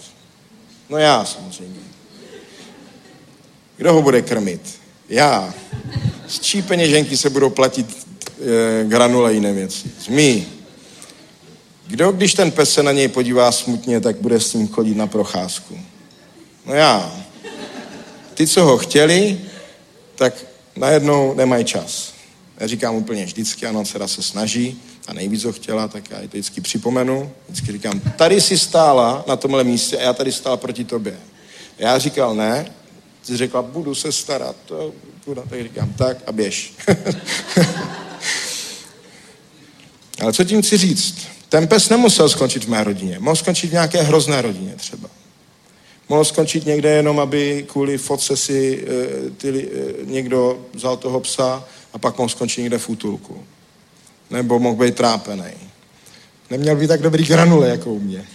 No 0.94 0.99
já 0.99 1.26
samozřejmě. 1.26 1.80
Kdo 3.78 3.94
ho 3.94 4.02
bude 4.02 4.22
krmit? 4.22 4.61
Já. 5.10 5.53
Z 6.28 6.40
čí 6.40 6.61
peněženky 6.61 7.18
se 7.18 7.30
budou 7.30 7.49
platit 7.49 8.07
e, 8.41 8.84
granule 8.84 9.30
a 9.30 9.34
jiné 9.34 9.53
věci? 9.53 9.91
Z 9.99 10.07
mý. 10.07 10.48
Kdo, 11.88 12.11
když 12.11 12.34
ten 12.34 12.52
pes 12.52 12.74
se 12.74 12.84
na 12.84 12.91
něj 12.91 13.07
podívá 13.07 13.52
smutně, 13.52 14.02
tak 14.02 14.22
bude 14.22 14.40
s 14.40 14.53
ním 14.53 14.68
chodit 14.68 14.95
na 14.95 15.07
procházku? 15.07 15.80
No 16.65 16.74
já. 16.74 17.24
Ty, 18.34 18.48
co 18.48 18.64
ho 18.64 18.78
chtěli, 18.78 19.41
tak 20.15 20.34
najednou 20.76 21.34
nemají 21.34 21.65
čas. 21.65 22.14
Já 22.60 22.68
říkám 22.68 22.95
úplně 22.95 23.26
vždycky, 23.26 23.65
ano, 23.65 23.86
dcera 23.86 24.07
se 24.07 24.22
snaží, 24.22 24.82
a 25.07 25.13
nejvíc 25.13 25.43
ho 25.43 25.51
chtěla, 25.51 25.88
tak 25.88 26.09
já 26.11 26.21
ji 26.21 26.27
to 26.27 26.38
vždycky 26.38 26.61
připomenu. 26.61 27.31
Vždycky 27.49 27.71
říkám, 27.71 27.99
tady 27.99 28.41
si 28.41 28.57
stála 28.57 29.23
na 29.27 29.35
tomhle 29.35 29.63
místě 29.63 29.97
a 29.97 30.01
já 30.01 30.13
tady 30.13 30.31
stál 30.31 30.57
proti 30.57 30.84
tobě. 30.84 31.19
Já 31.77 31.99
říkal 31.99 32.35
ne, 32.35 32.71
ty 33.27 33.38
řekla, 33.38 33.61
budu 33.61 33.95
se 33.95 34.11
starat. 34.11 34.55
To, 34.65 34.93
budu, 35.25 35.43
tak 35.49 35.63
říkám, 35.63 35.93
tak 35.93 36.17
a 36.27 36.31
běž. 36.31 36.73
Ale 40.21 40.34
co 40.34 40.43
tím 40.43 40.61
chci 40.61 40.77
říct? 40.77 41.15
Ten 41.49 41.67
pes 41.67 41.89
nemusel 41.89 42.30
skončit 42.30 42.63
v 42.63 42.69
mé 42.69 42.84
rodině. 42.84 43.19
Mohl 43.19 43.35
skončit 43.35 43.67
v 43.67 43.71
nějaké 43.71 44.01
hrozné 44.01 44.41
rodině 44.41 44.73
třeba. 44.77 45.09
Mohl 46.09 46.25
skončit 46.25 46.65
někde 46.65 46.89
jenom, 46.89 47.19
aby 47.19 47.65
kvůli 47.69 47.97
fotce 47.97 48.38
si 48.38 48.85
e, 48.88 49.30
ty, 49.30 49.49
e, 49.49 50.05
někdo 50.05 50.65
vzal 50.73 50.97
toho 50.97 51.19
psa 51.19 51.65
a 51.93 51.97
pak 51.97 52.17
mohl 52.17 52.30
skončit 52.30 52.61
někde 52.61 52.77
v 52.77 52.89
útulku 52.89 53.43
nebo 54.34 54.60
mohl 54.60 54.76
být 54.76 54.95
trápený. 54.95 55.53
Neměl 56.49 56.76
být 56.76 56.88
tak 56.88 57.01
dobrý 57.01 57.26
granule, 57.26 57.69
jako 57.69 57.93
u 57.93 57.99
mě. 57.99 58.26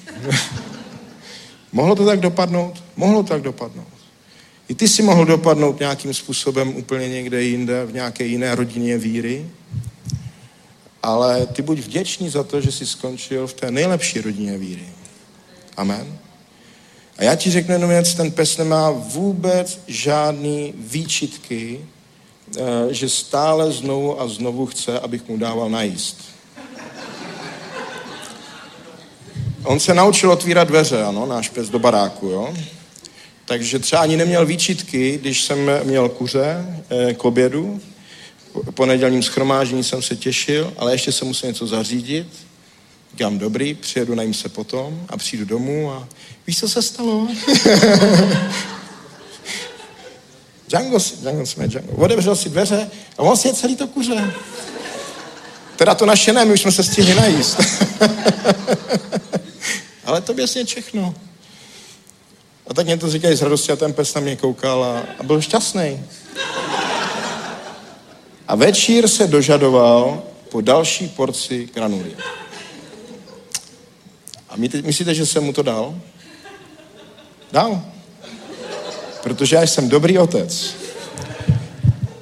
Mohlo 1.73 1.97
to 1.97 2.07
tak 2.07 2.21
dopadnout? 2.21 2.85
Mohlo 2.97 3.23
to 3.23 3.29
tak 3.29 3.43
dopadnout. 3.43 3.99
I 4.69 4.75
ty 4.75 4.89
si 4.89 5.03
mohl 5.03 5.25
dopadnout 5.25 5.81
nějakým 5.81 6.15
způsobem 6.15 6.77
úplně 6.77 7.09
někde 7.09 7.43
jinde, 7.43 7.87
v 7.87 7.93
nějaké 7.93 8.25
jiné 8.25 8.55
rodině 8.55 8.99
víry, 8.99 9.47
ale 11.03 11.47
ty 11.47 11.63
buď 11.63 11.79
vděčný 11.79 12.31
za 12.31 12.43
to, 12.43 12.61
že 12.61 12.73
jsi 12.73 12.87
skončil 12.87 13.47
v 13.47 13.55
té 13.55 13.71
nejlepší 13.71 14.21
rodině 14.21 14.59
víry. 14.59 14.89
Amen. 15.77 16.19
A 17.19 17.25
já 17.25 17.35
ti 17.35 17.51
řeknu 17.51 17.75
jenom 17.75 17.91
věc, 17.91 18.15
ten 18.15 18.31
pes 18.31 18.57
nemá 18.57 18.91
vůbec 18.91 19.81
žádný 19.87 20.75
výčitky 20.77 21.81
že 22.91 23.09
stále 23.09 23.73
znovu 23.73 24.21
a 24.21 24.29
znovu 24.29 24.67
chce, 24.67 25.01
abych 25.01 25.29
mu 25.29 25.37
dával 25.37 25.71
najíst. 25.71 26.25
On 29.65 29.81
se 29.81 29.95
naučil 29.95 30.31
otvírat 30.31 30.69
dveře, 30.69 31.03
ano, 31.03 31.27
náš 31.27 31.49
pes 31.49 31.69
do 31.69 31.79
baráku, 31.79 32.27
jo. 32.27 32.55
Takže 33.45 33.79
třeba 33.79 34.03
ani 34.03 34.17
neměl 34.17 34.47
výčitky, 34.47 35.19
když 35.21 35.43
jsem 35.43 35.71
měl 35.85 36.09
kuře 36.09 36.67
eh, 36.91 37.15
k 37.15 37.25
obědu. 37.25 37.81
Po 38.53 38.73
pondělním 38.73 39.23
schromáždění 39.23 39.85
jsem 39.85 40.03
se 40.03 40.17
těšil, 40.17 40.73
ale 40.77 40.95
ještě 40.95 41.13
jsem 41.13 41.29
musel 41.29 41.49
něco 41.49 41.67
zařídit. 41.67 42.27
Říkám, 43.11 43.39
dobrý, 43.39 43.75
přijedu, 43.75 44.15
najím 44.15 44.35
se 44.35 44.49
potom 44.49 45.07
a 45.09 45.17
přijdu 45.17 45.45
domů 45.45 45.93
a 45.93 46.09
víš, 46.47 46.59
co 46.59 46.69
se 46.69 46.83
stalo? 46.83 47.29
Django, 50.69 51.01
si- 51.01 51.17
Django 51.17 51.47
jsme 51.47 51.69
Django. 51.69 51.93
Otevřel 51.93 52.37
si 52.37 52.49
dveře 52.49 52.91
a 53.19 53.23
vlastně 53.23 53.55
celý 53.55 53.77
to 53.77 53.87
kuře. 53.87 54.35
Teda 55.77 55.95
to 55.95 56.07
naše 56.07 56.33
ne, 56.33 56.45
my 56.45 56.53
už 56.53 56.61
jsme 56.61 56.73
se 56.73 56.85
stihli 56.85 57.15
najíst. 57.15 57.61
Ale 60.05 60.21
to 60.21 60.35
běsně 60.35 60.65
všechno. 60.65 61.15
A 62.67 62.75
tak 62.75 62.87
mě 62.87 62.97
to 62.97 63.11
říkají 63.11 63.37
s 63.37 63.43
radostí 63.43 63.73
a 63.73 63.77
ten 63.77 63.93
pes 63.93 64.15
na 64.15 64.21
mě 64.21 64.37
koukal 64.37 64.85
a, 64.85 65.03
a 65.19 65.23
byl 65.23 65.41
šťastný. 65.41 66.01
A 68.49 68.55
večír 68.55 69.09
se 69.09 69.27
dožadoval 69.27 70.23
po 70.49 70.61
další 70.61 71.09
porci 71.09 71.69
granuly. 71.75 72.17
A 74.49 74.57
myslíte, 74.83 75.15
že 75.15 75.27
jsem 75.27 75.45
mu 75.45 75.53
to 75.53 75.63
dal? 75.63 75.95
Dal. 77.53 77.83
Protože 79.23 79.57
já 79.57 79.63
jsem 79.63 79.89
dobrý 79.89 80.19
otec. 80.19 80.75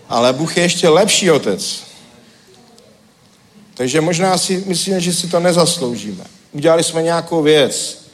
Ale 0.09 0.33
Bůh 0.33 0.57
je 0.57 0.63
ještě 0.63 0.89
lepší 0.89 1.31
otec. 1.31 1.83
Takže 3.75 4.01
možná 4.01 4.39
si 4.39 4.65
myslíme, 4.67 5.01
že 5.01 5.13
si 5.13 5.29
to 5.29 5.41
nezasloužíme. 5.41 6.25
Udělali 6.53 6.85
jsme 6.85 7.03
nějakou 7.03 7.43
věc, 7.43 8.07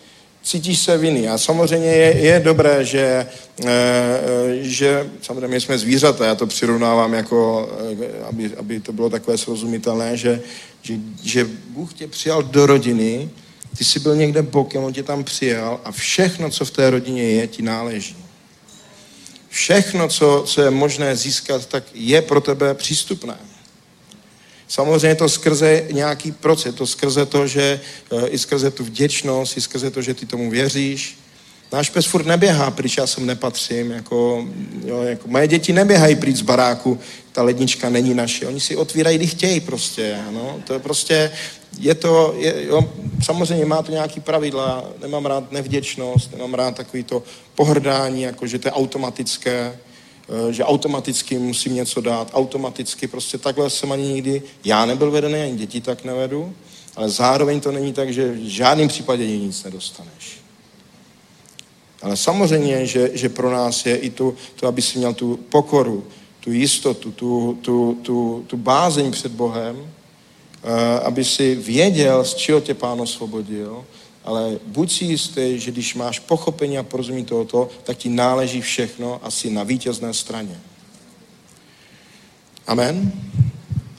cítíš 0.43 0.79
se 0.79 0.99
viny. 0.99 1.29
A 1.29 1.39
samozřejmě 1.39 1.89
je, 1.89 2.19
je 2.19 2.41
dobré, 2.41 2.85
že, 2.85 3.27
e, 3.65 4.59
že 4.61 5.11
samozřejmě 5.23 5.61
jsme 5.61 5.79
zvířata, 5.79 6.27
já 6.27 6.35
to 6.35 6.47
přirovnávám 6.47 7.15
jako, 7.15 7.69
e, 8.03 8.25
aby, 8.25 8.51
aby 8.57 8.81
to 8.81 8.93
bylo 8.93 9.11
takové 9.11 9.39
srozumitelné, 9.39 10.17
že, 10.17 10.41
že, 10.83 10.95
že 11.23 11.47
Bůh 11.69 11.95
tě 11.95 12.09
přijal 12.09 12.43
do 12.43 12.67
rodiny, 12.67 13.31
ty 13.79 13.85
jsi 13.85 14.01
byl 14.01 14.17
někde 14.17 14.43
bokem, 14.43 14.85
on 14.85 14.93
tě 14.93 15.03
tam 15.03 15.25
přijal 15.25 15.81
a 15.85 15.93
všechno, 15.93 16.51
co 16.51 16.65
v 16.65 16.71
té 16.71 16.91
rodině 16.91 17.23
je, 17.23 17.47
ti 17.47 17.63
náleží. 17.63 18.22
Všechno, 19.53 20.09
co, 20.09 20.45
co 20.47 20.63
je 20.63 20.71
možné 20.71 21.17
získat, 21.17 21.67
tak 21.67 21.85
je 21.95 22.23
pro 22.23 22.41
tebe 22.41 22.75
přístupné. 22.75 23.37
Samozřejmě 24.69 25.15
to 25.15 25.29
skrze 25.29 25.87
nějaký 25.93 26.33
proces, 26.33 26.75
to 26.75 26.87
skrze 26.87 27.27
to, 27.27 27.47
že 27.47 27.81
e, 28.11 28.29
i 28.29 28.39
skrze 28.39 28.71
tu 28.71 28.85
vděčnost, 28.85 29.57
i 29.57 29.61
skrze 29.61 29.91
to, 29.91 30.03
že 30.03 30.15
ty 30.15 30.27
tomu 30.27 30.51
věříš. 30.51 31.19
Náš 31.73 31.91
pes 31.91 32.07
furt 32.07 32.27
neběhá 32.27 32.71
pryč, 32.71 32.97
já 32.97 33.07
sem 33.07 33.27
nepatřím, 33.27 33.91
jako, 33.91 34.49
jo, 34.85 35.03
jako 35.03 35.29
moje 35.29 35.49
děti 35.49 35.73
neběhají 35.73 36.17
pryč 36.17 36.37
z 36.37 36.43
baráku, 36.43 37.01
ta 37.33 37.43
lednička 37.43 37.91
není 37.91 38.15
naše, 38.15 38.47
oni 38.47 38.61
si 38.61 38.77
otvírají, 38.77 39.19
kdy 39.19 39.27
chtějí 39.27 39.61
prostě, 39.61 40.19
no, 40.31 40.63
to 40.67 40.73
je 40.73 40.79
prostě, 40.79 41.31
je 41.79 41.95
to, 41.95 42.35
je, 42.37 42.67
jo, 42.67 42.93
samozřejmě 43.23 43.65
má 43.65 43.83
to 43.83 43.93
nějaký 43.93 44.21
pravidla, 44.21 44.85
nemám 45.03 45.27
rád 45.27 45.53
nevděčnost, 45.53 46.33
nemám 46.33 46.55
rád 46.55 46.77
takový 46.77 47.03
to 47.03 47.23
pohrdání, 47.55 48.23
jako 48.23 48.47
že 48.47 48.59
to 48.59 48.69
je 48.69 48.73
automatické, 48.73 49.79
eh, 50.49 50.53
že 50.53 50.65
automaticky 50.65 51.39
musím 51.39 51.75
něco 51.75 52.01
dát, 52.01 52.31
automaticky, 52.35 53.07
prostě 53.07 53.39
takhle 53.39 53.71
jsem 53.71 53.93
ani 53.93 54.03
nikdy, 54.03 54.43
já 54.65 54.87
nebyl 54.87 55.11
vedený, 55.11 55.35
ani 55.35 55.57
děti 55.57 55.81
tak 55.81 56.05
nevedu, 56.05 56.55
ale 56.97 57.09
zároveň 57.09 57.61
to 57.61 57.73
není 57.73 57.93
tak, 57.93 58.13
že 58.13 58.33
v 58.33 58.37
žádném 58.37 58.89
případě 58.89 59.27
nic 59.27 59.65
nedostaneš. 59.65 60.43
Ale 62.03 62.17
samozřejmě, 62.17 62.87
že, 62.87 63.11
že 63.15 63.29
pro 63.29 63.51
nás 63.51 63.87
je 63.87 63.97
i 63.97 64.11
to, 64.11 64.35
to, 64.57 64.67
aby 64.67 64.83
si 64.83 64.99
měl 64.99 65.15
tu 65.15 65.37
pokoru, 65.37 66.05
tu 66.41 66.53
jistotu, 66.53 67.13
tu, 67.13 67.59
tu, 67.63 67.99
tu, 68.03 68.45
tu 68.47 68.57
bázeň 68.57 69.13
před 69.13 69.33
Bohem, 69.33 69.91
aby 71.05 71.25
si 71.25 71.55
věděl, 71.55 72.25
z 72.25 72.35
čeho 72.35 72.61
tě 72.61 72.75
Pán 72.75 73.01
osvobodil, 73.01 73.85
ale 74.25 74.59
buď 74.67 74.93
si 74.93 75.05
jistý, 75.05 75.59
že 75.61 75.71
když 75.71 75.95
máš 75.95 76.19
pochopení 76.19 76.79
a 76.79 76.83
porozumění 76.83 77.27
tohoto, 77.27 77.69
tak 77.85 77.97
ti 77.97 78.09
náleží 78.09 78.61
všechno 78.61 79.21
a 79.23 79.31
jsi 79.31 79.51
na 79.51 79.63
vítězné 79.63 80.15
straně. 80.15 80.61
Amen. 82.67 83.13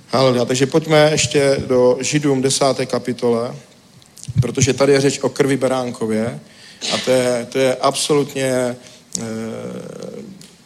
Haleluja. 0.09 0.45
Takže 0.45 0.65
pojďme 0.65 1.11
ještě 1.11 1.57
do 1.67 1.97
Židům 2.01 2.41
10. 2.41 2.65
kapitole, 2.85 3.55
protože 4.41 4.73
tady 4.73 4.93
je 4.93 5.01
řeč 5.01 5.19
o 5.19 5.29
krvi 5.29 5.57
beránkově 5.57 6.39
a 6.93 6.97
to 6.97 7.11
je, 7.11 7.47
to 7.49 7.59
je 7.59 7.75
absolutně 7.75 8.45
e, 8.45 8.75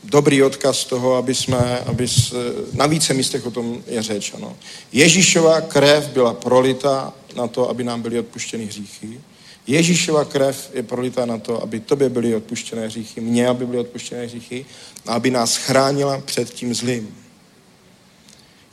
dobrý 0.09 0.43
odkaz 0.43 0.85
toho, 0.85 1.15
aby 1.15 1.35
jsme, 1.35 1.79
aby 1.79 2.07
s, 2.07 2.35
na 2.73 2.85
více 2.85 3.13
místech 3.13 3.45
o 3.45 3.51
tom 3.51 3.83
je 3.87 4.01
řeč. 4.01 4.33
Ano. 4.35 4.57
Ježíšova 4.91 5.61
krev 5.61 6.07
byla 6.07 6.33
prolita 6.33 7.13
na 7.35 7.47
to, 7.47 7.69
aby 7.69 7.83
nám 7.83 8.01
byly 8.01 8.19
odpuštěny 8.19 8.65
hříchy. 8.65 9.21
Ježíšova 9.67 10.25
krev 10.25 10.71
je 10.73 10.83
prolita 10.83 11.25
na 11.25 11.37
to, 11.37 11.63
aby 11.63 11.79
tobě 11.79 12.09
byly 12.09 12.35
odpuštěné 12.35 12.87
hříchy, 12.87 13.21
mně, 13.21 13.47
aby 13.47 13.65
byly 13.65 13.77
odpuštěné 13.77 14.25
hříchy 14.25 14.65
a 15.05 15.13
aby 15.13 15.31
nás 15.31 15.55
chránila 15.55 16.21
před 16.25 16.49
tím 16.49 16.73
zlým. 16.73 17.15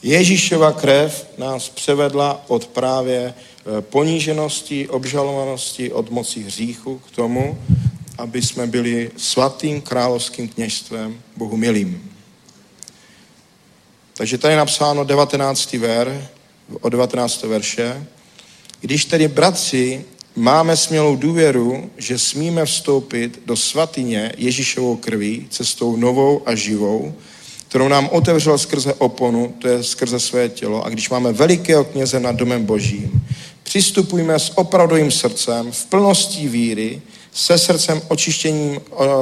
Ježíšova 0.03 0.73
krev 0.73 1.27
nás 1.39 1.69
převedla 1.69 2.45
od 2.49 2.67
právě 2.67 3.35
poníženosti, 3.81 4.89
obžalovanosti, 4.89 5.93
od 5.93 6.11
moci 6.11 6.41
hříchu 6.41 6.99
k 6.99 7.17
tomu, 7.17 7.59
aby 8.19 8.43
jsme 8.43 8.67
byli 8.67 9.11
svatým 9.17 9.81
královským 9.81 10.49
kněžstvem 10.49 11.21
Bohu 11.37 11.57
milým. 11.57 12.11
Takže 14.17 14.39
tady 14.39 14.53
je 14.53 14.59
napsáno 14.59 15.05
19. 15.05 15.73
ver, 15.73 16.29
od 16.81 16.89
19. 16.89 17.43
verše. 17.43 18.07
Když 18.81 19.05
tedy, 19.05 19.29
bratři, 19.29 20.05
máme 20.37 20.77
smělou 20.77 21.17
důvěru, 21.17 21.91
že 21.97 22.19
smíme 22.19 22.65
vstoupit 22.65 23.43
do 23.47 23.57
svatyně 23.57 24.33
Ježíšovou 24.37 24.97
krví 24.97 25.47
cestou 25.51 25.97
novou 25.97 26.43
a 26.47 26.55
živou, 26.55 27.15
kterou 27.69 27.89
nám 27.89 28.09
otevřel 28.13 28.59
skrze 28.59 28.95
oponu, 28.95 29.55
to 29.59 29.69
je 29.69 29.83
skrze 29.83 30.21
své 30.21 30.49
tělo. 30.49 30.85
A 30.85 30.89
když 30.89 31.11
máme 31.11 31.33
velikého 31.33 31.85
kněze 31.85 32.21
nad 32.21 32.37
domem 32.37 32.65
božím, 32.65 33.27
přistupujme 33.63 34.39
s 34.39 34.59
opravdovým 34.59 35.11
srdcem, 35.11 35.73
v 35.73 35.87
plnosti 35.87 36.49
víry, 36.49 37.03
se 37.35 37.59
srdcem 37.59 38.03
očištěným, 38.09 38.81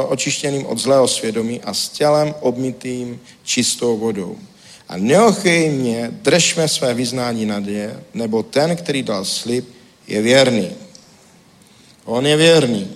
očištěným 0.09 0.67
od 0.67 0.79
zlého 0.79 1.09
svědomí 1.09 1.61
a 1.61 1.75
s 1.75 1.89
tělem 1.89 2.35
obmytým 2.41 3.21
čistou 3.43 3.99
vodou. 3.99 4.37
A 4.89 4.97
neochejně 4.97 6.11
držme 6.13 6.69
své 6.69 6.95
vyznání 6.95 7.47
naděje, 7.47 8.05
nebo 8.15 8.43
ten, 8.43 8.77
který 8.77 9.03
dal 9.03 9.25
slib, 9.25 9.69
je 10.09 10.23
věrný. 10.23 10.71
On 12.05 12.27
je 12.27 12.37
věrný. 12.37 12.91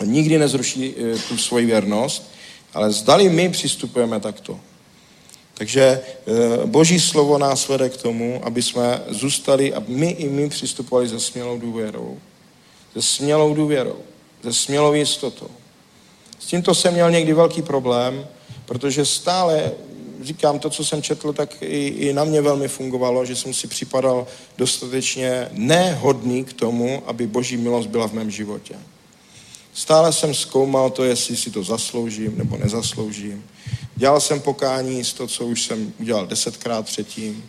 On 0.00 0.08
nikdy 0.08 0.38
nezruší 0.38 0.94
tu 1.28 1.36
svoji 1.36 1.66
věrnost, 1.66 2.30
ale 2.74 2.92
zdali 2.92 3.28
my 3.28 3.48
přistupujeme 3.48 4.20
takto. 4.20 4.60
Takže 5.54 6.00
Boží 6.64 7.00
slovo 7.00 7.38
nás 7.38 7.68
vede 7.68 7.88
k 7.88 7.96
tomu, 7.96 8.40
aby 8.44 8.62
jsme 8.62 9.02
zůstali 9.08 9.74
a 9.74 9.82
my 9.88 10.10
i 10.10 10.28
my 10.28 10.48
přistupovali 10.48 11.08
se 11.08 11.20
smělou 11.20 11.58
důvěrou. 11.58 12.18
Se 12.92 13.02
smělou 13.02 13.54
důvěrou, 13.54 13.96
se 14.42 14.52
smělou 14.52 14.92
jistotou. 14.92 15.50
S 16.38 16.46
tímto 16.46 16.74
jsem 16.74 16.94
měl 16.94 17.10
někdy 17.10 17.32
velký 17.32 17.62
problém, 17.62 18.26
protože 18.66 19.04
stále 19.04 19.72
říkám 20.22 20.58
to, 20.58 20.70
co 20.70 20.84
jsem 20.84 21.02
četl, 21.02 21.32
tak 21.32 21.62
i, 21.62 21.86
i 21.86 22.12
na 22.12 22.24
mě 22.24 22.42
velmi 22.42 22.68
fungovalo, 22.68 23.24
že 23.24 23.36
jsem 23.36 23.54
si 23.54 23.66
připadal 23.66 24.26
dostatečně 24.58 25.48
nehodný 25.52 26.44
k 26.44 26.52
tomu, 26.52 27.02
aby 27.06 27.26
boží 27.26 27.56
milost 27.56 27.88
byla 27.88 28.08
v 28.08 28.12
mém 28.12 28.30
životě. 28.30 28.74
Stále 29.74 30.12
jsem 30.12 30.34
zkoumal 30.34 30.90
to, 30.90 31.04
jestli 31.04 31.36
si 31.36 31.50
to 31.50 31.62
zasloužím 31.62 32.38
nebo 32.38 32.56
nezasloužím. 32.56 33.44
Dělal 33.96 34.20
jsem 34.20 34.40
pokání 34.40 35.04
z 35.04 35.12
to, 35.12 35.26
co 35.26 35.46
už 35.46 35.62
jsem 35.62 35.92
udělal 35.98 36.26
desetkrát 36.26 36.86
předtím. 36.86 37.44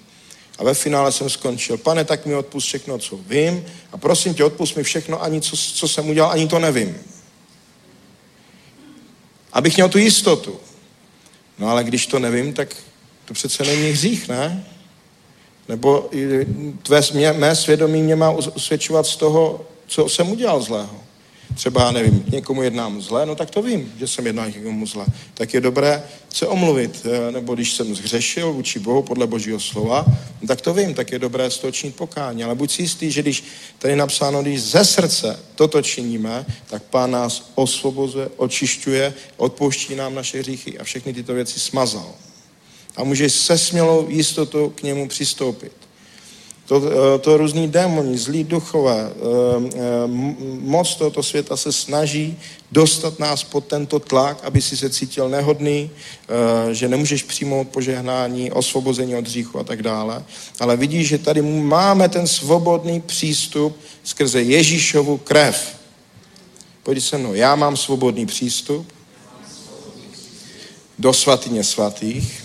A 0.57 0.63
ve 0.63 0.73
finále 0.73 1.11
jsem 1.11 1.29
skončil. 1.29 1.77
Pane, 1.77 2.05
tak 2.05 2.25
mi 2.25 2.35
odpust 2.35 2.67
všechno, 2.67 2.97
co 2.97 3.17
vím. 3.17 3.65
A 3.91 3.97
prosím 3.97 4.33
tě, 4.33 4.43
odpust 4.43 4.75
mi 4.75 4.83
všechno, 4.83 5.23
ani 5.23 5.41
co, 5.41 5.57
co 5.57 5.87
jsem 5.87 6.09
udělal, 6.09 6.31
ani 6.31 6.47
to 6.47 6.59
nevím. 6.59 6.97
Abych 9.53 9.75
měl 9.75 9.89
tu 9.89 9.97
jistotu. 9.97 10.59
No 11.59 11.69
ale 11.69 11.83
když 11.83 12.07
to 12.07 12.19
nevím, 12.19 12.53
tak 12.53 12.75
to 13.25 13.33
přece 13.33 13.63
není 13.63 13.91
hřích, 13.91 14.27
ne? 14.27 14.65
Nebo 15.67 16.09
tvé, 16.83 17.01
mě, 17.13 17.33
mé 17.33 17.55
svědomí 17.55 18.03
mě 18.03 18.15
má 18.15 18.31
usvědčovat 18.31 19.05
z 19.05 19.15
toho, 19.15 19.65
co 19.87 20.09
jsem 20.09 20.31
udělal 20.31 20.61
zlého. 20.61 21.03
Třeba, 21.55 21.91
nevím, 21.91 22.23
někomu 22.27 22.63
jednám 22.63 23.01
zle, 23.01 23.25
no 23.25 23.35
tak 23.35 23.49
to 23.49 23.61
vím, 23.61 23.93
že 23.99 24.07
jsem 24.07 24.27
jednal 24.27 24.47
někomu 24.47 24.85
zle. 24.85 25.05
Tak 25.33 25.53
je 25.53 25.61
dobré 25.61 26.03
se 26.29 26.47
omluvit, 26.47 27.05
eh, 27.05 27.31
nebo 27.31 27.55
když 27.55 27.73
jsem 27.73 27.95
zhřešil 27.95 28.53
vůči 28.53 28.79
Bohu 28.79 29.01
podle 29.01 29.27
Božího 29.27 29.59
slova, 29.59 30.05
no 30.41 30.47
tak 30.47 30.61
to 30.61 30.73
vím, 30.73 30.93
tak 30.93 31.11
je 31.11 31.19
dobré 31.19 31.49
činit 31.71 31.95
pokání. 31.95 32.43
Ale 32.43 32.55
buď 32.55 32.71
si 32.71 32.81
jistý, 32.81 33.11
že 33.11 33.21
když 33.21 33.43
tady 33.79 33.91
je 33.91 33.97
napsáno, 33.97 34.41
když 34.41 34.61
ze 34.63 34.85
srdce 34.85 35.39
toto 35.55 35.81
činíme, 35.81 36.45
tak 36.69 36.83
Pán 36.83 37.11
nás 37.11 37.51
osvobozuje, 37.55 38.29
očišťuje, 38.37 39.13
odpouští 39.37 39.95
nám 39.95 40.15
naše 40.15 40.39
hříchy 40.39 40.79
a 40.79 40.83
všechny 40.83 41.13
tyto 41.13 41.33
věci 41.33 41.59
smazal. 41.59 42.13
A 42.95 43.03
můžeš 43.03 43.33
se 43.33 43.57
smělou 43.57 44.09
jistotou 44.09 44.69
k 44.69 44.83
němu 44.83 45.07
přistoupit. 45.07 45.71
To, 46.71 46.81
eh, 46.85 47.19
to 47.19 47.37
různý 47.37 47.67
démoni, 47.67 48.17
zlí 48.17 48.43
duchové, 48.43 49.11
eh, 49.11 49.69
eh, 49.75 49.79
moc 50.61 50.95
tohoto 50.95 51.23
světa 51.23 51.57
se 51.57 51.71
snaží 51.71 52.39
dostat 52.71 53.19
nás 53.19 53.43
pod 53.43 53.65
tento 53.65 53.99
tlak, 53.99 54.39
aby 54.43 54.61
si 54.61 54.77
se 54.77 54.89
cítil 54.89 55.29
nehodný, 55.29 55.89
že 56.71 56.87
nemůžeš 56.87 57.23
přijmout 57.23 57.67
požehnání, 57.67 58.51
osvobození 58.51 59.15
od 59.15 59.27
hříchu 59.27 59.59
a 59.59 59.63
tak 59.63 59.83
dále. 59.83 60.23
Ale 60.59 60.77
vidíš, 60.77 61.07
že 61.07 61.17
tady 61.17 61.41
máme 61.41 62.09
ten 62.09 62.27
svobodný 62.27 63.01
přístup 63.01 63.77
skrze 64.03 64.41
Ježíšovu 64.41 65.17
krev. 65.17 65.75
Pojď 66.83 67.03
se 67.03 67.17
mnou, 67.17 67.33
já 67.33 67.55
mám 67.55 67.77
svobodný 67.77 68.25
přístup 68.25 68.87
do 70.99 71.13
svatyně 71.13 71.63
svatých 71.63 72.43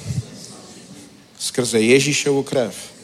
skrze 1.39 1.81
Ježíšovu 1.81 2.43
krev 2.43 2.96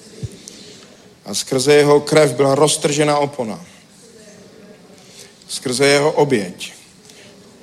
a 1.25 1.35
skrze 1.35 1.75
jeho 1.75 2.01
krev 2.01 2.33
byla 2.33 2.55
roztržena 2.55 3.19
opona. 3.19 3.61
Skrze 5.49 5.87
jeho 5.87 6.13
oběť. 6.13 6.73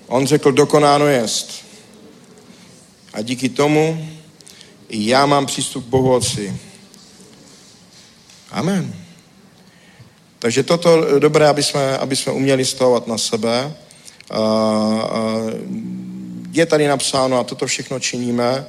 On 0.08 0.28
řekl, 0.28 0.52
dokonáno 0.52 1.08
jest. 1.08 1.66
A 3.14 3.22
díky 3.22 3.50
tomu 3.50 4.10
i 4.90 5.08
já 5.08 5.26
mám 5.26 5.46
přístup 5.46 5.86
k 5.86 5.88
Bohu 5.88 6.14
Otci. 6.14 6.58
Amen. 8.52 8.94
Takže 10.40 10.64
toto 10.64 11.20
dobré, 11.20 11.48
aby 11.48 11.64
jsme, 11.64 11.98
aby 11.98 12.16
jsme 12.16 12.32
uměli 12.32 12.66
stavovat 12.66 13.08
na 13.08 13.18
sebe. 13.18 13.76
Je 16.52 16.66
tady 16.66 16.88
napsáno, 16.88 17.40
a 17.40 17.44
toto 17.44 17.66
všechno 17.66 18.00
činíme, 18.00 18.66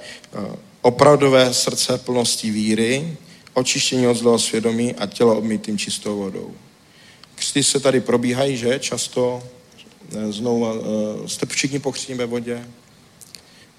opravdové 0.83 1.55
srdce 1.55 1.99
plnosti 1.99 2.51
víry, 2.51 3.17
očištění 3.55 4.07
od 4.07 4.15
zlého 4.15 4.39
svědomí 4.39 4.95
a 4.95 5.07
tělo 5.07 5.39
obmytým 5.39 5.79
čistou 5.79 6.19
vodou. 6.19 6.55
Křty 7.35 7.65
se 7.65 7.81
tady 7.81 8.01
probíhají, 8.01 8.57
že? 8.57 8.79
Často 8.79 9.43
eh, 10.13 10.33
znovu, 10.33 10.67
eh, 10.67 11.29
jste 11.29 11.47
všichni 11.47 11.79
pokřtěni 11.79 12.19
ve 12.19 12.27
vodě? 12.27 12.69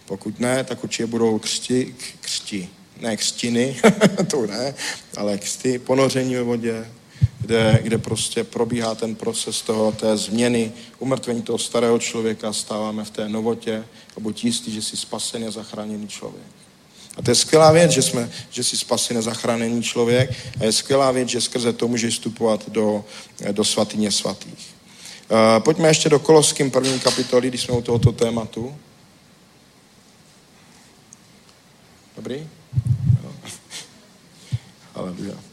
Pokud 0.05 0.39
ne, 0.39 0.63
tak 0.63 0.83
určitě 0.83 1.05
budou 1.05 1.39
křti, 1.39 1.95
křti 2.21 2.69
ne 3.01 3.17
křtiny, 3.17 3.81
to 4.31 4.47
ne, 4.47 4.75
ale 5.17 5.37
křty, 5.37 5.79
ponoření 5.79 6.35
ve 6.35 6.43
vodě, 6.43 6.87
kde, 7.39 7.79
kde 7.83 7.97
prostě 7.97 8.43
probíhá 8.43 8.95
ten 8.95 9.15
proces 9.15 9.61
toho, 9.61 9.91
té 9.91 10.17
změny, 10.17 10.71
umrtvení 10.99 11.41
toho 11.41 11.57
starého 11.57 11.99
člověka, 11.99 12.53
stáváme 12.53 13.05
v 13.05 13.09
té 13.09 13.29
novotě 13.29 13.83
a 14.17 14.19
buď 14.19 14.43
jistý, 14.43 14.71
že 14.71 14.81
jsi 14.81 14.97
spasený 14.97 15.47
a 15.47 15.51
zachráněný 15.51 16.07
člověk. 16.07 16.60
A 17.17 17.21
to 17.21 17.31
je 17.31 17.35
skvělá 17.35 17.71
věc, 17.71 17.91
že, 17.91 18.01
jsme, 18.01 18.29
že 18.49 18.63
jsi 18.63 18.77
spasy 18.77 19.13
nezachráněný 19.13 19.83
člověk 19.83 20.31
a 20.59 20.63
je 20.63 20.71
skvělá 20.71 21.11
věc, 21.11 21.29
že 21.29 21.41
skrze 21.41 21.73
to 21.73 21.87
můžeš 21.87 22.13
vstupovat 22.13 22.69
do, 22.69 23.05
do 23.51 23.63
svatyně 23.63 24.11
svatých. 24.11 24.75
Uh, 25.31 25.63
pojďme 25.63 25.87
ještě 25.87 26.09
do 26.09 26.19
Koloským 26.19 26.71
první 26.71 26.99
kapitoly, 26.99 27.47
když 27.47 27.61
jsme 27.61 27.77
u 27.77 27.81
tohoto 27.81 28.11
tématu. 28.11 28.75
Dobrý? 32.15 32.47
Aleluja. 34.95 35.50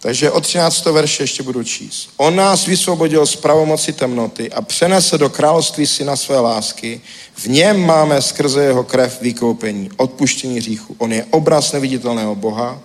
Takže 0.00 0.30
od 0.30 0.40
13. 0.40 0.84
verše 0.84 1.22
ještě 1.22 1.42
budu 1.42 1.64
číst. 1.64 2.10
On 2.16 2.36
nás 2.36 2.66
vysvobodil 2.66 3.26
z 3.26 3.36
pravomoci 3.36 3.92
temnoty 3.92 4.52
a 4.52 4.62
přenese 4.62 5.18
do 5.18 5.30
království 5.30 5.86
syna 5.86 6.16
své 6.16 6.40
lásky. 6.40 7.00
V 7.34 7.46
něm 7.46 7.86
máme 7.86 8.22
skrze 8.22 8.64
jeho 8.64 8.84
krev 8.84 9.20
vykoupení, 9.20 9.90
odpuštění 9.96 10.56
hříchu. 10.56 10.96
On 10.98 11.12
je 11.12 11.26
obraz 11.30 11.72
neviditelného 11.72 12.34
Boha, 12.34 12.80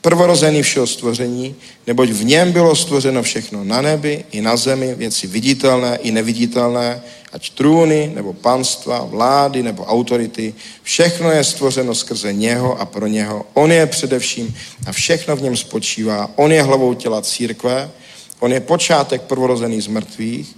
prvorozený 0.00 0.62
všeho 0.62 0.86
stvoření, 0.86 1.54
neboť 1.86 2.10
v 2.10 2.24
něm 2.24 2.52
bylo 2.52 2.76
stvořeno 2.76 3.22
všechno 3.22 3.64
na 3.64 3.82
nebi 3.82 4.24
i 4.30 4.40
na 4.40 4.56
zemi, 4.56 4.94
věci 4.94 5.26
viditelné 5.26 5.98
i 6.02 6.10
neviditelné, 6.10 7.02
ať 7.32 7.50
trůny, 7.50 8.12
nebo 8.14 8.32
panstva, 8.32 9.04
vlády, 9.04 9.62
nebo 9.62 9.84
autority, 9.84 10.54
všechno 10.82 11.30
je 11.30 11.44
stvořeno 11.44 11.94
skrze 11.94 12.32
něho 12.32 12.80
a 12.80 12.84
pro 12.84 13.06
něho. 13.06 13.46
On 13.54 13.72
je 13.72 13.86
především 13.86 14.56
a 14.86 14.92
všechno 14.92 15.36
v 15.36 15.42
něm 15.42 15.56
spočívá. 15.56 16.30
On 16.36 16.52
je 16.52 16.62
hlavou 16.62 16.94
těla 16.94 17.22
církve, 17.22 17.90
on 18.40 18.52
je 18.52 18.60
počátek 18.60 19.22
prvorozený 19.22 19.80
z 19.80 19.86
mrtvých, 19.86 20.56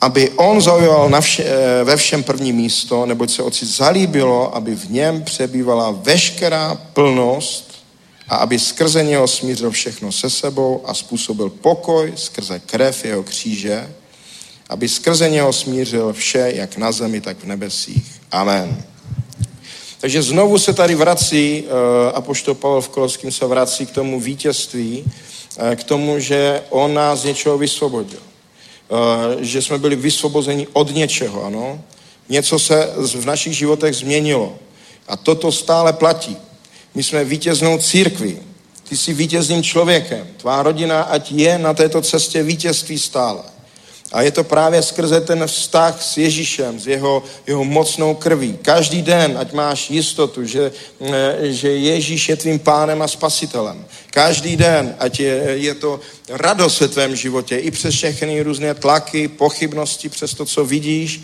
aby 0.00 0.30
on 0.30 0.60
zaujal 0.60 1.10
na 1.10 1.20
vše, 1.20 1.44
eh, 1.44 1.84
ve 1.84 1.96
všem 1.96 2.22
první 2.22 2.52
místo, 2.52 3.06
neboť 3.06 3.30
se 3.30 3.42
oci 3.42 3.66
zalíbilo, 3.66 4.56
aby 4.56 4.74
v 4.74 4.90
něm 4.90 5.22
přebývala 5.22 5.90
veškerá 5.90 6.74
plnost 6.74 7.71
a 8.28 8.36
aby 8.36 8.58
skrze 8.58 9.04
něho 9.04 9.28
smířil 9.28 9.70
všechno 9.70 10.12
se 10.12 10.30
sebou 10.30 10.82
a 10.84 10.94
způsobil 10.94 11.50
pokoj 11.50 12.12
skrze 12.16 12.58
krev 12.58 13.04
jeho 13.04 13.22
kříže, 13.22 13.94
aby 14.68 14.88
skrze 14.88 15.30
něho 15.30 15.52
smířil 15.52 16.12
vše, 16.12 16.52
jak 16.54 16.76
na 16.76 16.92
zemi, 16.92 17.20
tak 17.20 17.36
v 17.38 17.44
nebesích. 17.44 18.20
Amen. 18.30 18.84
Takže 20.00 20.22
znovu 20.22 20.58
se 20.58 20.72
tady 20.72 20.94
vrací, 20.94 21.62
uh, 21.62 21.68
apoštol 22.14 22.54
Pavel 22.54 22.80
v 22.80 22.88
Koloským 22.88 23.32
se 23.32 23.46
vrací 23.46 23.86
k 23.86 23.90
tomu 23.90 24.20
vítězství, 24.20 25.04
uh, 25.04 25.74
k 25.74 25.84
tomu, 25.84 26.18
že 26.18 26.62
on 26.70 26.94
nás 26.94 27.20
z 27.20 27.24
něčeho 27.24 27.58
vysvobodil. 27.58 28.20
Uh, 28.88 28.98
že 29.40 29.62
jsme 29.62 29.78
byli 29.78 29.96
vysvobozeni 29.96 30.66
od 30.72 30.94
něčeho, 30.94 31.44
ano. 31.44 31.80
Něco 32.28 32.58
se 32.58 32.94
v 33.14 33.24
našich 33.24 33.56
životech 33.56 33.94
změnilo. 33.94 34.54
A 35.08 35.16
toto 35.16 35.52
stále 35.52 35.92
platí. 35.92 36.36
My 36.94 37.02
jsme 37.02 37.24
vítěznou 37.24 37.78
církví. 37.78 38.38
Ty 38.88 38.96
jsi 38.96 39.14
vítězným 39.14 39.62
člověkem. 39.62 40.26
Tvá 40.36 40.62
rodina, 40.62 41.02
ať 41.02 41.32
je 41.32 41.58
na 41.58 41.74
této 41.74 42.02
cestě 42.02 42.42
vítězství 42.42 42.98
stále. 42.98 43.42
A 44.12 44.22
je 44.22 44.30
to 44.30 44.44
právě 44.44 44.82
skrze 44.82 45.20
ten 45.20 45.46
vztah 45.46 46.02
s 46.02 46.16
Ježíšem, 46.16 46.80
s 46.80 46.86
jeho, 46.86 47.22
jeho 47.46 47.64
mocnou 47.64 48.14
krví. 48.14 48.58
Každý 48.62 49.02
den, 49.02 49.38
ať 49.40 49.52
máš 49.52 49.90
jistotu, 49.90 50.44
že, 50.44 50.72
eh, 51.00 51.36
že 51.40 51.68
Ježíš 51.68 52.28
je 52.28 52.36
tvým 52.36 52.58
pánem 52.58 53.02
a 53.02 53.08
spasitelem. 53.08 53.84
Každý 54.10 54.56
den, 54.56 54.94
ať 54.98 55.20
je, 55.20 55.34
je 55.54 55.74
to 55.74 56.00
radost 56.28 56.80
ve 56.80 56.88
tvém 56.88 57.16
životě, 57.16 57.56
i 57.56 57.70
přes 57.70 57.94
všechny 57.94 58.42
různé 58.42 58.74
tlaky, 58.74 59.28
pochybnosti, 59.28 60.08
přes 60.08 60.34
to, 60.34 60.44
co 60.44 60.64
vidíš, 60.64 61.20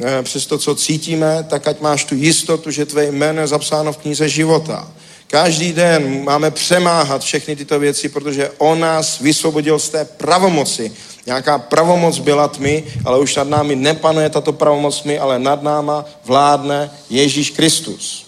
eh, 0.00 0.22
přes 0.22 0.46
to, 0.46 0.58
co 0.58 0.74
cítíme, 0.74 1.44
tak 1.48 1.68
ať 1.68 1.80
máš 1.80 2.04
tu 2.04 2.14
jistotu, 2.14 2.70
že 2.70 2.86
tvé 2.86 3.06
jméno 3.12 3.40
je 3.40 3.46
zapsáno 3.46 3.92
v 3.92 3.96
knize 3.96 4.28
života. 4.28 4.88
Každý 5.30 5.72
den 5.72 6.24
máme 6.24 6.50
přemáhat 6.50 7.22
všechny 7.22 7.56
tyto 7.56 7.78
věci, 7.78 8.08
protože 8.08 8.50
on 8.58 8.80
nás 8.80 9.18
vysvobodil 9.18 9.78
z 9.78 9.88
té 9.88 10.04
pravomoci, 10.04 10.92
Nějaká 11.26 11.58
pravomoc 11.58 12.18
byla 12.18 12.48
tmy, 12.48 12.84
ale 13.04 13.18
už 13.18 13.36
nad 13.36 13.48
námi 13.48 13.76
nepanuje 13.76 14.30
tato 14.30 14.52
pravomoc 14.52 15.00
tmy, 15.00 15.18
ale 15.18 15.38
nad 15.38 15.62
náma 15.62 16.04
vládne 16.24 16.90
Ježíš 17.10 17.50
Kristus. 17.50 18.26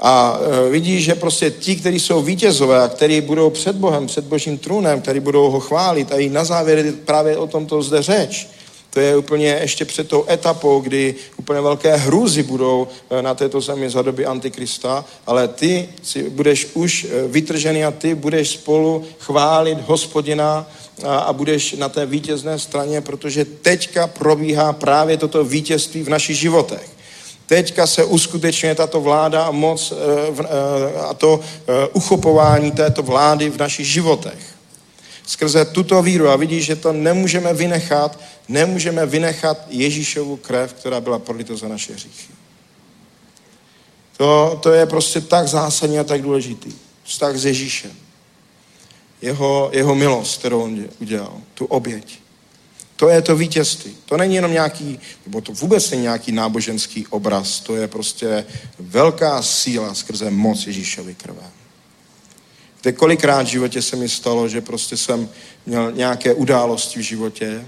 A 0.00 0.38
e, 0.66 0.70
vidíš, 0.70 1.04
že 1.04 1.14
prostě 1.14 1.50
ti, 1.50 1.76
kteří 1.76 2.00
jsou 2.00 2.22
vítězové 2.22 2.82
a 2.82 2.88
kteří 2.88 3.20
budou 3.20 3.50
před 3.50 3.76
Bohem, 3.76 4.06
před 4.06 4.24
Božím 4.24 4.58
trůnem, 4.58 5.00
kteří 5.00 5.20
budou 5.20 5.50
ho 5.50 5.60
chválit, 5.60 6.12
a 6.12 6.16
i 6.16 6.28
na 6.28 6.44
závěr 6.44 6.92
právě 7.04 7.36
o 7.36 7.46
tomto 7.46 7.82
zde 7.82 8.02
řeč, 8.02 8.48
to 8.90 9.00
je 9.00 9.16
úplně 9.16 9.58
ještě 9.60 9.84
před 9.84 10.08
tou 10.08 10.24
etapou, 10.30 10.80
kdy 10.80 11.14
úplně 11.36 11.60
velké 11.60 11.96
hrůzy 11.96 12.42
budou 12.42 12.88
e, 13.10 13.22
na 13.22 13.34
této 13.34 13.60
zemi 13.60 13.90
za 13.90 14.02
doby 14.02 14.26
Antikrista, 14.26 15.04
ale 15.26 15.48
ty 15.48 15.88
si 16.02 16.30
budeš 16.30 16.66
už 16.74 17.04
e, 17.04 17.28
vytržený 17.28 17.84
a 17.84 17.90
ty 17.90 18.14
budeš 18.14 18.50
spolu 18.50 19.04
chválit 19.18 19.78
hospodina 19.86 20.66
a, 21.04 21.18
a 21.18 21.32
budeš 21.32 21.72
na 21.72 21.88
té 21.88 22.06
vítězné 22.06 22.58
straně, 22.58 23.00
protože 23.00 23.44
teďka 23.44 24.06
probíhá 24.06 24.72
právě 24.72 25.16
toto 25.16 25.44
vítězství 25.44 26.02
v 26.02 26.08
našich 26.08 26.36
životech. 26.36 26.90
Teďka 27.46 27.86
se 27.86 28.04
uskutečňuje 28.04 28.74
tato 28.74 29.00
vláda 29.00 29.44
a 29.44 29.50
moc 29.50 29.92
e, 29.92 29.94
e, 29.96 31.00
a 31.00 31.14
to 31.14 31.40
uchopování 31.92 32.70
této 32.70 33.02
vlády 33.02 33.50
v 33.50 33.58
našich 33.58 33.86
životech. 33.86 34.49
Skrze 35.30 35.64
tuto 35.64 36.02
víru 36.02 36.28
a 36.28 36.36
vidíš, 36.36 36.64
že 36.64 36.76
to 36.76 36.92
nemůžeme 36.92 37.54
vynechat, 37.54 38.20
nemůžeme 38.48 39.06
vynechat 39.06 39.66
Ježíšovu 39.68 40.36
krev, 40.36 40.72
která 40.72 41.00
byla 41.00 41.18
prolita 41.18 41.56
za 41.56 41.68
naše 41.68 41.92
hříchy. 41.92 42.32
To, 44.16 44.58
to 44.62 44.72
je 44.72 44.86
prostě 44.86 45.20
tak 45.20 45.48
zásadní 45.48 45.98
a 45.98 46.04
tak 46.04 46.22
důležitý. 46.22 46.72
Vztah 47.04 47.36
s 47.36 47.44
Ježíšem 47.44 47.90
jeho, 49.22 49.70
jeho 49.72 49.94
milost, 49.94 50.38
kterou 50.38 50.62
on 50.62 50.84
udělal, 51.00 51.40
tu 51.54 51.64
oběť. 51.64 52.18
To 52.96 53.08
je 53.08 53.22
to 53.22 53.36
vítězství. 53.36 53.96
To 54.04 54.16
není 54.16 54.34
jenom 54.34 54.52
nějaký, 54.52 55.00
nebo 55.26 55.40
to 55.40 55.52
vůbec 55.52 55.90
není 55.90 56.02
nějaký 56.02 56.32
náboženský 56.32 57.06
obraz, 57.06 57.60
to 57.60 57.76
je 57.76 57.88
prostě 57.88 58.46
velká 58.78 59.42
síla 59.42 59.94
skrze 59.94 60.30
moc 60.30 60.66
Ježíšovy 60.66 61.14
krve. 61.14 61.59
Víte, 62.80 62.92
kolikrát 62.92 63.42
v 63.42 63.50
životě 63.50 63.82
se 63.82 63.96
mi 63.96 64.08
stalo, 64.08 64.48
že 64.48 64.60
prostě 64.60 64.96
jsem 64.96 65.28
měl 65.66 65.92
nějaké 65.92 66.34
události 66.34 67.00
v 67.00 67.02
životě, 67.02 67.66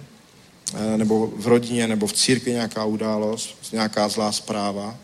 eh, 0.75 0.99
nebo 0.99 1.27
v 1.37 1.47
rodině, 1.47 1.89
nebo 1.89 2.07
v 2.07 2.13
církvi 2.13 2.53
nějaká 2.53 2.85
událost, 2.85 3.57
nějaká 3.73 4.09
zlá 4.09 4.33
zpráva, 4.33 4.97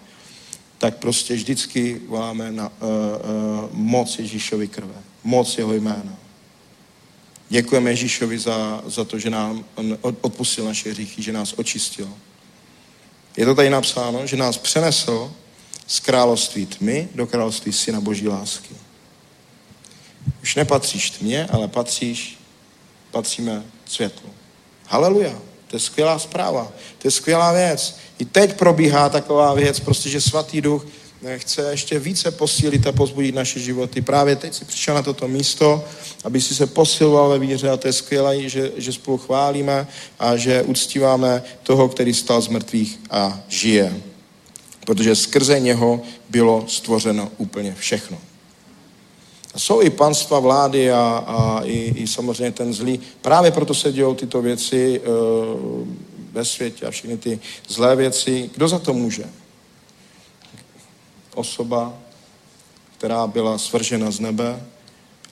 tak 0.78 0.96
prostě 0.96 1.34
vždycky 1.34 2.00
voláme 2.06 2.52
na 2.52 2.68
uh, 2.68 2.88
uh, 2.88 3.68
moc 3.72 4.18
Ježíšovy 4.18 4.68
krve, 4.68 4.94
moc 5.24 5.58
jeho 5.58 5.74
jména. 5.74 6.16
Děkujeme 7.48 7.90
Ježíšovi 7.90 8.38
za, 8.38 8.82
za 8.86 9.04
to, 9.04 9.18
že 9.18 9.30
nám 9.30 9.64
odpustil 10.20 10.64
naše 10.64 10.90
hříchy, 10.90 11.22
že 11.22 11.32
nás 11.32 11.54
očistil. 11.56 12.08
Je 13.36 13.46
to 13.46 13.54
tady 13.54 13.70
napsáno, 13.70 14.26
že 14.26 14.36
nás 14.36 14.58
přenesl 14.58 15.32
z 15.86 16.00
království 16.00 16.66
tmy 16.66 17.08
do 17.14 17.26
království 17.26 17.72
syna 17.72 18.00
boží 18.00 18.28
lásky. 18.28 18.74
Už 20.48 20.54
nepatříš 20.54 21.10
tmě, 21.10 21.46
ale 21.50 21.68
patříš, 21.68 22.38
patříme 23.10 23.62
světlu. 23.86 24.30
Haleluja. 24.86 25.38
To 25.66 25.76
je 25.76 25.80
skvělá 25.80 26.18
zpráva. 26.18 26.72
To 26.98 27.08
je 27.08 27.10
skvělá 27.10 27.52
věc. 27.52 27.96
I 28.18 28.24
teď 28.24 28.56
probíhá 28.56 29.08
taková 29.08 29.54
věc, 29.54 29.80
prostě, 29.80 30.08
že 30.08 30.20
svatý 30.20 30.60
duch 30.60 30.86
chce 31.36 31.70
ještě 31.70 31.98
více 31.98 32.30
posílit 32.30 32.86
a 32.86 32.92
pozbudit 32.92 33.34
naše 33.34 33.60
životy. 33.60 34.02
Právě 34.02 34.36
teď 34.36 34.54
si 34.54 34.64
přišel 34.64 34.94
na 34.94 35.02
toto 35.02 35.28
místo, 35.28 35.84
aby 36.24 36.40
si 36.40 36.54
se 36.54 36.66
posiloval 36.66 37.28
ve 37.28 37.38
víře 37.38 37.70
a 37.70 37.76
to 37.76 37.88
je 37.88 37.92
skvělé, 37.92 38.48
že, 38.48 38.72
že 38.76 38.92
spolu 38.92 39.18
chválíme 39.18 39.86
a 40.18 40.36
že 40.36 40.62
uctíváme 40.62 41.42
toho, 41.62 41.88
který 41.88 42.14
stal 42.14 42.40
z 42.40 42.48
mrtvých 42.48 43.00
a 43.10 43.40
žije. 43.48 44.02
Protože 44.86 45.16
skrze 45.16 45.60
něho 45.60 46.02
bylo 46.28 46.64
stvořeno 46.68 47.30
úplně 47.38 47.74
všechno. 47.78 48.18
Jsou 49.56 49.82
i 49.82 49.90
panstva 49.90 50.38
vlády 50.38 50.92
a, 50.92 51.24
a 51.26 51.60
i, 51.64 51.94
i 51.96 52.06
samozřejmě 52.06 52.52
ten 52.52 52.72
zlý. 52.72 53.00
Právě 53.20 53.50
proto 53.50 53.74
se 53.74 53.92
dějou 53.92 54.14
tyto 54.14 54.42
věci 54.42 55.00
e, 55.00 55.08
ve 56.32 56.44
světě 56.44 56.86
a 56.86 56.90
všechny 56.90 57.18
ty 57.18 57.40
zlé 57.68 57.96
věci. 57.96 58.50
Kdo 58.54 58.68
za 58.68 58.78
to 58.78 58.94
může? 58.94 59.24
osoba, 61.38 61.94
která 62.98 63.26
byla 63.26 63.58
svržena 63.58 64.10
z 64.10 64.20
nebe 64.20 64.66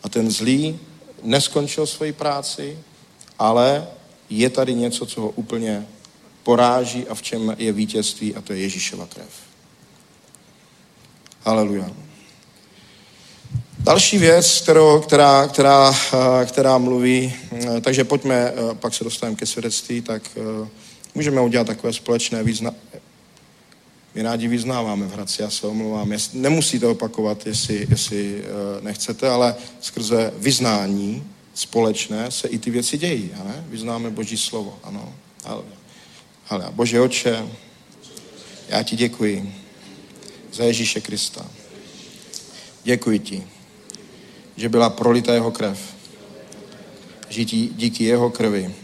a 0.02 0.08
ten 0.08 0.30
zlý 0.30 0.78
neskončil 1.22 1.86
svoji 1.86 2.12
práci, 2.12 2.78
ale 3.38 3.86
je 4.30 4.50
tady 4.50 4.74
něco, 4.74 5.06
co 5.06 5.20
ho 5.20 5.30
úplně 5.30 5.86
poráží 6.42 7.08
a 7.08 7.14
v 7.14 7.22
čem 7.22 7.56
je 7.58 7.72
vítězství 7.72 8.34
a 8.34 8.40
to 8.40 8.52
je 8.52 8.58
Ježíšova 8.58 9.06
krev. 9.06 9.30
Haleluja. 11.42 12.05
Další 13.86 14.18
věc, 14.18 14.60
kterou, 14.60 15.00
která, 15.00 15.48
která, 15.48 15.94
která 16.46 16.78
mluví, 16.78 17.34
takže 17.80 18.04
pojďme, 18.04 18.52
pak 18.74 18.94
se 18.94 19.04
dostaneme 19.04 19.36
ke 19.36 19.46
svědectví, 19.46 20.02
tak 20.02 20.22
můžeme 21.14 21.40
udělat 21.40 21.66
takové 21.66 21.92
společné 21.92 22.42
význa, 22.42 22.74
my 24.14 24.22
rádi 24.22 24.48
vyznáváme 24.48 25.06
v 25.06 25.12
Hradci, 25.12 25.42
já 25.42 25.50
se 25.50 25.66
omlouvám. 25.66 26.12
Nemusíte 26.32 26.86
opakovat, 26.86 27.46
jestli, 27.46 27.86
jestli 27.90 28.44
nechcete, 28.80 29.28
ale 29.28 29.54
skrze 29.80 30.32
vyznání 30.36 31.24
společné 31.54 32.30
se 32.30 32.48
i 32.48 32.58
ty 32.58 32.70
věci 32.70 32.98
dějí. 32.98 33.30
Ne? 33.44 33.64
Vyznáme 33.68 34.10
Boží 34.10 34.36
slovo. 34.36 34.78
Ano. 34.82 35.14
Ale, 35.44 35.62
ale 36.48 36.66
Bože 36.70 37.00
oče, 37.00 37.48
já 38.68 38.82
ti 38.82 38.96
děkuji 38.96 39.54
za 40.52 40.64
Ježíše 40.64 41.00
Krista. 41.00 41.46
Děkuji 42.84 43.18
ti, 43.18 43.46
že 44.56 44.68
byla 44.68 44.90
prolita 44.90 45.34
jeho 45.34 45.50
krev. 45.50 45.78
Že 47.28 47.44
díky 47.44 48.04
jeho 48.04 48.30
krvi 48.30 48.74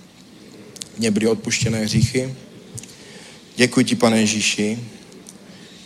mě 0.99 1.11
byly 1.11 1.27
odpuštěné 1.27 1.79
hříchy. 1.79 2.35
Děkuji 3.57 3.85
ti, 3.85 3.97
pane 3.97 4.21
Ježíši, 4.21 4.79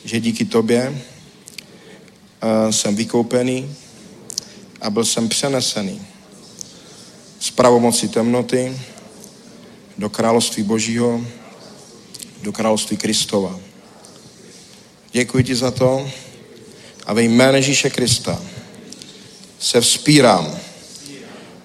že 0.05 0.21
díky 0.21 0.45
tobě 0.45 0.89
uh, 0.89 2.71
jsem 2.71 2.97
vykoupený 2.97 3.75
a 4.81 4.91
byl 4.91 5.05
jsem 5.05 5.29
přenesený 5.29 6.03
z 7.41 7.51
pravomoci 7.51 8.09
temnoty 8.09 8.81
do 9.99 10.11
království 10.11 10.63
Božího, 10.63 11.25
do 12.43 12.53
království 12.53 12.97
Kristova. 12.97 13.61
Děkuji 15.13 15.45
ti 15.45 15.55
za 15.55 15.71
to 15.71 16.11
a 17.07 17.13
ve 17.13 17.23
jménu 17.23 17.57
Ježíše 17.57 17.91
Krista 17.91 18.43
se 19.67 19.81
vzpírám 19.81 20.59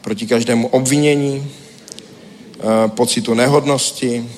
proti 0.01 0.27
každému 0.27 0.67
obvinění, 0.67 1.51
eh, 2.59 2.87
pocitu 2.87 3.33
nehodnosti, 3.33 4.31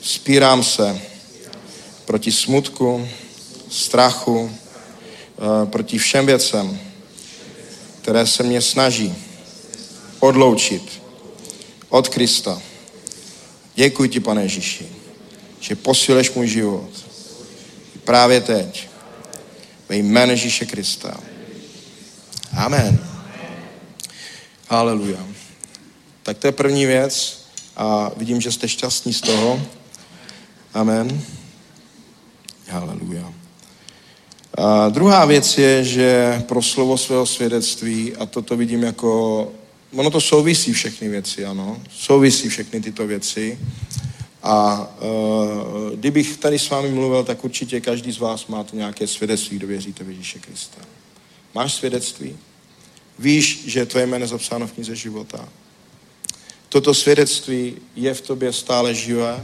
vzpírám 0.00 0.64
se 0.64 1.00
proti 2.04 2.32
smutku, 2.32 3.08
strachu, 3.70 4.50
eh, 4.50 5.66
proti 5.66 5.98
všem 5.98 6.26
věcem, 6.26 6.80
které 8.02 8.26
se 8.26 8.42
mě 8.42 8.60
snaží 8.60 9.14
odloučit 10.20 11.02
od 11.88 12.08
Krista. 12.08 12.62
Děkuji 13.74 14.08
ti, 14.08 14.20
pane 14.20 14.42
Ježíši, 14.42 14.86
že 15.60 15.76
posileš 15.76 16.32
můj 16.32 16.46
život. 16.46 16.90
Právě 18.04 18.40
teď. 18.40 18.88
Ve 19.88 19.96
jménu 19.96 20.30
Ježíše 20.30 20.66
Krista. 20.66 21.33
Amen. 22.56 22.98
Haleluja. 24.68 25.26
Tak 26.22 26.38
to 26.38 26.46
je 26.46 26.52
první 26.52 26.86
věc 26.86 27.44
a 27.76 28.10
vidím, 28.16 28.40
že 28.40 28.52
jste 28.52 28.68
šťastní 28.68 29.12
z 29.12 29.20
toho. 29.20 29.62
Amen. 30.74 31.20
Haleluja. 32.68 33.32
A 34.58 34.88
druhá 34.88 35.24
věc 35.24 35.58
je, 35.58 35.84
že 35.84 36.42
pro 36.48 36.62
slovo 36.62 36.98
svého 36.98 37.26
svědectví, 37.26 38.16
a 38.16 38.26
toto 38.26 38.56
vidím 38.56 38.82
jako, 38.82 39.52
ono 39.94 40.10
to 40.10 40.20
souvisí 40.20 40.72
všechny 40.72 41.08
věci, 41.08 41.44
ano, 41.44 41.82
souvisí 41.90 42.48
všechny 42.48 42.80
tyto 42.80 43.06
věci. 43.06 43.58
A 44.42 44.88
uh, 45.00 45.96
kdybych 45.96 46.36
tady 46.36 46.58
s 46.58 46.70
vámi 46.70 46.88
mluvil, 46.88 47.24
tak 47.24 47.44
určitě 47.44 47.80
každý 47.80 48.12
z 48.12 48.18
vás 48.18 48.46
máte 48.46 48.76
nějaké 48.76 49.06
svědectví, 49.06 49.56
kdo 49.56 49.66
věříte 49.66 50.04
v 50.04 50.08
Ježíše 50.08 50.38
Krista. 50.38 50.93
Máš 51.54 51.74
svědectví? 51.74 52.36
Víš, 53.18 53.64
že 53.66 53.86
tvoje 53.86 54.06
jméno 54.06 54.26
zapsáno 54.26 54.66
v 54.66 54.72
knize 54.72 54.96
života. 54.96 55.48
Toto 56.68 56.94
svědectví 56.94 57.76
je 57.96 58.14
v 58.14 58.20
tobě 58.20 58.52
stále 58.52 58.94
živé 58.94 59.40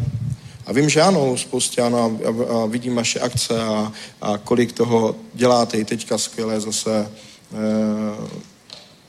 a 0.67 0.73
vím, 0.73 0.89
že 0.89 1.03
ano, 1.03 1.37
spoustě 1.37 1.83
ano, 1.83 2.19
a, 2.25 2.29
a, 2.29 2.67
vidím 2.67 2.95
vaše 2.95 3.21
akce 3.21 3.63
a, 3.63 3.93
a 4.21 4.39
kolik 4.39 4.73
toho 4.73 5.17
děláte 5.35 5.79
i 5.79 5.85
teďka 5.85 6.19
skvěle 6.19 6.61
zase. 6.61 7.01
E, 7.01 7.09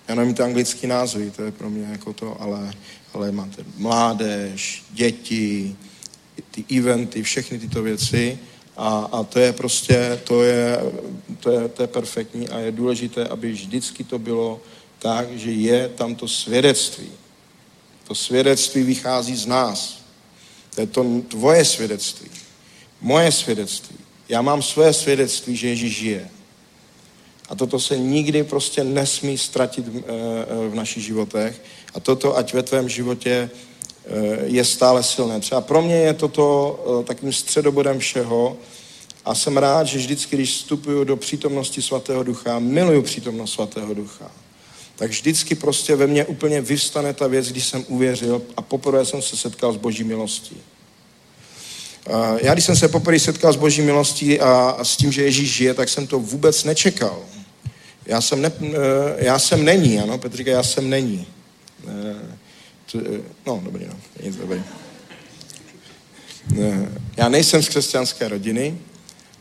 já 0.07 0.15
nevím 0.15 0.33
ty 0.33 0.43
anglický 0.43 0.87
názvy, 0.87 1.31
to 1.31 1.41
je 1.43 1.51
pro 1.51 1.69
mě 1.69 1.87
jako 1.91 2.13
to, 2.13 2.41
ale, 2.41 2.73
ale 3.13 3.31
máte 3.31 3.65
mládež, 3.77 4.83
děti, 4.91 5.75
ty 6.51 6.77
eventy, 6.77 7.23
všechny 7.23 7.59
tyto 7.59 7.83
věci 7.83 8.39
a, 8.81 9.09
a 9.11 9.23
to 9.23 9.39
je 9.39 9.53
prostě, 9.53 10.21
to 10.23 10.43
je, 10.43 10.79
to, 11.39 11.51
je, 11.51 11.69
to 11.69 11.83
je 11.83 11.87
perfektní 11.87 12.49
a 12.49 12.59
je 12.59 12.71
důležité, 12.71 13.27
aby 13.27 13.51
vždycky 13.51 14.03
to 14.03 14.19
bylo 14.19 14.61
tak, 14.99 15.37
že 15.37 15.51
je 15.51 15.89
tam 15.89 16.15
to 16.15 16.27
svědectví. 16.27 17.11
To 18.07 18.15
svědectví 18.15 18.83
vychází 18.83 19.35
z 19.35 19.45
nás. 19.45 20.01
To 20.75 20.81
je 20.81 20.87
to 20.87 21.21
tvoje 21.27 21.65
svědectví. 21.65 22.29
Moje 23.01 23.31
svědectví. 23.31 23.97
Já 24.29 24.41
mám 24.41 24.61
své 24.61 24.93
svědectví, 24.93 25.55
že 25.55 25.67
Ježíš 25.67 25.97
žije. 25.97 26.29
A 27.49 27.55
toto 27.55 27.79
se 27.79 27.97
nikdy 27.97 28.43
prostě 28.43 28.83
nesmí 28.83 29.37
ztratit 29.37 29.85
eh, 29.87 30.01
eh, 30.01 30.69
v 30.69 30.75
našich 30.75 31.03
životech. 31.03 31.61
A 31.93 31.99
toto, 31.99 32.37
ať 32.37 32.53
ve 32.53 32.63
tvém 32.63 32.89
životě 32.89 33.49
je 34.43 34.65
stále 34.65 35.03
silné. 35.03 35.39
Třeba 35.39 35.61
pro 35.61 35.81
mě 35.81 35.95
je 35.95 36.13
toto 36.13 37.03
takým 37.07 37.33
středobodem 37.33 37.99
všeho 37.99 38.57
a 39.25 39.35
jsem 39.35 39.57
rád, 39.57 39.87
že 39.87 39.97
vždycky, 39.97 40.35
když 40.35 40.49
vstupuju 40.49 41.03
do 41.03 41.17
přítomnosti 41.17 41.81
Svatého 41.81 42.23
Ducha, 42.23 42.59
miluju 42.59 43.01
přítomnost 43.01 43.53
Svatého 43.53 43.93
Ducha 43.93 44.31
tak 45.01 45.09
vždycky 45.09 45.55
prostě 45.55 45.95
ve 45.95 46.07
mně 46.07 46.25
úplně 46.25 46.61
vyvstane 46.61 47.13
ta 47.13 47.27
věc, 47.27 47.47
když 47.47 47.65
jsem 47.65 47.85
uvěřil 47.87 48.41
a 48.57 48.61
poprvé 48.61 49.05
jsem 49.05 49.21
se 49.21 49.37
setkal 49.37 49.73
s 49.73 49.77
boží 49.77 50.03
milostí. 50.03 50.57
Já, 52.41 52.53
když 52.53 52.65
jsem 52.65 52.75
se 52.75 52.87
poprvé 52.87 53.19
setkal 53.19 53.53
s 53.53 53.55
boží 53.55 53.81
milostí 53.81 54.39
a, 54.39 54.75
a 54.77 54.83
s 54.83 54.97
tím, 54.97 55.11
že 55.11 55.23
Ježíš 55.23 55.51
žije, 55.51 55.73
tak 55.73 55.89
jsem 55.89 56.07
to 56.07 56.19
vůbec 56.19 56.63
nečekal. 56.63 57.19
Já 58.05 58.21
jsem, 58.21 58.41
ne, 58.41 58.51
e, 58.61 59.25
já 59.25 59.39
jsem 59.39 59.65
není, 59.65 59.99
ano, 59.99 60.17
Petr 60.17 60.37
říká, 60.37 60.51
já 60.51 60.63
jsem 60.63 60.89
není. 60.89 61.27
No, 63.45 63.61
dobrý, 63.63 63.85
no, 63.85 63.93
nic 64.23 64.35
dobrý. 64.35 64.63
Já 67.17 67.29
nejsem 67.29 67.63
z 67.63 67.69
křesťanské 67.69 68.27
rodiny 68.27 68.77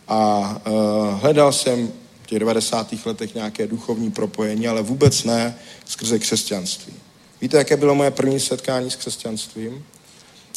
a 0.09 0.39
uh, 0.67 1.21
hledal 1.21 1.53
jsem 1.53 1.93
v 2.23 2.27
těch 2.27 2.39
90. 2.39 2.95
letech 3.07 3.35
nějaké 3.35 3.67
duchovní 3.67 4.11
propojení, 4.11 4.69
ale 4.69 4.83
vůbec 4.83 5.25
ne 5.25 5.55
skrze 5.85 6.19
křesťanství. 6.19 6.93
Víte, 7.41 7.57
jaké 7.57 7.77
bylo 7.77 7.95
moje 7.95 8.11
první 8.11 8.41
setkání 8.41 8.91
s 8.91 8.97
křesťanstvím? 8.97 9.85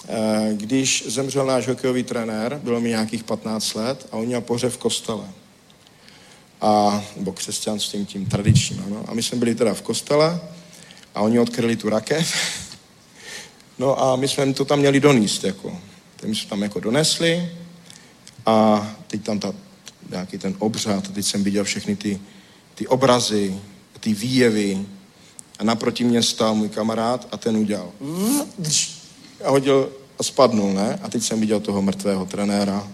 Eh, 0.07 0.49
když 0.53 1.03
zemřel 1.07 1.45
náš 1.45 1.68
hokejový 1.68 2.03
trenér, 2.03 2.60
bylo 2.64 2.82
mi 2.82 2.90
nějakých 2.90 3.24
15 3.24 3.74
let 3.74 4.07
a 4.11 4.18
on 4.18 4.26
měl 4.26 4.41
pohřeb 4.41 4.74
v 4.74 4.78
kostele. 4.78 5.26
A, 6.61 7.03
nebo 7.15 7.32
křesťanstvím 7.32 8.06
tím 8.06 8.26
tradičním. 8.26 8.84
Ano. 8.86 9.06
A 9.07 9.14
my 9.14 9.24
jsme 9.24 9.38
byli 9.38 9.56
teda 9.56 9.74
v 9.74 9.82
kostele 9.82 10.41
a 11.15 11.22
oni 11.22 11.40
odkryli 11.40 11.76
tu 11.76 11.90
rakev. 11.90 12.34
No 13.84 14.03
a 14.03 14.15
my 14.15 14.27
jsme 14.27 14.53
to 14.53 14.65
tam 14.65 14.80
měli 14.80 14.99
doníst. 14.99 15.43
Jako. 15.43 15.77
Teď 16.15 16.30
my 16.30 16.35
jsme 16.35 16.49
tam 16.49 16.61
jako 16.61 16.80
donesli 16.80 17.49
a 18.45 18.88
teď 19.07 19.23
tam 19.23 19.39
ta, 19.39 19.53
nějaký 20.10 20.38
ten 20.38 20.55
obřad, 20.60 21.07
teď 21.07 21.26
jsem 21.26 21.43
viděl 21.43 21.64
všechny 21.64 21.95
ty, 21.95 22.19
ty 22.76 22.88
obrazy, 22.88 23.60
ty 23.99 24.14
výjevy, 24.14 24.85
a 25.60 25.64
naproti 25.64 26.03
mě 26.03 26.23
stál 26.23 26.55
můj 26.55 26.69
kamarád 26.69 27.27
a 27.31 27.38
ten 27.38 27.57
udělal 27.57 27.91
a 29.43 29.49
hodil 29.49 29.89
a 30.19 30.23
spadnul, 30.23 30.73
ne? 30.73 30.99
A 31.03 31.10
teď 31.10 31.23
jsem 31.23 31.39
viděl 31.39 31.60
toho 31.60 31.81
mrtvého 31.81 32.26
trenéra. 32.26 32.88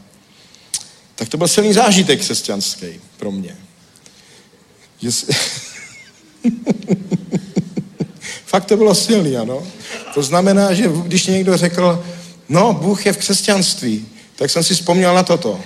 Tak 1.15 1.29
to 1.29 1.37
byl 1.37 1.47
silný 1.47 1.73
zážitek 1.73 2.19
křesťanský 2.19 3.01
pro 3.17 3.31
mě. 3.31 3.57
Že. 5.01 5.09
Fakt 8.45 8.65
to 8.65 8.77
bylo 8.77 8.95
silný, 8.95 9.37
ano. 9.37 9.67
To 10.14 10.23
znamená, 10.23 10.73
že 10.73 10.91
když 11.03 11.27
někdo 11.27 11.57
řekl, 11.57 12.06
no, 12.49 12.73
Bůh 12.73 13.06
je 13.06 13.14
v 13.14 13.18
křesťanství, 13.18 14.07
tak 14.36 14.49
jsem 14.49 14.64
si 14.64 14.73
vzpomněl 14.73 15.14
na 15.14 15.23
toto. 15.23 15.60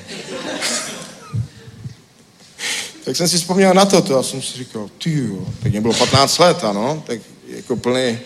tak 3.06 3.16
jsem 3.16 3.28
si 3.28 3.38
vzpomněl 3.38 3.74
na 3.74 3.86
toto 3.86 4.20
a 4.20 4.24
jsem 4.24 4.42
si 4.42 4.58
říkal, 4.58 4.90
ty 5.04 5.30
tak 5.64 5.72
mě 5.72 5.82
bylo 5.82 5.94
15 5.94 6.38
let, 6.38 6.64
ano, 6.64 7.04
tak 7.08 7.20
jako 7.48 7.76
plný 7.76 8.02
e, 8.02 8.20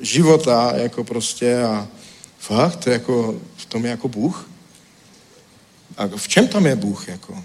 života, 0.00 0.72
jako 0.76 1.04
prostě 1.04 1.62
a 1.62 1.88
fakt, 2.38 2.76
to 2.76 2.90
jako, 2.90 3.34
v 3.56 3.66
tom 3.66 3.84
je 3.84 3.90
jako 3.90 4.08
Bůh. 4.08 4.50
A 5.96 6.06
v 6.16 6.28
čem 6.28 6.48
tam 6.48 6.66
je 6.66 6.76
Bůh, 6.76 7.08
jako? 7.08 7.42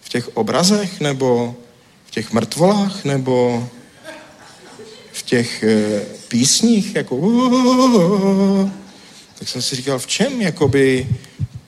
V 0.00 0.08
těch 0.08 0.36
obrazech, 0.36 1.00
nebo 1.00 1.56
v 2.06 2.10
těch 2.10 2.32
mrtvolách, 2.32 3.04
nebo 3.04 3.68
v 5.12 5.22
těch 5.22 5.62
e, 5.62 6.02
písních, 6.32 6.94
jako 6.94 7.20
tak 9.38 9.48
jsem 9.48 9.62
si 9.62 9.76
říkal, 9.76 9.98
v 9.98 10.06
čem, 10.06 10.42
jakoby, 10.42 11.08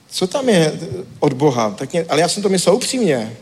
co 0.09 0.27
tam 0.27 0.49
je 0.49 0.79
od 1.19 1.33
Boha? 1.33 1.71
Tak 1.71 1.93
mě, 1.93 2.05
ale 2.09 2.21
já 2.21 2.27
jsem 2.27 2.43
to 2.43 2.49
myslel 2.49 2.75
upřímně. 2.75 3.37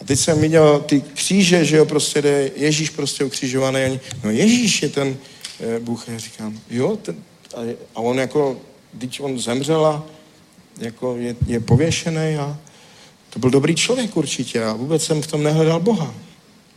A 0.00 0.04
teď 0.04 0.18
jsem 0.18 0.40
viděl 0.40 0.80
ty 0.86 1.00
kříže, 1.00 1.64
že 1.64 1.76
jo, 1.76 1.84
prostě 1.84 2.22
jde 2.22 2.50
Ježíš 2.56 2.90
prostě 2.90 3.24
ukřižovaný. 3.24 4.00
No 4.24 4.30
Ježíš 4.30 4.82
je 4.82 4.88
ten 4.88 5.16
e, 5.60 5.80
Bůh. 5.80 6.08
Já 6.08 6.18
říkám, 6.18 6.58
jo, 6.70 6.96
ten, 7.02 7.16
a, 7.56 7.60
a 7.94 8.00
on 8.00 8.18
jako, 8.18 8.56
když 8.92 9.20
on 9.20 9.38
zemřel 9.38 9.86
a 9.86 10.06
jako 10.78 11.16
je, 11.16 11.36
je 11.46 11.60
pověšený 11.60 12.36
a 12.36 12.58
to 13.30 13.38
byl 13.38 13.50
dobrý 13.50 13.74
člověk 13.74 14.16
určitě 14.16 14.64
a 14.64 14.72
vůbec 14.72 15.04
jsem 15.04 15.22
v 15.22 15.26
tom 15.26 15.42
nehledal 15.42 15.80
Boha. 15.80 16.14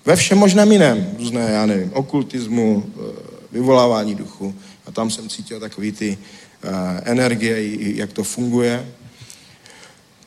Ve 0.06 0.16
všem 0.16 0.38
možném 0.38 0.72
jiném, 0.72 1.16
různé, 1.18 1.52
já 1.52 1.66
nevím, 1.66 1.92
okultismu, 1.94 2.84
e, 3.26 3.29
vyvolávání 3.52 4.16
duchu 4.16 4.56
a 4.86 4.92
tam 4.92 5.10
jsem 5.10 5.30
cítil 5.30 5.60
takový 5.60 5.92
ty 5.92 6.18
uh, 6.64 6.72
energie, 7.04 7.58
jak 7.96 8.14
to 8.14 8.24
funguje. 8.24 8.86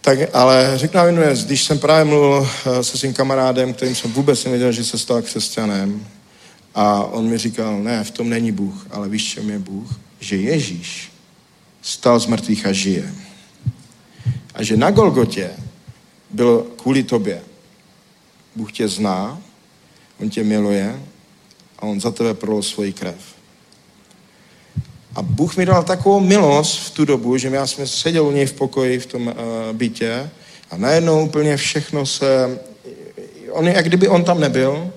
Tak, 0.01 0.19
ale 0.33 0.73
řeknu 0.75 0.99
vám 0.99 1.07
jednu 1.07 1.23
když 1.45 1.65
jsem 1.65 1.79
právě 1.79 2.05
mluvil 2.05 2.49
eh, 2.67 2.85
se 2.85 2.99
svým 2.99 3.15
kamarádem, 3.15 3.73
kterým 3.73 3.95
jsem 3.95 4.13
vůbec 4.13 4.45
nevěděl, 4.45 4.73
že 4.73 4.85
se 4.85 4.99
stal 4.99 5.23
křesťanem, 5.23 6.07
a 6.75 7.05
on 7.05 7.29
mi 7.29 7.39
říkal, 7.39 7.83
ne, 7.83 8.05
v 8.05 8.11
tom 8.11 8.29
není 8.29 8.53
Bůh, 8.53 8.87
ale 8.91 9.09
víš, 9.09 9.33
čem 9.33 9.51
je 9.51 9.59
Bůh? 9.59 10.01
Že 10.21 10.37
Ježíš 10.37 11.13
stal 11.83 12.21
z 12.21 12.27
mrtvých 12.27 12.67
a 12.67 12.73
žije. 12.73 13.15
A 14.55 14.63
že 14.63 14.77
na 14.77 14.91
Golgotě 14.91 15.51
byl 16.31 16.67
kvůli 16.77 17.03
tobě. 17.03 17.43
Bůh 18.57 18.73
tě 18.73 18.89
zná, 18.89 19.43
on 20.21 20.31
tě 20.31 20.45
miluje 20.45 21.03
a 21.83 21.87
on 21.87 22.01
za 22.01 22.11
tebe 22.11 22.35
prolil 22.35 22.63
svoji 22.63 22.93
krev. 22.93 23.17
A 25.15 25.23
Bůh 25.23 25.57
mi 25.57 25.67
dal 25.67 25.83
takovou 25.83 26.21
milost 26.21 26.79
v 26.79 26.91
tu 26.91 27.05
dobu, 27.05 27.37
že 27.37 27.49
já 27.49 27.67
jsem 27.67 27.87
seděl 27.87 28.27
u 28.27 28.31
něj 28.31 28.47
v 28.47 28.53
pokoji 28.53 28.99
v 28.99 29.07
tom 29.07 29.27
uh, 29.27 29.33
bytě 29.73 30.31
a 30.71 30.77
najednou 30.77 31.25
úplně 31.25 31.57
všechno 31.57 32.07
se... 32.07 32.59
On, 33.51 33.69
jak 33.69 33.85
kdyby 33.87 34.09
on 34.09 34.25
tam 34.25 34.41
nebyl, 34.41 34.93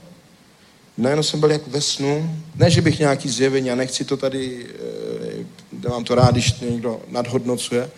najednou 0.98 1.24
jsem 1.24 1.40
byl 1.40 1.52
jako 1.52 1.70
ve 1.70 1.82
snu. 1.82 2.30
Ne, 2.56 2.70
že 2.70 2.82
bych 2.82 3.00
nějaký 3.00 3.30
zjevení, 3.30 3.72
a 3.72 3.76
nechci 3.76 4.06
to 4.06 4.18
tady, 4.18 4.66
uh, 5.84 5.90
mám 5.90 6.04
to 6.04 6.16
rád, 6.16 6.32
když 6.32 6.52
to 6.52 6.66
někdo 6.66 7.02
nadhodnocuje, 7.08 7.90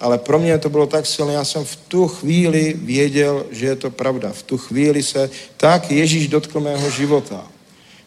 ale 0.00 0.18
pro 0.18 0.38
mě 0.38 0.58
to 0.58 0.70
bylo 0.70 0.86
tak 0.86 1.06
silné, 1.06 1.32
já 1.32 1.44
jsem 1.44 1.64
v 1.64 1.76
tu 1.76 2.08
chvíli 2.08 2.74
věděl, 2.78 3.46
že 3.50 3.66
je 3.66 3.76
to 3.76 3.90
pravda. 3.90 4.32
V 4.32 4.42
tu 4.42 4.58
chvíli 4.58 5.02
se 5.02 5.30
tak 5.56 5.90
Ježíš 5.90 6.28
dotkl 6.28 6.60
mého 6.60 6.90
života 6.90 7.46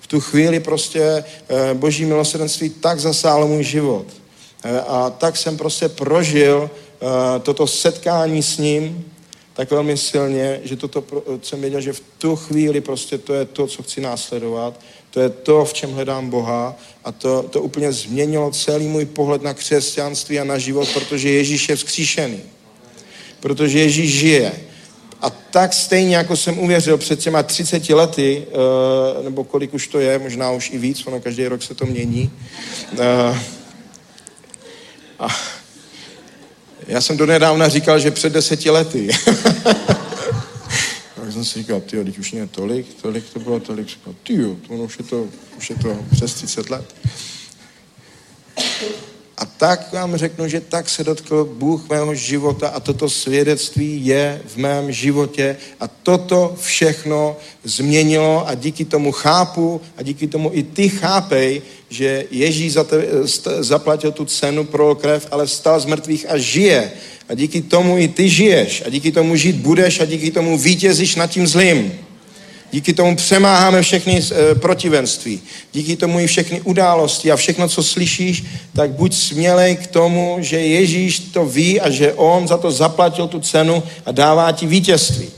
tu 0.10 0.20
chvíli 0.20 0.60
prostě 0.60 1.02
eh, 1.04 1.74
boží 1.74 2.06
milosrdenství 2.06 2.70
tak 2.70 3.00
zasálo 3.00 3.48
můj 3.48 3.64
život. 3.64 4.06
Eh, 4.64 4.80
a 4.80 5.10
tak 5.10 5.38
jsem 5.38 5.58
prostě 5.58 5.90
prožil 5.90 6.70
eh, 6.70 7.40
toto 7.40 7.68
setkání 7.68 8.44
s 8.44 8.58
ním 8.58 9.06
tak 9.54 9.72
velmi 9.72 9.98
silně, 9.98 10.62
že 10.64 10.76
toto 10.76 11.04
jsem 11.42 11.62
věděl, 11.62 11.82
že 11.82 11.94
v 11.94 12.02
tu 12.18 12.36
chvíli 12.36 12.82
prostě 12.82 13.18
to 13.18 13.34
je 13.34 13.46
to, 13.46 13.68
co 13.68 13.84
chci 13.84 14.02
následovat, 14.02 14.80
to 15.12 15.20
je 15.20 15.30
to, 15.30 15.66
v 15.66 15.74
čem 15.74 15.92
hledám 15.92 16.30
Boha 16.30 16.76
a 17.04 17.12
to, 17.12 17.44
to 17.44 17.62
úplně 17.62 17.92
změnilo 17.92 18.52
celý 18.52 18.88
můj 18.88 19.06
pohled 19.06 19.42
na 19.42 19.54
křesťanství 19.54 20.40
a 20.40 20.44
na 20.44 20.58
život, 20.58 20.90
protože 20.94 21.30
Ježíš 21.30 21.70
je 21.70 21.76
vzkříšený. 21.76 22.40
Protože 23.40 23.80
Ježíš 23.80 24.20
žije. 24.20 24.69
A 25.22 25.30
tak 25.30 25.74
stejně, 25.74 26.16
jako 26.16 26.38
jsem 26.38 26.60
uvěřil 26.60 26.98
před 26.98 27.20
těma 27.20 27.44
30 27.44 27.90
lety, 27.90 28.48
uh, 29.18 29.24
nebo 29.24 29.44
kolik 29.44 29.74
už 29.74 29.88
to 29.88 30.00
je, 30.00 30.20
možná 30.20 30.52
už 30.52 30.70
i 30.70 30.78
víc, 30.78 31.08
ono 31.08 31.20
každý 31.20 31.48
rok 31.48 31.64
se 31.64 31.76
to 31.76 31.86
mění. 31.86 32.32
Uh, 32.92 33.38
a 35.20 35.28
já 36.88 37.02
jsem 37.02 37.18
donedávna 37.18 37.70
říkal, 37.70 38.00
že 38.00 38.12
před 38.12 38.34
deseti 38.34 38.70
lety. 38.70 39.10
tak 41.16 41.32
jsem 41.34 41.46
si 41.46 41.60
říkal, 41.60 41.82
ty 41.82 42.04
teď 42.04 42.18
už 42.18 42.32
mě 42.32 42.48
tolik, 42.48 42.94
tolik 43.02 43.30
to 43.34 43.40
bylo, 43.40 43.60
tolik. 43.60 43.88
Ty 44.24 44.38
to 44.68 44.74
už 44.74 44.98
je 45.00 45.06
to, 45.06 45.28
už 45.58 45.70
je 45.70 45.76
to 45.76 45.98
přes 46.12 46.34
30 46.34 46.70
let. 46.70 46.96
A 49.40 49.46
tak 49.46 49.94
vám 49.94 50.16
řeknu, 50.16 50.48
že 50.48 50.62
tak 50.62 50.90
se 50.90 51.04
dotkl 51.04 51.50
Bůh 51.54 51.90
mého 51.90 52.16
života 52.16 52.68
a 52.68 52.80
toto 52.80 53.10
svědectví 53.10 54.06
je 54.06 54.42
v 54.46 54.58
mém 54.58 54.92
životě 54.92 55.58
a 55.80 55.88
toto 55.88 56.56
všechno 56.62 57.38
změnilo 57.64 58.48
a 58.48 58.56
díky 58.56 58.86
tomu 58.86 59.12
chápu 59.12 59.82
a 59.98 60.04
díky 60.04 60.28
tomu 60.28 60.52
i 60.54 60.64
ty 60.64 60.90
chápej, 60.90 61.62
že 61.90 62.26
Ježíš 62.32 62.74
za 62.74 62.84
te, 62.84 63.08
zaplatil 63.60 64.12
tu 64.12 64.26
cenu 64.26 64.64
pro 64.64 64.96
krev, 64.96 65.28
ale 65.32 65.46
vstal 65.46 65.80
z 65.80 65.86
mrtvých 65.86 66.26
a 66.30 66.38
žije. 66.38 66.92
A 67.30 67.34
díky 67.34 67.62
tomu 67.62 67.98
i 67.98 68.08
ty 68.08 68.30
žiješ 68.30 68.84
a 68.86 68.90
díky 68.90 69.12
tomu 69.12 69.36
žít 69.36 69.56
budeš 69.56 70.00
a 70.00 70.06
díky 70.06 70.32
tomu 70.32 70.58
vítězíš 70.58 71.16
nad 71.16 71.28
tím 71.28 71.48
zlým. 71.48 72.09
Díky 72.72 72.94
tomu 72.94 73.16
přemáháme 73.16 73.82
všechny 73.82 74.22
e, 74.22 74.56
protivenství. 74.56 75.42
Díky 75.74 75.96
tomu 75.96 76.20
i 76.20 76.28
všechny 76.28 76.62
události 76.62 77.32
a 77.32 77.36
všechno, 77.36 77.70
co 77.70 77.84
slyšíš, 77.84 78.44
tak 78.74 78.92
buď 78.92 79.16
smělej 79.16 79.76
k 79.76 79.88
tomu, 79.88 80.38
že 80.40 80.60
Ježíš 80.60 81.20
to 81.20 81.46
ví 81.46 81.82
a 81.82 81.90
že 81.90 82.14
On 82.14 82.48
za 82.48 82.58
to 82.58 82.72
zaplatil 82.72 83.28
tu 83.28 83.40
cenu 83.40 83.84
a 84.06 84.12
dává 84.12 84.52
ti 84.52 84.68
vítězství. 84.68 85.30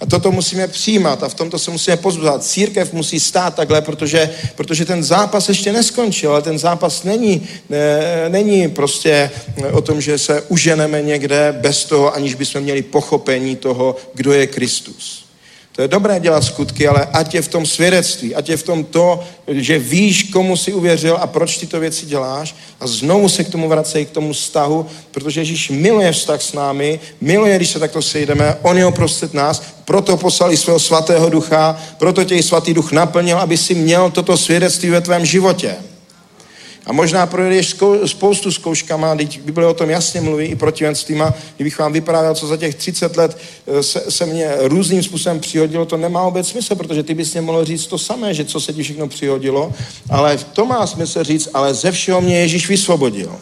A 0.00 0.06
toto 0.06 0.32
musíme 0.32 0.68
přijímat 0.68 1.22
a 1.22 1.28
v 1.28 1.34
tomto 1.34 1.58
se 1.58 1.70
musíme 1.70 1.96
pozbuzovat. 1.96 2.44
Církev 2.44 2.92
musí 2.92 3.20
stát 3.20 3.54
takhle, 3.54 3.80
protože, 3.80 4.30
protože 4.54 4.84
ten 4.84 5.04
zápas 5.04 5.48
ještě 5.48 5.72
neskončil, 5.72 6.30
ale 6.30 6.42
ten 6.42 6.58
zápas 6.58 7.02
není, 7.02 7.48
ne, 7.68 7.98
není 8.28 8.68
prostě 8.68 9.30
o 9.72 9.80
tom, 9.80 10.00
že 10.00 10.18
se 10.18 10.42
uženeme 10.48 11.02
někde 11.02 11.58
bez 11.60 11.84
toho, 11.84 12.14
aniž 12.14 12.34
bychom 12.34 12.60
měli 12.60 12.82
pochopení 12.82 13.56
toho, 13.56 13.96
kdo 14.14 14.32
je 14.32 14.46
Kristus. 14.46 15.25
To 15.76 15.82
je 15.82 15.88
dobré 15.88 16.20
dělat 16.20 16.44
skutky, 16.44 16.88
ale 16.88 17.08
ať 17.12 17.34
je 17.34 17.42
v 17.42 17.48
tom 17.48 17.66
svědectví, 17.66 18.34
ať 18.34 18.48
je 18.48 18.56
v 18.56 18.62
tom 18.62 18.84
to, 18.84 19.20
že 19.48 19.78
víš, 19.78 20.22
komu 20.22 20.56
si 20.56 20.72
uvěřil 20.72 21.18
a 21.20 21.26
proč 21.26 21.58
tyto 21.58 21.80
věci 21.80 22.06
děláš 22.06 22.56
a 22.80 22.86
znovu 22.86 23.28
se 23.28 23.44
k 23.44 23.48
tomu 23.48 23.68
vracej, 23.68 24.06
k 24.06 24.10
tomu 24.10 24.32
vztahu, 24.32 24.86
protože 25.10 25.40
Ježíš 25.40 25.70
miluje 25.70 26.12
vztah 26.12 26.42
s 26.42 26.52
námi, 26.52 27.00
miluje, 27.20 27.56
když 27.56 27.70
se 27.70 27.78
takto 27.78 28.02
sejdeme, 28.02 28.56
on 28.62 28.78
je 28.78 28.86
uprostřed 28.86 29.34
nás, 29.34 29.62
proto 29.84 30.16
poslali 30.16 30.56
svého 30.56 30.78
svatého 30.78 31.30
ducha, 31.30 31.80
proto 31.98 32.24
tě 32.24 32.42
svatý 32.42 32.74
duch 32.74 32.92
naplnil, 32.92 33.38
aby 33.38 33.56
si 33.56 33.74
měl 33.74 34.10
toto 34.10 34.36
svědectví 34.36 34.90
ve 34.90 35.00
tvém 35.00 35.24
životě. 35.24 35.76
A 36.86 36.92
možná 36.92 37.26
projdeš 37.26 37.68
zkou, 37.68 38.08
spoustu 38.08 38.52
zkouškama, 38.52 39.16
teď 39.16 39.40
Bible 39.40 39.66
o 39.66 39.74
tom 39.74 39.90
jasně 39.90 40.20
mluví 40.20 40.44
i 40.44 40.56
protivenstvím, 40.56 41.24
kdybych 41.56 41.78
vám 41.78 41.92
vyprávěl, 41.92 42.34
co 42.34 42.46
za 42.46 42.56
těch 42.56 42.74
30 42.74 43.16
let 43.16 43.38
eh, 43.66 43.82
se, 43.82 44.10
se 44.10 44.26
mě 44.26 44.50
různým 44.60 45.02
způsobem 45.02 45.40
přihodilo, 45.40 45.84
to 45.84 45.96
nemá 45.96 46.24
vůbec 46.24 46.48
smysl, 46.48 46.74
protože 46.74 47.02
ty 47.02 47.14
bys 47.14 47.32
mě 47.32 47.40
mohl 47.40 47.64
říct 47.64 47.86
to 47.86 47.98
samé, 47.98 48.34
že 48.34 48.44
co 48.44 48.60
se 48.60 48.72
ti 48.72 48.82
všechno 48.82 49.08
přihodilo, 49.08 49.72
ale 50.10 50.38
to 50.52 50.66
má 50.66 50.86
smysl 50.86 51.24
říct, 51.24 51.48
ale 51.54 51.74
ze 51.74 51.92
všeho 51.92 52.20
mě 52.20 52.40
Ježíš 52.40 52.68
vysvobodil. 52.68 53.36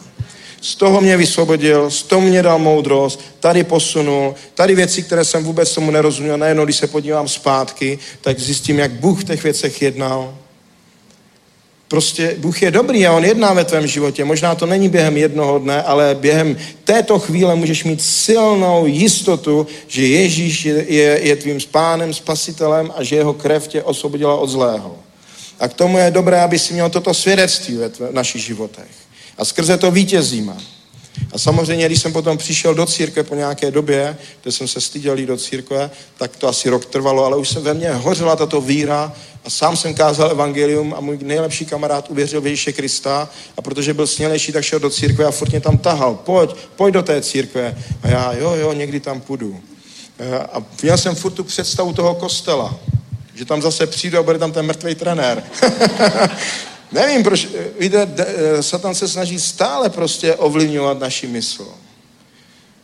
Z 0.61 0.75
toho 0.75 1.01
mě 1.01 1.17
vysvobodil, 1.17 1.91
z 1.91 2.03
toho 2.03 2.21
mě 2.21 2.43
dal 2.43 2.59
moudrost, 2.59 3.21
tady 3.39 3.63
posunul, 3.63 4.35
tady 4.53 4.75
věci, 4.75 5.03
které 5.03 5.25
jsem 5.25 5.43
vůbec 5.43 5.73
tomu 5.73 5.91
nerozuměl, 5.91 6.37
najednou, 6.37 6.65
když 6.65 6.75
se 6.75 6.87
podívám 6.87 7.27
zpátky, 7.27 7.99
tak 8.21 8.39
zjistím, 8.39 8.79
jak 8.79 8.91
Bůh 8.91 9.21
v 9.21 9.23
těch 9.23 9.43
věcech 9.43 9.81
jednal 9.81 10.33
Prostě 11.87 12.35
Bůh 12.37 12.61
je 12.61 12.71
dobrý 12.71 13.07
a 13.07 13.13
On 13.13 13.25
jedná 13.25 13.53
ve 13.53 13.65
tvém 13.65 13.87
životě. 13.87 14.25
Možná 14.25 14.55
to 14.55 14.65
není 14.65 14.89
během 14.89 15.17
jednoho 15.17 15.59
dne, 15.59 15.83
ale 15.83 16.17
během 16.19 16.57
této 16.83 17.19
chvíle 17.19 17.55
můžeš 17.55 17.83
mít 17.83 18.01
silnou 18.01 18.85
jistotu, 18.85 19.67
že 19.87 20.07
Ježíš 20.07 20.65
je, 20.65 20.85
je, 20.87 21.19
je 21.23 21.35
tvým 21.35 21.59
spánem, 21.59 22.13
spasitelem 22.13 22.93
a 22.95 23.03
že 23.03 23.15
jeho 23.15 23.33
krev 23.33 23.67
tě 23.67 23.83
osvobodila 23.83 24.35
od 24.35 24.47
zlého. 24.47 24.95
A 25.59 25.67
k 25.67 25.73
tomu 25.73 25.97
je 25.97 26.11
dobré, 26.11 26.41
aby 26.41 26.59
si 26.59 26.73
měl 26.73 26.89
toto 26.89 27.13
svědectví 27.13 27.75
ve 27.75 27.89
tve, 27.89 28.07
našich 28.11 28.43
životech. 28.43 28.91
A 29.37 29.45
skrze 29.45 29.77
to 29.77 29.91
vítězíme. 29.91 30.53
A 31.31 31.37
samozřejmě, 31.37 31.85
když 31.85 32.01
jsem 32.01 32.13
potom 32.13 32.37
přišel 32.37 32.75
do 32.75 32.85
církve 32.85 33.23
po 33.23 33.35
nějaké 33.35 33.71
době, 33.71 34.17
kde 34.43 34.51
jsem 34.51 34.67
se 34.67 34.81
styděl 34.81 35.19
jít 35.19 35.25
do 35.25 35.37
církve, 35.37 35.91
tak 36.17 36.35
to 36.35 36.47
asi 36.47 36.69
rok 36.69 36.85
trvalo, 36.85 37.25
ale 37.25 37.37
už 37.37 37.49
se 37.49 37.59
ve 37.59 37.73
mně 37.73 37.93
hořela 37.93 38.35
tato 38.35 38.61
víra 38.61 39.13
a 39.45 39.49
sám 39.49 39.77
jsem 39.77 39.93
kázal 39.93 40.31
evangelium 40.31 40.93
a 40.97 40.99
můj 40.99 41.17
nejlepší 41.21 41.65
kamarád 41.65 42.09
uvěřil 42.09 42.41
v 42.41 42.47
Ježíše 42.47 42.73
Krista 42.73 43.29
a 43.57 43.61
protože 43.61 43.93
byl 43.93 44.07
smělejší, 44.07 44.51
tak 44.51 44.63
šel 44.63 44.79
do 44.79 44.89
církve 44.89 45.25
a 45.25 45.31
furt 45.31 45.49
mě 45.49 45.61
tam 45.61 45.77
tahal. 45.77 46.15
Pojď, 46.15 46.55
pojď 46.75 46.93
do 46.93 47.03
té 47.03 47.21
církve. 47.21 47.77
A 48.03 48.07
já, 48.07 48.33
jo, 48.33 48.55
jo, 48.55 48.73
někdy 48.73 48.99
tam 48.99 49.21
půjdu. 49.21 49.59
E, 50.19 50.39
a 50.39 50.63
měl 50.81 50.97
jsem 50.97 51.15
furt 51.15 51.31
tu 51.31 51.43
představu 51.43 51.93
toho 51.93 52.15
kostela, 52.15 52.79
že 53.35 53.45
tam 53.45 53.61
zase 53.61 53.87
přijdu 53.87 54.19
a 54.19 54.23
bude 54.23 54.39
tam 54.39 54.51
ten 54.51 54.65
mrtvý 54.65 54.95
trenér. 54.95 55.43
Nevím, 56.95 57.23
proč, 57.23 57.47
víte, 57.79 58.07
e, 58.17 58.63
Satan 58.63 58.95
se 58.95 59.07
snaží 59.07 59.39
stále 59.39 59.89
prostě 59.89 60.35
ovlivňovat 60.35 60.99
naši 60.99 61.27
mysl. 61.27 61.67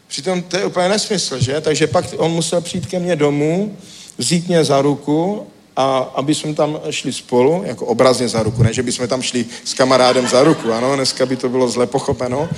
Přitom 0.08 0.42
to 0.42 0.58
je 0.58 0.66
úplně 0.66 0.90
nesmysl, 0.90 1.40
že? 1.40 1.62
Takže 1.62 1.88
pak 1.88 2.06
on 2.18 2.32
musel 2.32 2.62
přijít 2.62 2.86
ke 2.86 3.00
mně 3.00 3.16
domů, 3.16 3.78
vzít 4.18 4.48
mě 4.48 4.64
za 4.64 4.82
ruku 4.82 5.48
a 5.76 5.98
aby 5.98 6.36
jsme 6.36 6.54
tam 6.54 6.80
šli 6.90 7.14
spolu, 7.14 7.64
jako 7.66 7.86
obrazně 7.86 8.28
za 8.28 8.44
ruku, 8.44 8.64
ne, 8.64 8.74
že 8.74 8.84
bychom 8.84 9.08
tam 9.08 9.22
šli 9.22 9.46
s 9.66 9.74
kamarádem 9.74 10.28
za 10.28 10.44
ruku, 10.44 10.74
ano, 10.74 10.96
dneska 10.96 11.26
by 11.26 11.36
to 11.36 11.50
bylo 11.50 11.70
zle 11.70 11.88
pochopeno. 11.88 12.50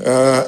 Eh, 0.00 0.44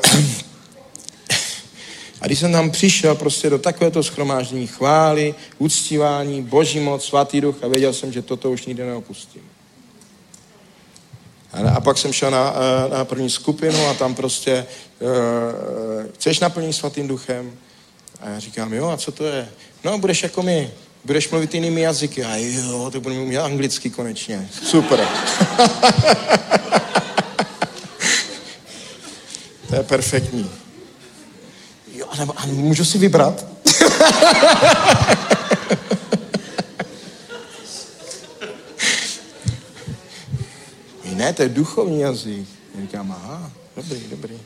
a 2.20 2.26
když 2.26 2.38
jsem 2.38 2.52
tam 2.52 2.70
přišel 2.70 3.14
prostě 3.14 3.50
do 3.50 3.58
takovéto 3.58 4.02
schromáždění 4.02 4.66
chvály, 4.66 5.34
uctívání, 5.58 6.42
boží 6.42 6.80
moc, 6.80 7.04
svatý 7.04 7.40
duch 7.40 7.56
a 7.62 7.68
věděl 7.68 7.92
jsem, 7.92 8.12
že 8.12 8.22
toto 8.22 8.50
už 8.50 8.66
nikdy 8.66 8.82
neopustím. 8.82 9.49
A 11.52 11.80
pak 11.80 11.98
jsem 11.98 12.12
šel 12.12 12.30
na, 12.30 12.54
eh, 12.54 12.88
na 12.98 13.04
první 13.04 13.30
skupinu 13.30 13.86
a 13.86 13.94
tam 13.94 14.14
prostě 14.14 14.66
uh, 15.00 15.08
chceš 16.14 16.40
naplnit 16.40 16.72
svatým 16.72 17.08
duchem? 17.08 17.52
A 18.20 18.28
já 18.28 18.38
říkám, 18.38 18.72
jo, 18.72 18.88
a 18.88 18.96
co 18.96 19.12
to 19.12 19.24
je? 19.24 19.48
No, 19.84 19.98
budeš 19.98 20.22
jako 20.22 20.42
my, 20.42 20.70
budeš 21.04 21.30
mluvit 21.30 21.54
jinými 21.54 21.80
jazyky. 21.80 22.24
A 22.24 22.36
jo, 22.36 22.90
to 22.90 23.00
budu 23.00 23.14
mluvit 23.14 23.38
anglicky 23.38 23.90
konečně. 23.90 24.48
Super. 24.62 25.00
to 29.68 29.74
je 29.74 29.82
perfektní. 29.82 30.50
Jo, 31.94 32.06
nebo 32.18 32.34
a 32.36 32.46
můžu 32.46 32.84
si 32.84 32.98
vybrat? 32.98 33.46
ne, 41.20 41.32
to 41.32 41.42
je 41.42 41.48
duchovní 41.48 42.00
jazyk. 42.00 42.48
Já 42.74 42.80
říkám, 42.80 43.12
aha, 43.12 43.50
dobrý, 43.76 44.00
dobrý. 44.10 44.38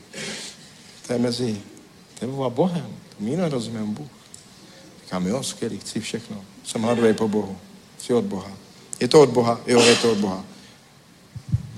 To 1.07 1.13
je 1.13 1.19
mezi 1.19 1.61
tebou 2.19 2.43
a 2.43 2.49
Bohem. 2.49 2.87
My 3.19 3.37
nerozumím 3.37 3.93
Bůh. 3.93 4.07
Říkám, 5.03 5.27
jo, 5.27 5.43
skvělý, 5.43 5.79
chci 5.79 5.99
všechno. 5.99 6.43
Jsem 6.63 6.81
hladový 6.81 7.13
po 7.13 7.27
Bohu. 7.27 7.57
Chci 7.97 8.13
od 8.13 8.25
Boha. 8.25 8.51
Je 8.99 9.07
to 9.07 9.21
od 9.21 9.29
Boha? 9.29 9.61
Jo, 9.67 9.81
je 9.81 9.95
to 9.95 10.11
od 10.11 10.17
Boha. 10.17 10.43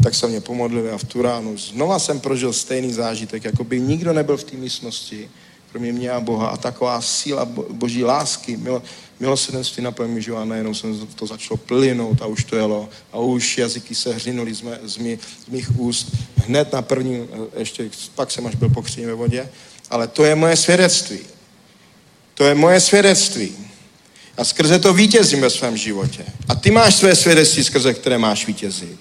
Tak 0.03 0.15
se 0.15 0.27
mě 0.27 0.41
pomodlili 0.41 0.91
a 0.91 0.97
v 0.97 1.03
tu 1.03 1.21
ránu 1.21 1.57
znova 1.57 1.99
jsem 1.99 2.19
prožil 2.19 2.53
stejný 2.53 2.93
zážitek, 2.93 3.43
jako 3.43 3.63
by 3.63 3.79
nikdo 3.81 4.13
nebyl 4.13 4.37
v 4.37 4.43
té 4.43 4.57
místnosti, 4.57 5.29
kromě 5.71 5.93
mě 5.93 6.11
a 6.11 6.19
Boha. 6.19 6.47
A 6.47 6.57
taková 6.57 7.01
síla 7.01 7.45
boží 7.71 8.03
lásky, 8.03 8.57
milo, 8.57 8.81
milosrdenství 9.19 9.84
na 9.84 9.94
mi 10.06 10.22
život 10.22 10.38
a 10.38 10.45
najednou 10.45 10.73
jsem 10.73 11.07
to 11.07 11.27
začalo 11.27 11.57
plynout 11.57 12.22
a 12.22 12.26
už 12.26 12.44
to 12.44 12.56
jelo. 12.56 12.89
A 13.11 13.18
už 13.18 13.57
jazyky 13.57 13.95
se 13.95 14.14
hřinuly 14.14 14.53
z, 14.53 14.64
z, 14.84 14.98
mý, 14.98 15.19
z 15.45 15.49
mých 15.49 15.80
úst. 15.80 16.15
Hned 16.35 16.73
na 16.73 16.81
první, 16.81 17.27
ještě 17.57 17.89
pak 18.15 18.31
jsem 18.31 18.48
až 18.48 18.56
byl 18.56 18.69
pokřtěn 18.69 19.06
ve 19.06 19.14
vodě. 19.14 19.49
Ale 19.89 20.07
to 20.07 20.26
je 20.26 20.35
moje 20.35 20.56
svědectví. 20.56 21.19
To 22.34 22.44
je 22.44 22.56
moje 22.56 22.80
svědectví. 22.80 23.52
A 24.38 24.44
skrze 24.44 24.80
to 24.80 24.94
vítězím 24.94 25.41
ve 25.41 25.49
svém 25.49 25.77
životě. 25.77 26.26
A 26.48 26.56
ty 26.56 26.72
máš 26.72 26.95
své 26.95 27.15
svědectví, 27.15 27.64
skrze 27.64 27.94
které 27.94 28.18
máš 28.18 28.48
vítězit. 28.48 28.99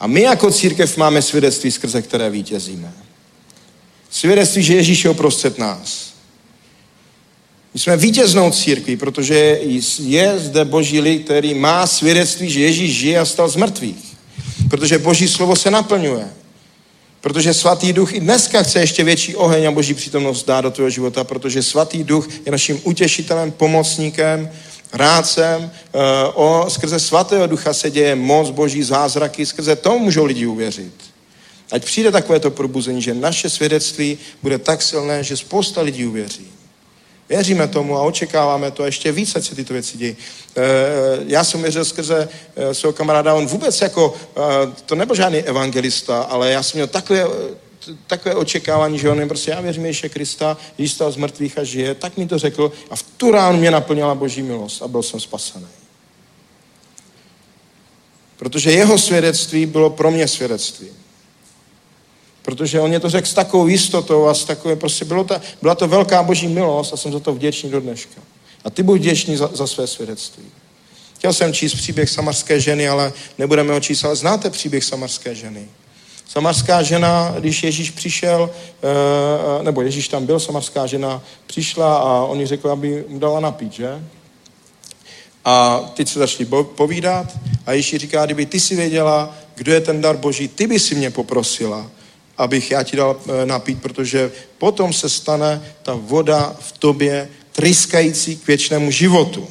A 0.00 0.06
my 0.06 0.22
jako 0.22 0.50
církev 0.50 0.96
máme 0.96 1.22
svědectví, 1.22 1.70
skrze 1.70 2.02
které 2.02 2.30
vítězíme. 2.30 2.92
Svědectví, 4.10 4.62
že 4.62 4.74
Ježíš 4.74 5.04
je 5.04 5.10
uprostřed 5.10 5.58
nás. 5.58 6.05
My 7.76 7.80
jsme 7.80 7.96
vítěznou 7.96 8.50
církví, 8.50 8.96
protože 8.96 9.60
je 9.98 10.38
zde 10.38 10.64
boží 10.64 11.00
lid, 11.00 11.24
který 11.24 11.54
má 11.54 11.86
svědectví, 11.86 12.50
že 12.50 12.60
Ježíš 12.60 12.98
žije 12.98 13.18
a 13.18 13.24
stal 13.24 13.48
z 13.48 13.56
mrtvých. 13.56 14.16
Protože 14.70 14.98
boží 14.98 15.28
slovo 15.28 15.56
se 15.56 15.70
naplňuje. 15.70 16.28
Protože 17.20 17.54
svatý 17.54 17.92
duch 17.92 18.14
i 18.14 18.20
dneska 18.20 18.62
chce 18.62 18.80
ještě 18.80 19.04
větší 19.04 19.36
oheň 19.36 19.68
a 19.68 19.70
boží 19.70 19.94
přítomnost 19.94 20.46
dát 20.46 20.60
do 20.60 20.70
tvého 20.70 20.90
života, 20.90 21.24
protože 21.24 21.62
svatý 21.62 22.04
duch 22.04 22.28
je 22.46 22.52
naším 22.52 22.80
utěšitelem, 22.84 23.52
pomocníkem, 23.52 24.50
rádcem. 24.92 25.70
Eh, 25.70 25.98
o, 26.34 26.66
skrze 26.68 27.00
svatého 27.00 27.46
ducha 27.46 27.72
se 27.72 27.90
děje 27.90 28.14
moc 28.14 28.50
boží 28.50 28.82
zázraky, 28.82 29.46
skrze 29.46 29.76
to 29.76 29.98
můžou 29.98 30.24
lidi 30.24 30.46
uvěřit. 30.46 30.94
Ať 31.72 31.84
přijde 31.84 32.12
takovéto 32.12 32.50
probuzení, 32.50 33.02
že 33.02 33.14
naše 33.14 33.50
svědectví 33.50 34.18
bude 34.42 34.58
tak 34.58 34.82
silné, 34.82 35.24
že 35.24 35.36
spousta 35.36 35.80
lidí 35.80 36.06
uvěří. 36.06 36.55
Věříme 37.28 37.68
tomu 37.68 37.96
a 37.96 38.02
očekáváme 38.02 38.70
to 38.70 38.84
ještě 38.84 39.12
více 39.12 39.42
se 39.42 39.54
tyto 39.54 39.72
věci 39.72 39.98
dějí. 39.98 40.16
Eh, 40.56 40.62
já 41.26 41.44
jsem 41.44 41.62
věřil 41.62 41.84
skrze 41.84 42.28
eh, 42.56 42.74
svého 42.74 42.92
kamaráda, 42.92 43.34
on 43.34 43.46
vůbec 43.46 43.80
jako, 43.80 44.14
eh, 44.36 44.40
to 44.86 44.94
nebyl 44.94 45.16
žádný 45.16 45.38
evangelista, 45.38 46.22
ale 46.22 46.50
já 46.50 46.62
jsem 46.62 46.78
měl 46.78 46.86
takové, 46.86 47.24
takové 48.06 48.34
očekávání, 48.34 48.98
že 48.98 49.10
on 49.10 49.20
je 49.20 49.26
prostě, 49.26 49.50
já 49.50 49.60
věřím 49.60 49.86
Ježíše 49.86 50.08
Krista, 50.08 50.56
Ježíš 50.78 50.92
stal 50.92 51.12
z 51.12 51.16
mrtvých 51.16 51.58
a 51.58 51.64
žije, 51.64 51.94
tak 51.94 52.16
mi 52.16 52.26
to 52.26 52.38
řekl 52.38 52.72
a 52.90 52.96
v 52.96 53.02
tu 53.02 53.30
ránu 53.30 53.58
mě 53.58 53.70
naplnila 53.70 54.14
boží 54.14 54.42
milost 54.42 54.82
a 54.82 54.88
byl 54.88 55.02
jsem 55.02 55.20
spasený. 55.20 55.66
Protože 58.36 58.70
jeho 58.70 58.98
svědectví 58.98 59.66
bylo 59.66 59.90
pro 59.90 60.10
mě 60.10 60.28
svědectví. 60.28 60.88
Protože 62.46 62.80
on 62.80 62.88
mě 62.88 63.00
to 63.00 63.10
řekl 63.10 63.26
s 63.26 63.34
takovou 63.34 63.66
jistotou 63.66 64.26
a 64.26 64.34
s 64.34 64.44
takové, 64.44 64.76
prostě 64.76 65.04
bylo 65.04 65.24
ta, 65.24 65.40
byla 65.62 65.74
to 65.74 65.88
velká 65.88 66.22
boží 66.22 66.48
milost 66.48 66.92
a 66.92 66.96
jsem 66.96 67.12
za 67.12 67.20
to 67.20 67.34
vděčný 67.34 67.70
do 67.70 67.80
dneška. 67.80 68.20
A 68.64 68.70
ty 68.70 68.82
buď 68.82 69.00
vděčný 69.00 69.36
za, 69.36 69.50
za 69.52 69.66
své 69.66 69.86
svědectví. 69.86 70.44
Chtěl 71.14 71.32
jsem 71.32 71.52
číst 71.52 71.74
příběh 71.74 72.10
samarské 72.10 72.60
ženy, 72.60 72.88
ale 72.88 73.12
nebudeme 73.38 73.72
ho 73.72 73.80
číst, 73.80 74.04
ale 74.04 74.16
znáte 74.16 74.50
příběh 74.50 74.84
samarské 74.84 75.34
ženy. 75.34 75.68
Samarská 76.28 76.82
žena, 76.82 77.34
když 77.38 77.62
Ježíš 77.62 77.90
přišel, 77.90 78.50
eh, 78.50 79.62
nebo 79.62 79.82
Ježíš 79.82 80.08
tam 80.08 80.26
byl, 80.26 80.40
samarská 80.40 80.86
žena 80.86 81.22
přišla 81.46 81.96
a 81.96 82.24
oni 82.24 82.46
řekli, 82.46 82.70
aby 82.70 83.04
mu 83.08 83.18
dala 83.18 83.40
napít, 83.40 83.72
že? 83.72 84.02
A 85.44 85.80
teď 85.94 86.08
se 86.08 86.18
začali 86.18 86.48
povídat 86.62 87.26
a 87.66 87.72
Ježíš 87.72 88.00
říká, 88.00 88.26
kdyby 88.26 88.46
ty 88.46 88.60
si 88.60 88.76
věděla, 88.76 89.36
kdo 89.54 89.72
je 89.72 89.80
ten 89.80 90.00
dar 90.00 90.16
Boží, 90.16 90.48
ty 90.48 90.66
by 90.66 90.78
si 90.78 90.94
mě 90.94 91.10
poprosila 91.10 91.90
abych 92.38 92.70
já 92.70 92.82
ti 92.82 92.96
dal 92.96 93.16
eh, 93.16 93.46
napít, 93.46 93.82
protože 93.82 94.32
potom 94.58 94.92
se 94.92 95.08
stane 95.08 95.62
ta 95.82 95.94
voda 95.94 96.56
v 96.60 96.78
tobě 96.78 97.28
tryskající 97.52 98.36
k 98.36 98.46
věčnému 98.46 98.90
životu. 98.90 99.48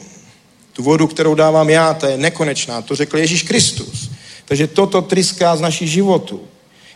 Tu 0.73 0.83
vodu, 0.83 1.07
kterou 1.07 1.35
dávám 1.35 1.69
já, 1.69 1.93
ta 1.93 2.09
je 2.09 2.17
nekonečná. 2.17 2.81
To 2.81 2.95
řekl 2.95 3.17
Ježíš 3.17 3.43
Kristus. 3.43 4.09
Takže 4.45 4.67
toto 4.67 5.01
tryská 5.01 5.55
z 5.55 5.61
našich 5.61 5.91
životů. 5.91 6.41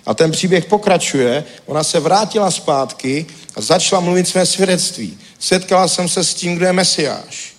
A 0.05 0.13
ten 0.13 0.31
příběh 0.31 0.65
pokračuje. 0.65 1.43
Ona 1.65 1.83
se 1.83 1.99
vrátila 1.99 2.51
zpátky 2.51 3.25
a 3.55 3.61
začala 3.61 4.01
mluvit 4.01 4.27
své 4.27 4.45
svědectví. 4.45 5.17
Setkala 5.39 5.87
jsem 5.87 6.09
se 6.09 6.23
s 6.23 6.33
tím, 6.33 6.55
kdo 6.55 6.65
je 6.65 6.73
Mesiáš. 6.73 7.53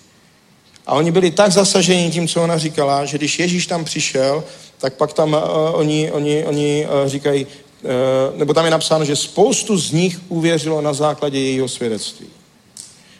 A 0.87 0.93
oni 0.93 1.11
byli 1.11 1.31
tak 1.31 1.51
zasaženi 1.51 2.11
tím, 2.11 2.27
co 2.27 2.43
ona 2.43 2.57
říkala, 2.57 3.05
že 3.05 3.17
když 3.17 3.39
Ježíš 3.39 3.67
tam 3.67 3.85
přišel, 3.85 4.43
tak 4.77 4.93
pak 4.93 5.13
tam 5.13 5.33
uh, 5.33 5.39
oni, 5.73 6.11
oni, 6.11 6.45
oni 6.45 6.87
uh, 6.87 7.09
říkají, 7.09 7.47
nebo 8.35 8.53
tam 8.53 8.65
je 8.65 8.71
napsáno, 8.71 9.05
že 9.05 9.15
spoustu 9.15 9.77
z 9.77 9.91
nich 9.91 10.19
uvěřilo 10.27 10.81
na 10.81 10.93
základě 10.93 11.39
jejího 11.39 11.67
svědectví. 11.67 12.27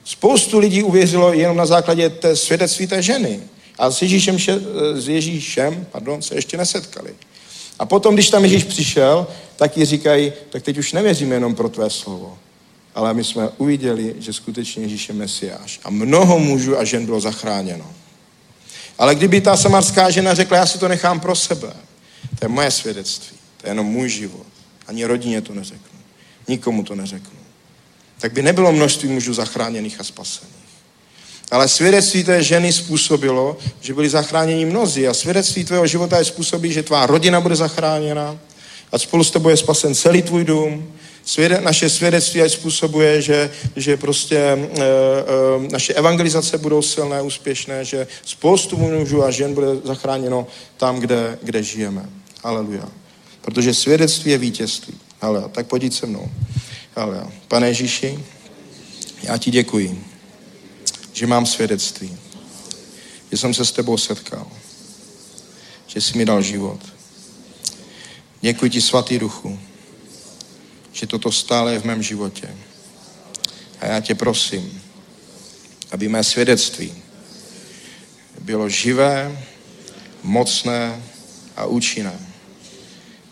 Spoustu 0.05 0.59
lidí 0.59 0.83
uvěřilo 0.83 1.33
jenom 1.33 1.57
na 1.57 1.65
základě 1.65 2.09
té 2.09 2.35
svědectví 2.35 2.87
té 2.87 3.01
ženy. 3.01 3.39
A 3.77 3.91
s 3.91 4.01
Ježíšem, 4.01 4.37
s 4.93 5.07
Ježíšem 5.07 5.85
pardon, 5.91 6.21
se 6.21 6.35
ještě 6.35 6.57
nesetkali. 6.57 7.15
A 7.79 7.85
potom, 7.85 8.13
když 8.13 8.29
tam 8.29 8.43
Ježíš 8.43 8.63
přišel, 8.63 9.27
tak 9.55 9.77
ji 9.77 9.85
říkají, 9.85 10.33
tak 10.49 10.63
teď 10.63 10.77
už 10.77 10.93
nevěříme 10.93 11.35
jenom 11.35 11.55
pro 11.55 11.69
tvé 11.69 11.89
slovo, 11.89 12.37
ale 12.95 13.13
my 13.13 13.23
jsme 13.23 13.49
uviděli, 13.57 14.15
že 14.19 14.33
skutečně 14.33 14.83
Ježíš 14.83 15.09
je 15.09 15.15
Mesiáš. 15.15 15.79
A 15.83 15.89
mnoho 15.89 16.39
mužů 16.39 16.79
a 16.79 16.83
žen 16.83 17.05
bylo 17.05 17.21
zachráněno. 17.21 17.85
Ale 18.97 19.15
kdyby 19.15 19.41
ta 19.41 19.57
samarská 19.57 20.09
žena 20.09 20.33
řekla, 20.33 20.57
já 20.57 20.65
si 20.65 20.79
to 20.79 20.87
nechám 20.87 21.19
pro 21.19 21.35
sebe, 21.35 21.73
to 22.39 22.45
je 22.45 22.49
moje 22.49 22.71
svědectví, 22.71 23.37
to 23.61 23.67
je 23.67 23.71
jenom 23.71 23.85
můj 23.85 24.09
život. 24.09 24.50
Ani 24.91 25.05
rodině 25.05 25.41
to 25.41 25.53
neřeknu. 25.53 25.99
Nikomu 26.47 26.83
to 26.83 26.95
neřeknu. 26.95 27.39
Tak 28.19 28.33
by 28.33 28.41
nebylo 28.41 28.71
množství 28.71 29.09
mužů 29.09 29.33
zachráněných 29.33 29.99
a 29.99 30.03
spasených. 30.03 30.55
Ale 31.51 31.67
svědectví 31.67 32.23
té 32.23 32.43
ženy 32.43 32.73
způsobilo, 32.73 33.57
že 33.81 33.93
byli 33.93 34.09
zachráněni 34.09 34.65
mnozí. 34.65 35.07
A 35.07 35.13
svědectví 35.13 35.65
tvého 35.65 35.87
života 35.87 36.17
je 36.17 36.25
způsobí, 36.25 36.73
že 36.73 36.83
tvá 36.83 37.05
rodina 37.05 37.41
bude 37.41 37.55
zachráněna 37.55 38.37
a 38.91 38.97
spolu 38.97 39.23
s 39.23 39.31
tebou 39.31 39.49
je 39.49 39.57
spasen 39.57 39.95
celý 39.95 40.21
tvůj 40.21 40.43
dům. 40.43 40.93
Svěde, 41.25 41.61
naše 41.61 41.89
svědectví 41.89 42.41
aj 42.41 42.49
způsobuje, 42.49 43.21
že, 43.21 43.51
že 43.75 43.97
prostě 43.97 44.37
e, 44.37 44.57
e, 44.57 45.71
naše 45.71 45.93
evangelizace 45.93 46.57
budou 46.57 46.81
silné, 46.81 47.21
úspěšné, 47.21 47.85
že 47.85 48.07
spoustu 48.25 48.77
mužů 48.77 49.23
a 49.23 49.31
žen 49.31 49.53
bude 49.53 49.67
zachráněno 49.83 50.47
tam, 50.77 50.99
kde, 50.99 51.39
kde 51.41 51.63
žijeme. 51.63 52.09
Aleluja. 52.43 53.00
Protože 53.41 53.73
svědectví 53.73 54.31
je 54.31 54.37
vítězství. 54.37 54.93
Ale 55.21 55.49
tak 55.49 55.67
pojď 55.67 55.93
se 55.93 56.05
mnou. 56.05 56.31
Aleluja. 56.95 57.31
Pane 57.47 57.67
Ježíši, 57.67 58.19
já 59.23 59.37
ti 59.37 59.51
děkuji 59.51 60.11
že 61.13 61.27
mám 61.27 61.45
svědectví, 61.45 62.17
že 63.31 63.37
jsem 63.37 63.53
se 63.53 63.65
s 63.65 63.71
tebou 63.71 63.97
setkal, 63.97 64.47
že 65.87 66.01
jsi 66.01 66.17
mi 66.17 66.25
dal 66.25 66.41
život. 66.41 66.79
Děkuji 68.41 68.71
ti, 68.71 68.81
svatý 68.81 69.19
duchu, 69.19 69.59
že 70.91 71.07
toto 71.07 71.31
stále 71.31 71.73
je 71.73 71.79
v 71.79 71.83
mém 71.83 72.03
životě. 72.03 72.55
A 73.79 73.85
já 73.85 73.99
tě 73.99 74.15
prosím, 74.15 74.81
aby 75.91 76.07
mé 76.07 76.23
svědectví 76.23 76.93
bylo 78.39 78.69
živé, 78.69 79.45
mocné 80.23 81.03
a 81.55 81.65
účinné. 81.65 82.30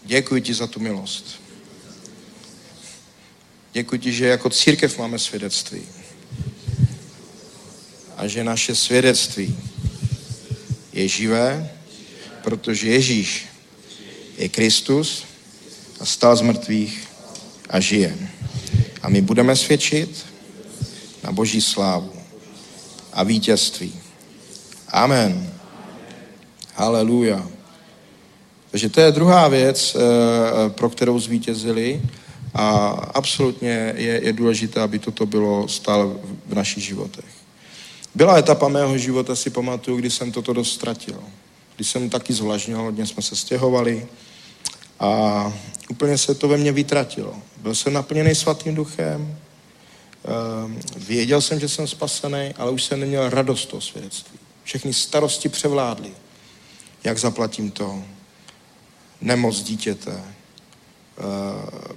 Děkuji 0.10 0.42
ti 0.42 0.54
za 0.54 0.68
tu 0.68 0.80
milost. 0.80 1.26
Děkuji 3.74 4.00
ti, 4.00 4.14
že 4.14 4.26
jako 4.26 4.50
církev 4.50 4.98
máme 4.98 5.20
svědectví 5.20 5.82
a 8.18 8.28
že 8.28 8.44
naše 8.44 8.76
svědectví 8.76 9.58
je 10.94 11.08
živé, 11.08 11.72
protože 12.44 12.90
Ježíš 12.90 13.46
je 14.38 14.50
Kristus 14.50 15.24
a 16.00 16.06
stal 16.06 16.36
z 16.36 16.42
mrtvých 16.42 17.08
a 17.70 17.80
žije. 17.80 18.18
A 19.02 19.10
my 19.10 19.22
budeme 19.22 19.56
svědčit 19.56 20.26
na 21.24 21.32
Boží 21.32 21.62
slávu 21.62 22.14
a 23.14 23.24
vítězství. 23.24 23.94
Amen. 24.88 25.54
Haleluja. 26.76 27.59
Takže 28.72 28.90
to 28.90 29.02
je 29.02 29.12
druhá 29.12 29.48
věc, 29.48 29.96
eh, 29.96 30.70
pro 30.70 30.90
kterou 30.90 31.20
zvítězili 31.20 32.02
a 32.54 32.88
absolutně 33.14 33.94
je, 33.96 34.26
je 34.26 34.34
důležité, 34.34 34.82
aby 34.82 35.00
toto 35.00 35.26
bylo 35.26 35.68
stále 35.68 36.06
v 36.46 36.54
našich 36.54 36.84
životech. 36.84 37.26
Byla 38.16 38.38
etapa 38.38 38.68
mého 38.68 38.98
života, 38.98 39.36
si 39.36 39.50
pamatuju, 39.50 39.98
kdy 39.98 40.10
jsem 40.10 40.32
toto 40.32 40.54
dost 40.54 40.74
ztratil. 40.74 41.24
Když 41.76 41.90
jsem 41.90 42.10
taky 42.10 42.34
zvlažnil, 42.34 42.82
hodně 42.82 43.06
jsme 43.06 43.24
se 43.24 43.36
stěhovali 43.36 44.08
a 45.00 45.54
úplně 45.90 46.18
se 46.18 46.36
to 46.36 46.48
ve 46.48 46.58
mně 46.58 46.72
vytratilo. 46.72 47.34
Byl 47.58 47.76
jsem 47.76 47.94
naplněný 47.94 48.36
svatým 48.36 48.76
duchem, 48.76 49.38
ehm, 50.26 50.80
věděl 50.98 51.42
jsem, 51.42 51.60
že 51.60 51.70
jsem 51.70 51.88
spasený, 51.88 52.54
ale 52.58 52.72
už 52.72 52.84
jsem 52.84 53.00
neměl 53.00 53.30
radost 53.30 53.66
toho 53.66 53.82
svědectví. 53.82 54.40
Všechny 54.64 54.94
starosti 54.94 55.50
převládly. 55.50 56.12
Jak 57.04 57.18
zaplatím 57.18 57.72
to? 57.72 58.04
Nemoc 59.22 59.62
dítěte, 59.62 60.12
ehm, 60.12 60.26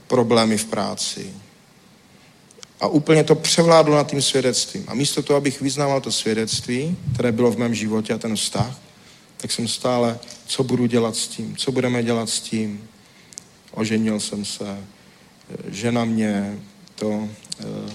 problémy 0.07 0.59
v 0.59 0.65
práci, 0.65 1.33
a 2.83 2.87
úplně 2.87 3.25
to 3.25 3.35
převládlo 3.35 3.97
nad 3.97 4.11
tím 4.11 4.23
svědectvím. 4.23 4.85
A 4.89 4.95
místo 4.95 5.23
toho, 5.23 5.37
abych 5.37 5.61
vyznával 5.61 6.01
to 6.01 6.13
svědectví, 6.13 6.97
které 7.15 7.33
bylo 7.33 7.51
v 7.51 7.59
mém 7.59 7.75
životě 7.75 8.15
a 8.15 8.19
ten 8.19 8.37
vztah, 8.37 8.79
tak 9.37 9.53
jsem 9.53 9.69
stále, 9.69 10.19
co 10.47 10.65
budu 10.65 10.87
dělat 10.87 11.17
s 11.17 11.29
tím, 11.29 11.57
co 11.57 11.73
budeme 11.73 12.03
dělat 12.03 12.29
s 12.29 12.41
tím. 12.41 12.89
Oženil 13.71 14.21
jsem 14.21 14.45
se, 14.45 14.79
žena 15.69 16.05
mě 16.05 16.59
to, 16.95 17.29
eh, 17.61 17.93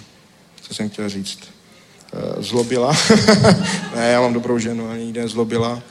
co 0.61 0.73
jsem 0.73 0.89
chtěl 0.89 1.09
říct, 1.09 1.39
eh, 2.13 2.43
zlobila. 2.43 2.97
ne, 3.95 4.11
já 4.11 4.21
mám 4.21 4.33
dobrou 4.33 4.59
ženu, 4.59 4.89
ani 4.89 5.05
nikdy 5.05 5.21
nezlobila. 5.21 5.81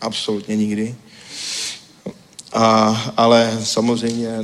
Absolutně 0.00 0.56
nikdy. 0.56 0.94
A, 2.56 3.12
ale 3.16 3.58
samozřejmě 3.64 4.42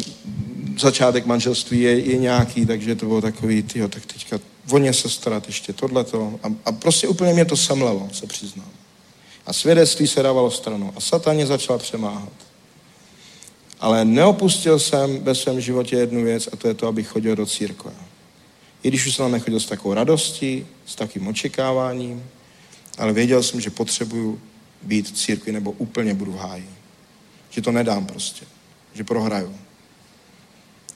začátek 0.78 1.26
manželství 1.26 1.80
je, 1.80 1.98
je 1.98 2.18
nějaký, 2.18 2.66
takže 2.66 2.94
to 2.94 3.06
bylo 3.06 3.20
takový, 3.20 3.62
tyjo, 3.62 3.88
tak 3.88 4.06
teďka 4.06 4.38
o 4.70 4.78
ně 4.78 4.92
se 4.92 5.08
starat 5.08 5.46
ještě 5.46 5.72
tohleto. 5.72 6.38
A, 6.42 6.48
a 6.64 6.72
prostě 6.72 7.08
úplně 7.08 7.32
mě 7.32 7.44
to 7.44 7.56
semlelo, 7.56 8.08
se 8.12 8.26
přiznám. 8.26 8.70
A 9.46 9.52
svědectví 9.52 10.06
se 10.06 10.22
dávalo 10.22 10.50
stranou. 10.50 10.92
A 10.96 11.00
sataně 11.00 11.46
začal 11.46 11.78
přemáhat. 11.78 12.32
Ale 13.80 14.04
neopustil 14.04 14.78
jsem 14.78 15.24
ve 15.24 15.34
svém 15.34 15.60
životě 15.60 15.96
jednu 15.96 16.24
věc 16.24 16.48
a 16.52 16.56
to 16.56 16.68
je 16.68 16.74
to, 16.74 16.86
abych 16.86 17.08
chodil 17.08 17.36
do 17.36 17.46
církve. 17.46 17.92
I 18.82 18.88
když 18.88 19.06
už 19.06 19.14
jsem 19.16 19.32
nechodil 19.32 19.60
s 19.60 19.66
takovou 19.66 19.94
radostí, 19.94 20.66
s 20.86 20.94
takým 20.94 21.26
očekáváním, 21.26 22.24
ale 22.98 23.12
věděl 23.12 23.42
jsem, 23.42 23.60
že 23.60 23.70
potřebuju 23.70 24.40
být 24.82 25.08
v 25.08 25.12
církvi 25.12 25.52
nebo 25.52 25.70
úplně 25.70 26.14
budu 26.14 26.32
v 26.32 26.36
háji. 26.36 26.81
Že 27.52 27.62
to 27.62 27.72
nedám 27.72 28.06
prostě. 28.06 28.46
Že 28.94 29.04
prohraju. 29.04 29.56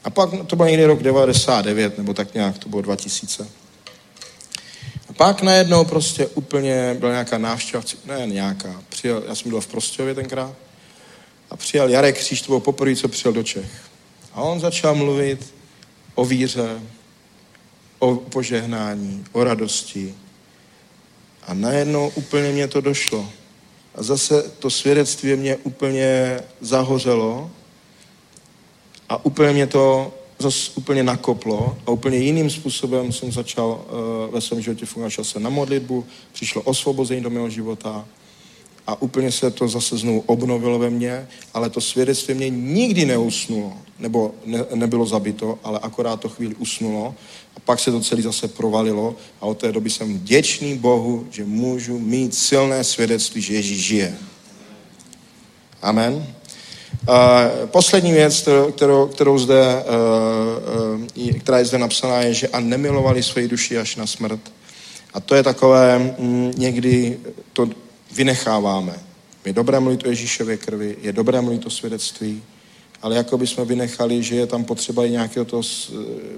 A 0.05 0.11
pak 0.11 0.31
to 0.47 0.57
byl 0.57 0.67
někdy 0.67 0.85
rok 0.85 1.03
99, 1.03 1.99
nebo 1.99 2.15
tak 2.15 2.35
nějak, 2.35 2.59
to 2.59 2.69
bylo 2.69 2.83
2000. 2.83 3.49
A 5.09 5.13
pak 5.13 5.43
najednou 5.43 5.85
prostě 5.85 6.27
úplně 6.27 6.97
byla 6.99 7.13
nějaká 7.13 7.39
návštěva, 7.39 7.83
ne 8.05 8.27
nějaká, 8.27 8.83
přijel, 8.89 9.25
já 9.29 9.35
jsem 9.35 9.51
byl 9.51 9.61
v 9.61 9.67
Prostějově 9.67 10.15
tenkrát, 10.15 10.55
a 11.51 11.57
přijel 11.57 11.89
Jarek 11.89 12.19
Kříž, 12.19 12.43
to 12.43 12.47
bylo 12.47 12.61
poprvé, 12.61 12.97
co 12.97 13.09
přijel 13.09 13.33
do 13.33 13.43
Čech. 13.43 13.71
A 14.33 14.43
on 14.43 14.61
začal 14.61 14.95
mluvit 14.95 15.55
o 16.15 16.25
víře, 16.25 16.81
o 17.99 18.15
požehnání, 18.15 19.25
o 19.33 19.45
radosti. 19.45 20.15
A 21.47 21.55
najednou 21.55 22.13
úplně 22.15 22.53
mě 22.53 22.69
to 22.69 22.81
došlo. 22.81 23.29
A 23.97 24.03
zase 24.03 24.43
to 24.59 24.71
svědectví 24.71 25.37
mě 25.37 25.57
úplně 25.57 26.41
zahořelo 26.61 27.51
a 29.09 29.25
úplně 29.25 29.53
mě 29.53 29.67
to 29.67 30.13
zase 30.39 30.71
úplně 30.75 31.03
nakoplo 31.03 31.77
a 31.87 31.91
úplně 31.91 32.19
jiným 32.19 32.51
způsobem 32.51 33.13
jsem 33.13 33.33
začal 33.33 33.69
uh, 33.69 34.35
ve 34.35 34.41
svém 34.41 34.61
životě 34.61 34.87
fungovat. 34.87 35.13
Jsem 35.23 35.43
na 35.43 35.51
modlitbu, 35.51 36.05
přišlo 36.33 36.63
osvobození 36.63 37.21
do 37.23 37.31
mého 37.31 37.51
života 37.51 38.05
a 38.87 39.03
úplně 39.03 39.33
se 39.33 39.51
to 39.51 39.69
zase 39.69 39.97
znovu 39.97 40.25
obnovilo 40.27 40.79
ve 40.79 40.91
mně, 40.91 41.29
ale 41.55 41.71
to 41.71 41.81
svědectví 41.81 42.35
mě 42.35 42.51
nikdy 42.51 43.07
neusnulo, 43.07 43.73
nebo 43.99 44.35
ne, 44.45 44.65
nebylo 44.75 45.07
zabito, 45.07 45.59
ale 45.65 45.79
akorát 45.79 46.21
to 46.21 46.29
chvíli 46.29 46.55
usnulo 46.55 47.15
a 47.57 47.61
pak 47.61 47.81
se 47.81 47.93
to 47.93 48.01
celé 48.01 48.23
zase 48.23 48.49
provalilo 48.49 49.17
a 49.41 49.47
od 49.47 49.59
té 49.59 49.73
doby 49.73 49.91
jsem 49.91 50.15
vděčný 50.15 50.79
Bohu, 50.79 51.27
že 51.31 51.45
můžu 51.45 51.99
mít 51.99 52.35
silné 52.35 52.85
svědectví, 52.85 53.43
že 53.43 53.55
Ježíš 53.55 53.85
žije. 53.85 54.17
Amen. 55.83 56.27
Uh, 57.09 57.67
poslední 57.67 58.13
věc, 58.13 58.49
kterou, 58.71 59.07
kterou 59.07 59.39
zde, 59.39 59.85
uh, 61.15 61.29
uh, 61.29 61.39
která 61.39 61.59
je 61.59 61.65
zde 61.65 61.79
napsaná, 61.79 62.21
je, 62.21 62.35
že 62.35 62.49
a 62.49 62.61
nemilovali 62.61 63.23
svoji 63.23 63.49
duši 63.49 63.79
až 63.79 63.97
na 63.97 64.07
smrt. 64.07 64.41
A 65.15 65.21
to 65.21 65.35
je 65.35 65.43
takové, 65.43 65.99
mm, 65.99 66.53
někdy 66.57 67.19
to 67.53 67.69
vynecháváme. 68.15 68.95
Je 69.45 69.53
dobré 69.53 69.81
mluvit 69.81 70.07
o 70.07 70.09
Ježíšově 70.09 70.57
krvi, 70.57 70.97
je 71.03 71.13
dobré 71.13 71.41
mluvit 71.41 71.67
o 71.67 71.71
svědectví, 71.71 72.43
ale 73.03 73.17
jako 73.17 73.39
by 73.39 73.47
jsme 73.47 73.65
vynechali, 73.65 74.23
že 74.23 74.37
je 74.37 74.47
tam 74.47 74.65
potřeba 74.65 75.05
i 75.05 75.11
nějakého 75.11 75.45
toho 75.45 75.63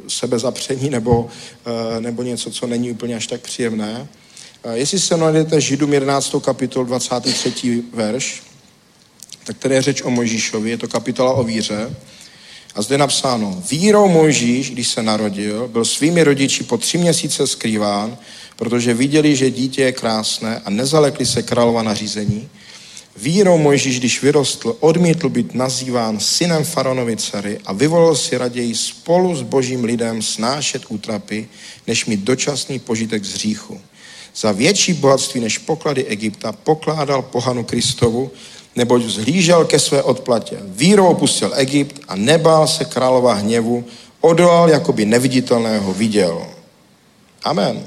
sebezapření 0.09 0.91
nebo, 0.91 1.29
eh, 1.67 2.01
nebo 2.01 2.23
něco, 2.23 2.51
co 2.51 2.67
není 2.67 2.91
úplně 2.91 3.17
až 3.17 3.27
tak 3.27 3.41
příjemné. 3.41 4.09
Eh, 4.65 4.79
jestli 4.79 4.99
se 4.99 5.17
najdete 5.17 5.61
Židům 5.61 5.93
11. 5.93 6.41
kapitol 6.41 6.85
23. 6.85 7.83
verš, 7.95 8.43
tak 9.45 9.59
tady 9.59 9.75
je 9.75 9.83
řeč 9.83 10.03
o 10.03 10.11
Mojžíšovi, 10.11 10.71
je 10.71 10.79
to 10.79 10.89
kapitola 10.89 11.33
o 11.33 11.45
víře. 11.45 11.97
A 12.75 12.83
zde 12.83 12.95
je 12.95 12.99
napsáno, 12.99 13.63
vírou 13.71 14.09
Mojžíš, 14.09 14.71
když 14.71 14.89
se 14.89 15.03
narodil, 15.03 15.69
byl 15.69 15.85
svými 15.85 16.25
rodiči 16.25 16.65
po 16.65 16.79
tři 16.79 16.99
měsíce 16.99 17.47
skrýván, 17.47 18.19
protože 18.57 18.95
viděli, 18.95 19.37
že 19.37 19.51
dítě 19.51 19.83
je 19.83 19.93
krásné 19.93 20.63
a 20.65 20.71
nezalekli 20.71 21.27
se 21.27 21.43
králova 21.43 21.83
nařízení. 21.83 22.49
Vírou 23.23 23.59
Mojžíš, 23.59 23.99
když 23.99 24.23
vyrostl, 24.23 24.77
odmítl 24.81 25.29
být 25.29 25.55
nazýván 25.55 26.21
synem 26.21 26.65
faraonovi 26.65 27.17
dcery 27.17 27.59
a 27.67 27.73
vyvolil 27.73 28.17
si 28.17 28.37
raději 28.37 28.75
spolu 28.75 29.37
s 29.37 29.43
božím 29.43 29.85
lidem 29.85 30.23
snášet 30.23 30.83
útrapy, 30.89 31.49
než 31.87 32.07
mít 32.07 32.21
dočasný 32.21 32.79
požitek 32.79 33.25
z 33.25 33.35
hříchu. 33.35 33.81
Za 34.37 34.53
větší 34.53 34.93
bohatství 34.93 35.41
než 35.41 35.59
poklady 35.59 36.05
Egypta 36.05 36.53
pokládal 36.53 37.23
pohanu 37.23 37.65
Kristovu, 37.65 38.31
neboť 38.77 39.03
vzhlížel 39.03 39.65
ke 39.65 39.79
své 39.79 40.03
odplatě. 40.03 40.57
Vírou 40.63 41.07
opustil 41.07 41.53
Egypt 41.57 42.01
a 42.09 42.17
nebál 42.17 42.67
se 42.67 42.85
králova 42.85 43.35
hněvu, 43.35 43.85
odolal, 44.21 44.71
jako 44.71 44.93
by 44.93 45.05
neviditelného 45.05 45.95
viděl. 45.95 46.47
Amen. 47.45 47.87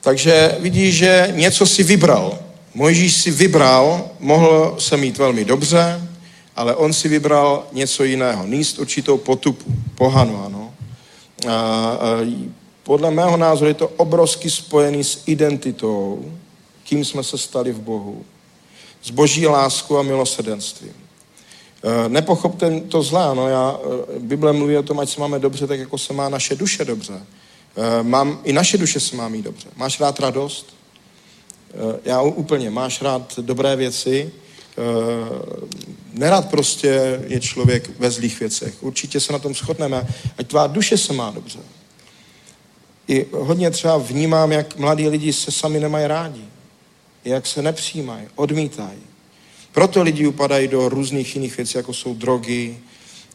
Takže 0.00 0.56
vidíš, 0.60 0.96
že 0.96 1.32
něco 1.36 1.66
si 1.66 1.82
vybral. 1.82 2.51
Mojžíš 2.74 3.12
si 3.16 3.30
vybral, 3.30 4.10
mohl 4.18 4.76
se 4.78 4.96
mít 4.96 5.18
velmi 5.18 5.44
dobře, 5.44 6.08
ale 6.56 6.76
on 6.76 6.92
si 6.92 7.08
vybral 7.08 7.66
něco 7.72 8.04
jiného. 8.04 8.46
Níst 8.46 8.78
určitou 8.78 9.18
potupu, 9.18 9.72
pohanu, 9.94 10.44
ano. 10.44 10.74
A, 11.48 11.52
a, 11.52 11.98
podle 12.82 13.10
mého 13.10 13.36
názoru 13.36 13.68
je 13.68 13.74
to 13.74 13.88
obrovsky 13.88 14.50
spojený 14.50 15.04
s 15.04 15.22
identitou, 15.26 16.32
kým 16.84 17.04
jsme 17.04 17.22
se 17.22 17.38
stali 17.38 17.72
v 17.72 17.80
Bohu. 17.80 18.24
S 19.02 19.10
boží 19.10 19.46
láskou 19.46 19.98
a 19.98 20.02
milosedenstvím. 20.02 20.92
E, 21.82 22.08
nepochopte 22.08 22.80
to 22.80 23.02
zlé, 23.02 23.24
ano, 23.24 23.48
já, 23.48 23.78
e, 24.16 24.18
Bible 24.18 24.52
mluví 24.52 24.76
o 24.76 24.82
tom, 24.82 25.00
ať 25.00 25.08
se 25.08 25.20
máme 25.20 25.38
dobře, 25.38 25.66
tak 25.66 25.78
jako 25.78 25.98
se 25.98 26.12
má 26.12 26.28
naše 26.28 26.54
duše 26.54 26.84
dobře. 26.84 27.14
E, 27.76 28.02
mám, 28.02 28.40
I 28.44 28.52
naše 28.52 28.78
duše 28.78 29.00
se 29.00 29.16
má 29.16 29.28
mít 29.28 29.42
dobře. 29.42 29.68
Máš 29.76 30.00
rád 30.00 30.20
radost? 30.20 30.81
Já 32.04 32.22
úplně. 32.22 32.70
Máš 32.70 33.02
rád 33.02 33.38
dobré 33.38 33.76
věci? 33.76 34.32
Nerad 36.12 36.50
prostě 36.50 37.20
je 37.26 37.40
člověk 37.40 37.90
ve 37.98 38.10
zlých 38.10 38.40
věcech. 38.40 38.82
Určitě 38.82 39.20
se 39.20 39.32
na 39.32 39.38
tom 39.38 39.54
shodneme. 39.54 40.06
Ať 40.38 40.46
tvá 40.46 40.66
duše 40.66 40.98
se 40.98 41.12
má 41.12 41.30
dobře. 41.30 41.58
I 43.08 43.26
hodně 43.32 43.70
třeba 43.70 43.98
vnímám, 43.98 44.52
jak 44.52 44.76
mladí 44.76 45.08
lidi 45.08 45.32
se 45.32 45.52
sami 45.52 45.80
nemají 45.80 46.06
rádi. 46.06 46.44
Jak 47.24 47.46
se 47.46 47.62
nepřijímají, 47.62 48.28
odmítají. 48.34 48.98
Proto 49.72 50.02
lidi 50.02 50.26
upadají 50.26 50.68
do 50.68 50.88
různých 50.88 51.34
jiných 51.34 51.56
věcí, 51.56 51.76
jako 51.76 51.94
jsou 51.94 52.14
drogy, 52.14 52.78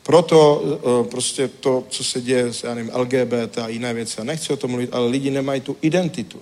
proto 0.04 0.56
uh, 0.56 1.08
prostě 1.08 1.48
to, 1.48 1.84
co 1.90 2.04
se 2.04 2.22
děje 2.22 2.54
s 2.54 2.64
já 2.64 2.74
nevím, 2.74 2.92
LGBT 2.96 3.58
a 3.58 3.68
jiné 3.68 3.94
věci. 3.94 4.16
Já 4.18 4.24
nechci 4.24 4.54
o 4.54 4.58
tom 4.58 4.72
mluvit, 4.72 4.90
ale 4.94 5.08
lidi 5.08 5.32
nemají 5.32 5.62
tu 5.62 5.78
identitu. 5.82 6.40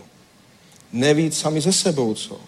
Neví 0.95 1.31
sami 1.31 1.61
ze 1.61 1.73
sebou 1.73 2.13
co. 2.13 2.39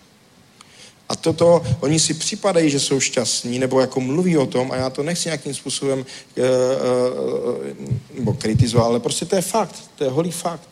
A 1.10 1.16
toto, 1.16 1.64
oni 1.80 2.00
si 2.00 2.14
připadají, 2.14 2.70
že 2.70 2.80
jsou 2.80 3.00
šťastní, 3.00 3.60
nebo 3.60 3.82
jako 3.82 4.02
mluví 4.02 4.38
o 4.38 4.46
tom, 4.46 4.72
a 4.72 4.76
já 4.76 4.90
to 4.90 5.04
nechci 5.04 5.28
nějakým 5.28 5.54
způsobem 5.54 6.00
uh, 6.00 6.46
uh, 6.46 7.86
nebo 8.16 8.34
kritizovat, 8.34 8.86
ale 8.86 9.00
prostě 9.00 9.26
to 9.26 9.36
je 9.36 9.42
fakt, 9.42 9.84
to 9.96 10.04
je 10.04 10.10
holý 10.10 10.32
fakt. 10.32 10.70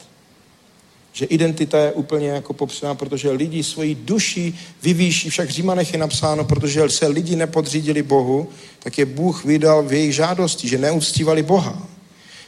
Že 1.13 1.25
identita 1.25 1.79
je 1.79 1.91
úplně 1.91 2.27
jako 2.27 2.53
popřená, 2.53 2.95
protože 2.95 3.31
lidi 3.31 3.63
svoji 3.63 3.95
duši 3.95 4.53
vyvýší, 4.83 5.29
však 5.29 5.49
v 5.49 5.51
Římanech 5.51 5.93
je 5.93 5.99
napsáno, 5.99 6.43
protože 6.43 6.89
se 6.89 7.07
lidi 7.07 7.35
nepodřídili 7.35 8.03
Bohu, 8.03 8.49
tak 8.79 8.97
je 8.97 9.05
Bůh 9.05 9.45
vydal 9.45 9.83
v 9.83 9.93
jejich 9.93 10.15
žádosti, 10.15 10.67
že 10.67 10.77
neuctívali 10.77 11.43
Boha. 11.43 11.87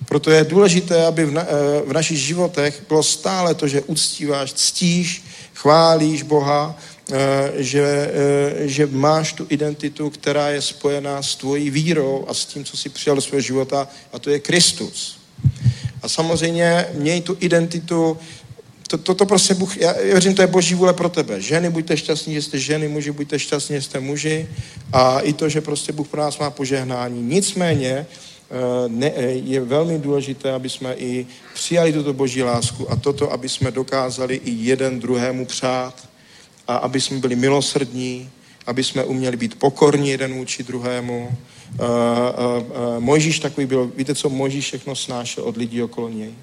Proto 0.05 0.31
je 0.31 0.43
důležité, 0.43 1.05
aby 1.05 1.25
v, 1.25 1.31
na, 1.31 1.45
v 1.85 1.93
našich 1.93 2.17
životech 2.17 2.83
bylo 2.87 3.03
stále 3.03 3.55
to, 3.55 3.67
že 3.67 3.81
uctíváš, 3.81 4.53
ctíš, 4.53 5.23
chválíš 5.53 6.23
Boha, 6.23 6.75
Eh, 7.11 7.63
že, 7.63 7.79
eh, 7.83 8.67
že 8.67 8.83
máš 8.91 9.33
tu 9.33 9.47
identitu, 9.49 10.09
která 10.09 10.49
je 10.49 10.61
spojená 10.61 11.23
s 11.23 11.35
tvojí 11.35 11.69
vírou 11.69 12.25
a 12.27 12.33
s 12.33 12.45
tím, 12.45 12.65
co 12.65 12.77
jsi 12.77 12.89
přijal 12.89 13.15
do 13.15 13.21
svého 13.21 13.41
života, 13.41 13.87
a 14.13 14.19
to 14.19 14.29
je 14.29 14.39
Kristus. 14.39 15.19
A 16.01 16.09
samozřejmě 16.09 16.85
měj 16.93 17.21
tu 17.21 17.37
identitu, 17.39 18.17
to, 18.87 18.97
to, 18.97 19.15
to 19.15 19.25
prostě 19.25 19.53
Bůh, 19.53 19.77
já 19.77 19.93
věřím, 19.93 20.35
to 20.35 20.41
je 20.41 20.47
boží 20.47 20.75
vůle 20.75 20.93
pro 20.93 21.09
tebe. 21.09 21.41
Ženy, 21.41 21.69
buďte 21.69 21.97
šťastní, 21.97 22.33
že 22.33 22.41
jste 22.41 22.59
ženy, 22.59 22.87
muži, 22.87 23.11
buďte 23.11 23.39
šťastní, 23.39 23.75
že 23.75 23.81
jste 23.81 23.99
muži. 23.99 24.47
A 24.93 25.19
i 25.19 25.33
to, 25.33 25.49
že 25.49 25.61
prostě 25.61 25.91
Bůh 25.91 26.07
pro 26.07 26.21
nás 26.21 26.37
má 26.37 26.49
požehnání. 26.49 27.21
Nicméně 27.21 27.91
eh, 27.91 28.05
ne, 28.87 29.11
je 29.33 29.61
velmi 29.61 29.99
důležité, 29.99 30.51
aby 30.51 30.69
jsme 30.69 30.93
i 30.93 31.27
přijali 31.53 31.93
tuto 31.93 32.13
boží 32.13 32.43
lásku 32.43 32.91
a 32.91 32.95
toto, 32.95 33.31
aby 33.31 33.49
jsme 33.49 33.71
dokázali 33.71 34.35
i 34.35 34.51
jeden 34.51 34.99
druhému 34.99 35.45
přát 35.45 36.09
a 36.67 36.75
aby 36.75 37.01
jsme 37.01 37.17
byli 37.17 37.35
milosrdní, 37.35 38.29
aby 38.65 38.83
jsme 38.83 39.03
uměli 39.03 39.37
být 39.37 39.59
pokorní 39.59 40.09
jeden 40.09 40.33
vůči 40.33 40.63
druhému. 40.63 41.37
Uh, 41.79 41.85
uh, 41.85 42.63
uh, 42.63 42.99
Mojžíš 42.99 43.39
takový 43.39 43.67
byl, 43.67 43.91
víte, 43.95 44.15
co 44.15 44.29
Mojžíš 44.29 44.65
všechno 44.65 44.95
snášel 44.95 45.43
od 45.43 45.57
lidí 45.57 45.83
okolo 45.83 46.09
něj? 46.09 46.33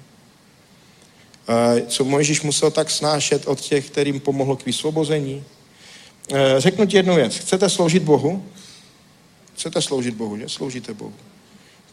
Co 1.87 2.03
Mojžíš 2.03 2.41
musel 2.41 2.71
tak 2.71 2.91
snášet 2.91 3.47
od 3.47 3.61
těch, 3.61 3.89
kterým 3.89 4.19
pomohlo 4.19 4.55
k 4.55 4.65
vysvobození? 4.65 5.43
Řeknu 6.57 6.85
ti 6.85 6.97
jednu 6.97 7.15
věc. 7.15 7.37
Chcete 7.37 7.69
sloužit 7.69 8.03
Bohu? 8.03 8.45
Chcete 9.55 9.81
sloužit 9.81 10.15
Bohu, 10.15 10.37
že? 10.37 10.49
Sloužíte 10.49 10.93
Bohu. 10.93 11.13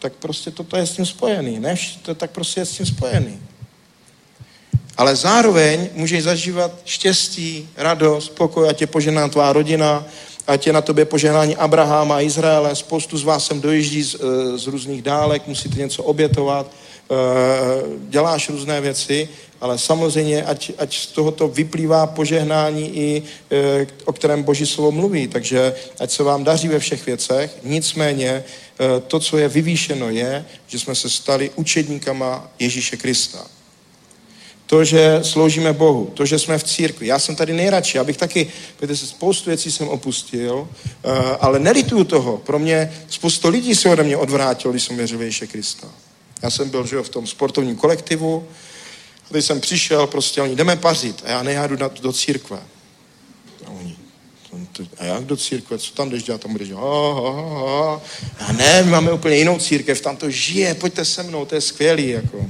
Tak 0.03 0.13
prostě 0.13 0.51
toto 0.51 0.77
je 0.77 0.87
s 0.87 0.93
tím 0.93 1.07
spojený. 1.07 1.59
Ne? 1.59 1.75
To 2.03 2.15
tak 2.15 2.31
prostě 2.31 2.61
je 2.61 2.67
s 2.67 2.77
tím 2.77 2.87
spojený 2.87 3.41
ale 4.97 5.17
zároveň 5.17 5.89
můžeš 5.95 6.23
zažívat 6.23 6.73
štěstí, 6.85 7.69
radost, 7.77 8.29
pokoj, 8.29 8.69
ať 8.69 8.81
je 8.81 8.87
požená 8.87 9.29
tvá 9.29 9.53
rodina, 9.53 10.05
ať 10.47 10.67
je 10.67 10.73
na 10.73 10.81
tobě 10.81 11.05
poženání 11.05 11.57
Abraháma 11.57 12.17
a 12.17 12.21
Izraele. 12.21 12.77
Spoustu 12.77 13.19
z 13.19 13.25
vás 13.25 13.47
sem 13.47 13.61
dojíždí 13.61 14.03
z, 14.03 14.15
eh, 14.15 14.59
z 14.59 14.67
různých 14.67 15.03
dálek, 15.03 15.47
musíte 15.47 15.81
něco 15.81 16.03
obětovat, 16.03 16.67
děláš 18.09 18.49
různé 18.49 18.81
věci, 18.81 19.29
ale 19.61 19.79
samozřejmě, 19.79 20.45
ať, 20.45 20.73
ať 20.79 20.97
z 20.97 21.07
tohoto 21.07 21.49
vyplývá 21.49 22.07
požehnání 22.07 22.99
i, 22.99 23.23
eh, 23.51 23.87
o 24.05 24.13
kterém 24.13 24.43
Boží 24.43 24.67
slovo 24.67 24.93
mluví. 24.93 25.29
Takže 25.29 25.75
ať 26.01 26.11
se 26.11 26.23
vám 26.23 26.45
daří 26.45 26.69
ve 26.69 26.79
všech 26.79 27.07
věcech. 27.07 27.57
Nicméně 27.63 28.45
to, 29.07 29.21
co 29.21 29.39
je 29.39 29.49
vyvýšeno, 29.49 30.11
je, 30.11 30.45
že 30.67 30.79
jsme 30.79 30.95
se 30.95 31.11
stali 31.11 31.51
učedníkama 31.57 32.51
Ježíše 32.59 32.97
Krista 32.97 33.47
to, 34.73 34.85
že 34.85 35.21
sloužíme 35.23 35.73
Bohu, 35.73 36.11
to, 36.15 36.27
že 36.27 36.39
jsme 36.39 36.59
v 36.59 36.65
církvi. 36.65 37.07
Já 37.07 37.19
jsem 37.19 37.37
tady 37.37 37.53
nejradši, 37.53 37.99
abych 37.99 38.17
taky, 38.17 38.47
víte, 38.81 38.97
spoustu 38.97 39.51
věcí 39.51 39.73
jsem 39.73 39.89
opustil, 39.89 40.69
eh, 41.05 41.09
ale 41.41 41.59
nelituju 41.59 42.05
toho. 42.05 42.39
Pro 42.39 42.59
mě 42.59 42.93
spoustu 43.09 43.49
lidí 43.49 43.75
se 43.75 43.89
ode 43.89 44.03
mě 44.03 44.17
odvrátilo, 44.17 44.73
když 44.73 44.83
jsem 44.83 44.97
věřil 44.97 45.23
Ježíše 45.23 45.47
Krista. 45.47 45.89
Já 46.43 46.51
jsem 46.51 46.71
byl 46.71 46.87
že 46.87 46.97
jo, 46.97 47.03
v 47.03 47.09
tom 47.09 47.27
sportovním 47.27 47.77
kolektivu, 47.77 48.49
a 49.31 49.33
teď 49.33 49.45
jsem 49.45 49.61
přišel, 49.61 50.07
prostě 50.07 50.43
oni 50.43 50.57
jdeme 50.57 50.77
pařit 50.77 51.23
a 51.25 51.31
já 51.31 51.43
nejdu 51.43 51.77
do, 51.77 51.91
do 52.01 52.13
církve. 52.13 52.59
A 53.67 53.71
oni, 53.71 53.97
a 54.99 55.05
jak 55.05 55.25
do 55.25 55.37
církve, 55.37 55.79
co 55.79 55.95
tam 55.95 56.11
jdeš 56.11 56.23
dělat? 56.23 56.41
Tam 56.41 56.53
budeš 56.53 56.69
dělat, 56.69 58.03
a 58.39 58.53
ne, 58.53 58.83
my 58.83 58.91
máme 58.91 59.13
úplně 59.13 59.37
jinou 59.37 59.59
církev, 59.59 60.01
tam 60.01 60.17
to 60.17 60.31
žije, 60.31 60.75
pojďte 60.75 61.05
se 61.05 61.23
mnou, 61.23 61.45
to 61.45 61.55
je 61.55 61.61
skvělý, 61.61 62.09
jako. 62.09 62.47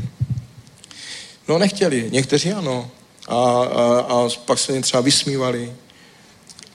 No 1.48 1.58
nechtěli, 1.58 2.08
někteří 2.12 2.52
ano. 2.52 2.90
A, 3.28 3.34
a, 3.34 4.00
a 4.00 4.28
pak 4.44 4.58
se 4.58 4.72
jim 4.72 4.82
třeba 4.82 5.00
vysmívali. 5.00 5.72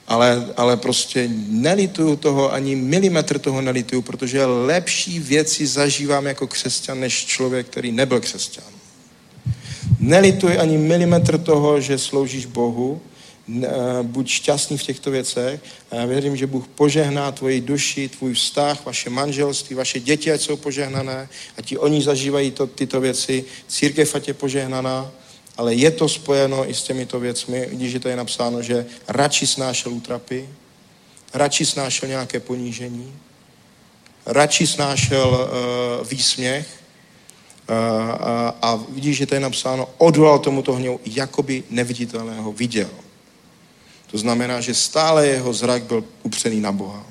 Ale, 0.08 0.46
ale 0.56 0.76
prostě 0.76 1.28
nelituju 1.48 2.16
toho, 2.16 2.52
ani 2.52 2.76
milimetr 2.76 3.38
toho 3.38 3.62
nelituju, 3.62 4.02
protože 4.02 4.44
lepší 4.44 5.18
věci 5.18 5.66
zažívám 5.66 6.26
jako 6.26 6.46
křesťan, 6.46 7.00
než 7.00 7.26
člověk, 7.26 7.66
který 7.66 7.92
nebyl 7.92 8.20
křesťan. 8.20 8.64
Nelituji 10.00 10.58
ani 10.58 10.78
milimetr 10.78 11.38
toho, 11.38 11.80
že 11.80 11.98
sloužíš 11.98 12.46
Bohu, 12.46 13.00
buď 14.02 14.28
šťastný 14.28 14.78
v 14.78 14.82
těchto 14.82 15.10
věcech 15.10 15.60
a 15.90 15.96
já 15.96 16.04
věřím, 16.04 16.36
že 16.36 16.46
Bůh 16.46 16.68
požehná 16.68 17.32
tvoji 17.32 17.60
duši, 17.60 18.08
tvůj 18.08 18.34
vztah, 18.34 18.86
vaše 18.86 19.10
manželství, 19.10 19.76
vaše 19.76 20.00
děti, 20.00 20.32
ať 20.32 20.40
jsou 20.40 20.56
požehnané 20.56 21.28
a 21.56 21.62
ti 21.62 21.78
oni 21.78 22.02
zažívají 22.02 22.50
to, 22.50 22.66
tyto 22.66 23.00
věci. 23.00 23.44
Církev 23.68 24.14
ať 24.14 24.28
je 24.28 24.34
požehnaná 24.34 25.12
ale 25.58 25.74
je 25.74 25.90
to 25.90 26.08
spojeno 26.08 26.70
i 26.70 26.74
s 26.74 26.82
těmito 26.82 27.20
věcmi. 27.20 27.66
Vidíš, 27.66 27.92
že 27.92 28.00
to 28.00 28.08
je 28.08 28.16
napsáno, 28.16 28.62
že 28.62 28.86
radši 29.08 29.46
snášel 29.46 29.92
útrapy, 29.92 30.48
radši 31.34 31.66
snášel 31.66 32.08
nějaké 32.08 32.40
ponížení, 32.40 33.14
radši 34.26 34.66
snášel 34.66 35.28
uh, 35.28 36.08
výsměch 36.08 36.66
uh, 37.70 37.76
a, 38.10 38.54
a 38.62 38.76
vidíš, 38.76 39.16
že 39.16 39.26
to 39.26 39.34
je 39.34 39.40
napsáno, 39.40 39.88
odvolal 39.98 40.38
tomuto 40.38 40.72
hněvu, 40.72 41.00
jakoby 41.06 41.62
neviditelného 41.70 42.52
viděl. 42.52 42.90
To 44.10 44.18
znamená, 44.18 44.60
že 44.60 44.74
stále 44.74 45.26
jeho 45.26 45.52
zrak 45.52 45.82
byl 45.82 46.04
upřený 46.22 46.60
na 46.60 46.72
Boha. 46.72 47.06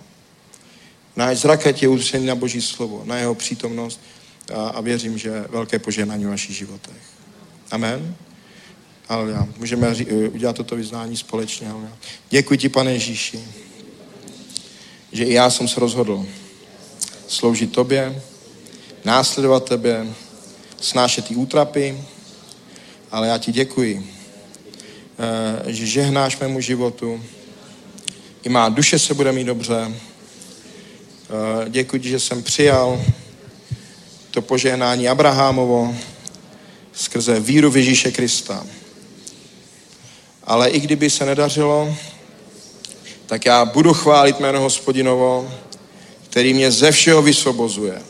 Náš 1.15 1.37
zrak 1.37 1.81
je 1.81 1.87
upřený 1.87 2.25
na 2.25 2.35
Boží 2.35 2.61
slovo, 2.61 3.01
na 3.05 3.17
jeho 3.17 3.35
přítomnost 3.35 3.99
a, 4.55 4.67
a 4.67 4.81
věřím, 4.81 5.17
že 5.17 5.45
velké 5.49 5.79
požehnání 5.79 6.25
v 6.25 6.29
našich 6.29 6.55
životech. 6.55 7.01
Amen. 7.71 8.15
Aleluja. 9.09 9.47
Můžeme 9.57 9.95
udělat 10.31 10.55
toto 10.55 10.75
vyznání 10.75 11.17
společně. 11.17 11.69
Aleluja. 11.69 11.91
Děkuji 12.29 12.57
ti, 12.57 12.69
pane 12.69 12.93
Ježíši, 12.93 13.39
že 15.11 15.23
i 15.23 15.34
já 15.34 15.49
jsem 15.49 15.67
se 15.67 15.79
rozhodl 15.79 16.25
sloužit 17.27 17.71
tobě, 17.71 18.21
následovat 19.05 19.65
tebe, 19.65 20.07
snášet 20.81 21.25
ty 21.25 21.35
útrapy, 21.35 22.03
ale 23.11 23.27
já 23.27 23.38
ti 23.38 23.51
děkuji, 23.51 24.13
eh, 25.67 25.73
že 25.73 25.85
žehnáš 25.85 26.39
mému 26.39 26.61
životu, 26.61 27.23
i 28.43 28.49
má 28.49 28.69
duše 28.69 28.99
se 28.99 29.13
bude 29.13 29.31
mít 29.31 29.43
dobře. 29.43 29.91
Eh, 29.91 31.69
děkuji 31.69 32.01
že 32.03 32.19
jsem 32.19 32.43
přijal 32.43 33.01
to 34.31 34.41
požehnání 34.41 35.07
Abrahamovo 35.07 35.95
skrze 36.93 37.39
víru 37.39 37.71
v 37.71 37.77
Ježíše 37.77 38.11
Krista. 38.11 38.65
Ale 40.47 40.69
i 40.69 40.79
kdyby 40.79 41.09
se 41.09 41.25
nedařilo, 41.25 41.95
tak 43.25 43.45
já 43.45 43.65
budu 43.65 43.93
chválit 43.93 44.39
jméno 44.39 44.61
hospodinovo, 44.61 45.51
který 46.29 46.53
mě 46.53 46.71
ze 46.71 46.91
všeho 46.91 47.21
vysvobozuje. 47.21 48.01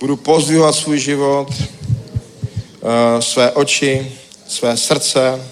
Budu 0.00 0.16
pozdvihovat 0.16 0.74
svůj 0.74 0.98
život, 0.98 1.48
eh, 1.62 3.22
své 3.22 3.52
oči, 3.52 4.12
své 4.48 4.76
srdce, 4.76 5.50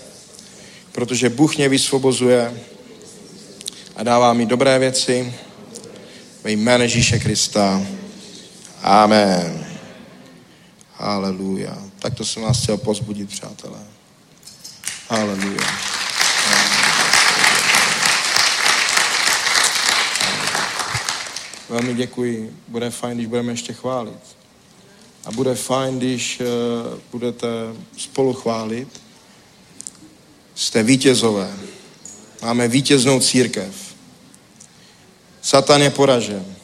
protože 0.92 1.28
Bůh 1.28 1.56
mě 1.56 1.68
vysvobozuje 1.68 2.60
a 3.96 4.02
dává 4.02 4.32
mi 4.32 4.46
dobré 4.46 4.78
věci 4.78 5.34
ve 6.44 6.52
jménu 6.52 6.82
Ježíše 6.82 7.18
Krista. 7.18 7.82
Amen. 8.82 9.66
Haleluja. 10.94 11.78
Tak 11.98 12.14
to 12.14 12.24
jsem 12.24 12.42
vás 12.42 12.62
chtěl 12.62 12.76
pozbudit, 12.76 13.28
přátelé. 13.28 13.95
Haleluja. 15.09 15.66
Velmi 21.69 21.95
děkuji. 21.95 22.57
Bude 22.69 22.91
fajn, 22.91 23.16
když 23.16 23.27
budeme 23.27 23.53
ještě 23.53 23.73
chválit. 23.73 24.37
A 25.24 25.33
bude 25.33 25.55
fajn, 25.55 25.99
když 25.99 26.41
uh, 26.41 26.99
budete 27.12 27.49
spolu 27.97 28.35
chválit. 28.35 28.89
Jste 30.55 30.83
vítězové. 30.83 31.53
Máme 32.43 32.69
vítěznou 32.69 33.20
církev. 33.20 33.74
Satan 35.43 35.83
je 35.83 35.91
poražen. 35.91 36.57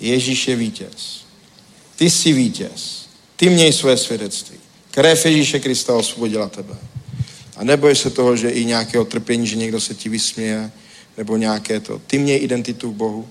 Ježíš 0.00 0.48
je 0.48 0.56
vítěz. 0.56 1.24
Ty 1.96 2.10
jsi 2.10 2.32
vítěz. 2.32 3.08
Ty 3.36 3.50
měj 3.50 3.72
své 3.72 3.96
svědectví. 3.96 4.58
Krev 4.90 5.26
Ježíše 5.26 5.60
Krista 5.60 5.94
osvobodila 5.94 6.48
tebe. 6.48 6.76
A 7.56 7.64
neboj 7.64 7.96
se 7.96 8.10
toho, 8.10 8.36
že 8.36 8.50
i 8.50 8.64
nějakého 8.64 9.04
trpění, 9.04 9.46
že 9.46 9.56
někdo 9.56 9.80
se 9.80 9.94
ti 9.94 10.08
vysměje, 10.08 10.70
nebo 11.16 11.36
nějaké 11.36 11.80
to. 11.80 12.00
Ty 12.06 12.18
měj 12.18 12.44
identitu 12.44 12.90
v 12.90 12.94
Bohu. 12.94 13.28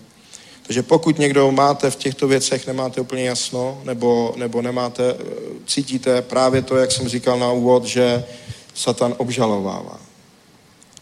Takže 0.64 0.84
pokud 0.84 1.20
někdo 1.20 1.52
máte 1.52 1.92
v 1.92 1.96
těchto 1.96 2.28
věcech, 2.28 2.68
nemáte 2.68 3.02
úplně 3.02 3.24
jasno, 3.24 3.82
nebo, 3.84 4.34
nebo 4.38 4.62
nemáte, 4.62 5.04
eh, 5.12 5.24
cítíte 5.66 6.22
právě 6.22 6.62
to, 6.62 6.78
jak 6.78 6.92
jsem 6.92 7.08
říkal 7.08 7.40
na 7.40 7.52
úvod, 7.52 7.86
že 7.86 8.24
Satan 8.74 9.16
obžalovává. 9.18 10.00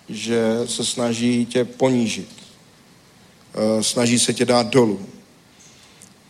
Že 0.09 0.43
se 0.65 0.85
snaží 0.85 1.45
tě 1.45 1.65
ponížit. 1.65 2.29
Eh, 3.53 3.83
snaží 3.83 4.19
se 4.19 4.33
tě 4.33 4.45
dát 4.45 4.67
dolů. 4.67 4.99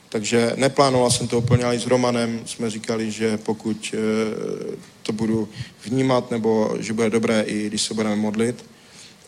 Takže 0.09 0.53
neplánoval 0.55 1.11
jsem 1.11 1.27
to 1.27 1.37
úplně, 1.37 1.63
ale 1.63 1.79
s 1.79 1.87
Romanem 1.87 2.41
jsme 2.45 2.69
říkali, 2.69 3.11
že 3.11 3.37
pokud 3.37 3.95
eh, 3.95 4.77
to 5.03 5.13
budu 5.13 5.49
vnímat, 5.85 6.31
nebo 6.31 6.75
že 6.79 6.93
bude 6.93 7.09
dobré 7.09 7.41
i 7.41 7.67
když 7.67 7.81
se 7.81 7.93
budeme 7.93 8.15
modlit. 8.15 8.65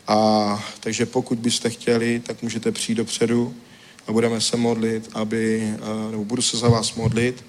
A 0.07 0.65
takže 0.79 1.05
pokud 1.05 1.39
byste 1.39 1.69
chtěli, 1.69 2.19
tak 2.19 2.41
můžete 2.41 2.71
přijít 2.71 2.95
dopředu 2.95 3.53
a 4.07 4.11
budeme 4.11 4.41
se 4.41 4.57
modlit, 4.57 5.09
aby, 5.13 5.61
eh, 5.63 6.11
nebo 6.11 6.25
budu 6.25 6.41
se 6.41 6.57
za 6.57 6.69
vás 6.69 6.95
modlit, 6.95 7.43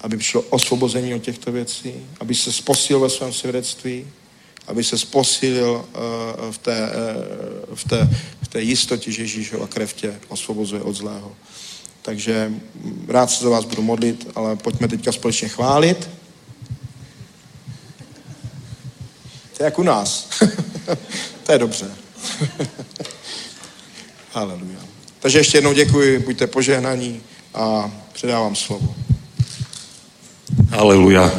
aby 0.00 0.16
přišlo 0.16 0.42
osvobození 0.42 1.14
od 1.14 1.22
těchto 1.22 1.52
věcí, 1.52 1.92
aby 2.20 2.34
se 2.34 2.52
sposil 2.52 3.00
ve 3.00 3.10
svém 3.10 3.32
svědectví, 3.32 4.06
aby 4.66 4.84
se 4.84 4.98
sposilil 4.98 5.70
uh, 5.70 6.50
v, 6.50 6.58
té, 6.58 6.90
uh, 7.70 7.74
v, 7.74 7.84
té, 7.84 8.08
v 8.42 8.48
té 8.48 8.62
jistotě, 8.62 9.12
že 9.12 9.22
Ježíšova 9.22 9.66
krev 9.66 9.92
tě 9.92 10.14
osvobozuje 10.28 10.82
od 10.82 10.96
zlého. 10.96 11.32
Takže 12.02 12.52
rád 13.08 13.30
se 13.30 13.44
za 13.44 13.50
vás 13.50 13.64
budu 13.64 13.82
modlit, 13.82 14.28
ale 14.34 14.56
pojďme 14.56 14.88
teďka 14.88 15.12
společně 15.12 15.48
chválit. 15.48 16.08
To 19.56 19.62
je 19.62 19.64
jak 19.64 19.78
u 19.78 19.82
nás. 19.82 20.28
to 21.46 21.52
je 21.52 21.58
dobře. 21.58 21.86
Haleluja. 24.32 24.78
Takže 25.20 25.38
ještě 25.38 25.56
jednou 25.56 25.72
děkuji, 25.72 26.18
buďte 26.18 26.46
požehnaní 26.46 27.20
a 27.54 27.90
předávám 28.12 28.54
slovo. 28.54 28.94
Haleluja. 30.70 31.32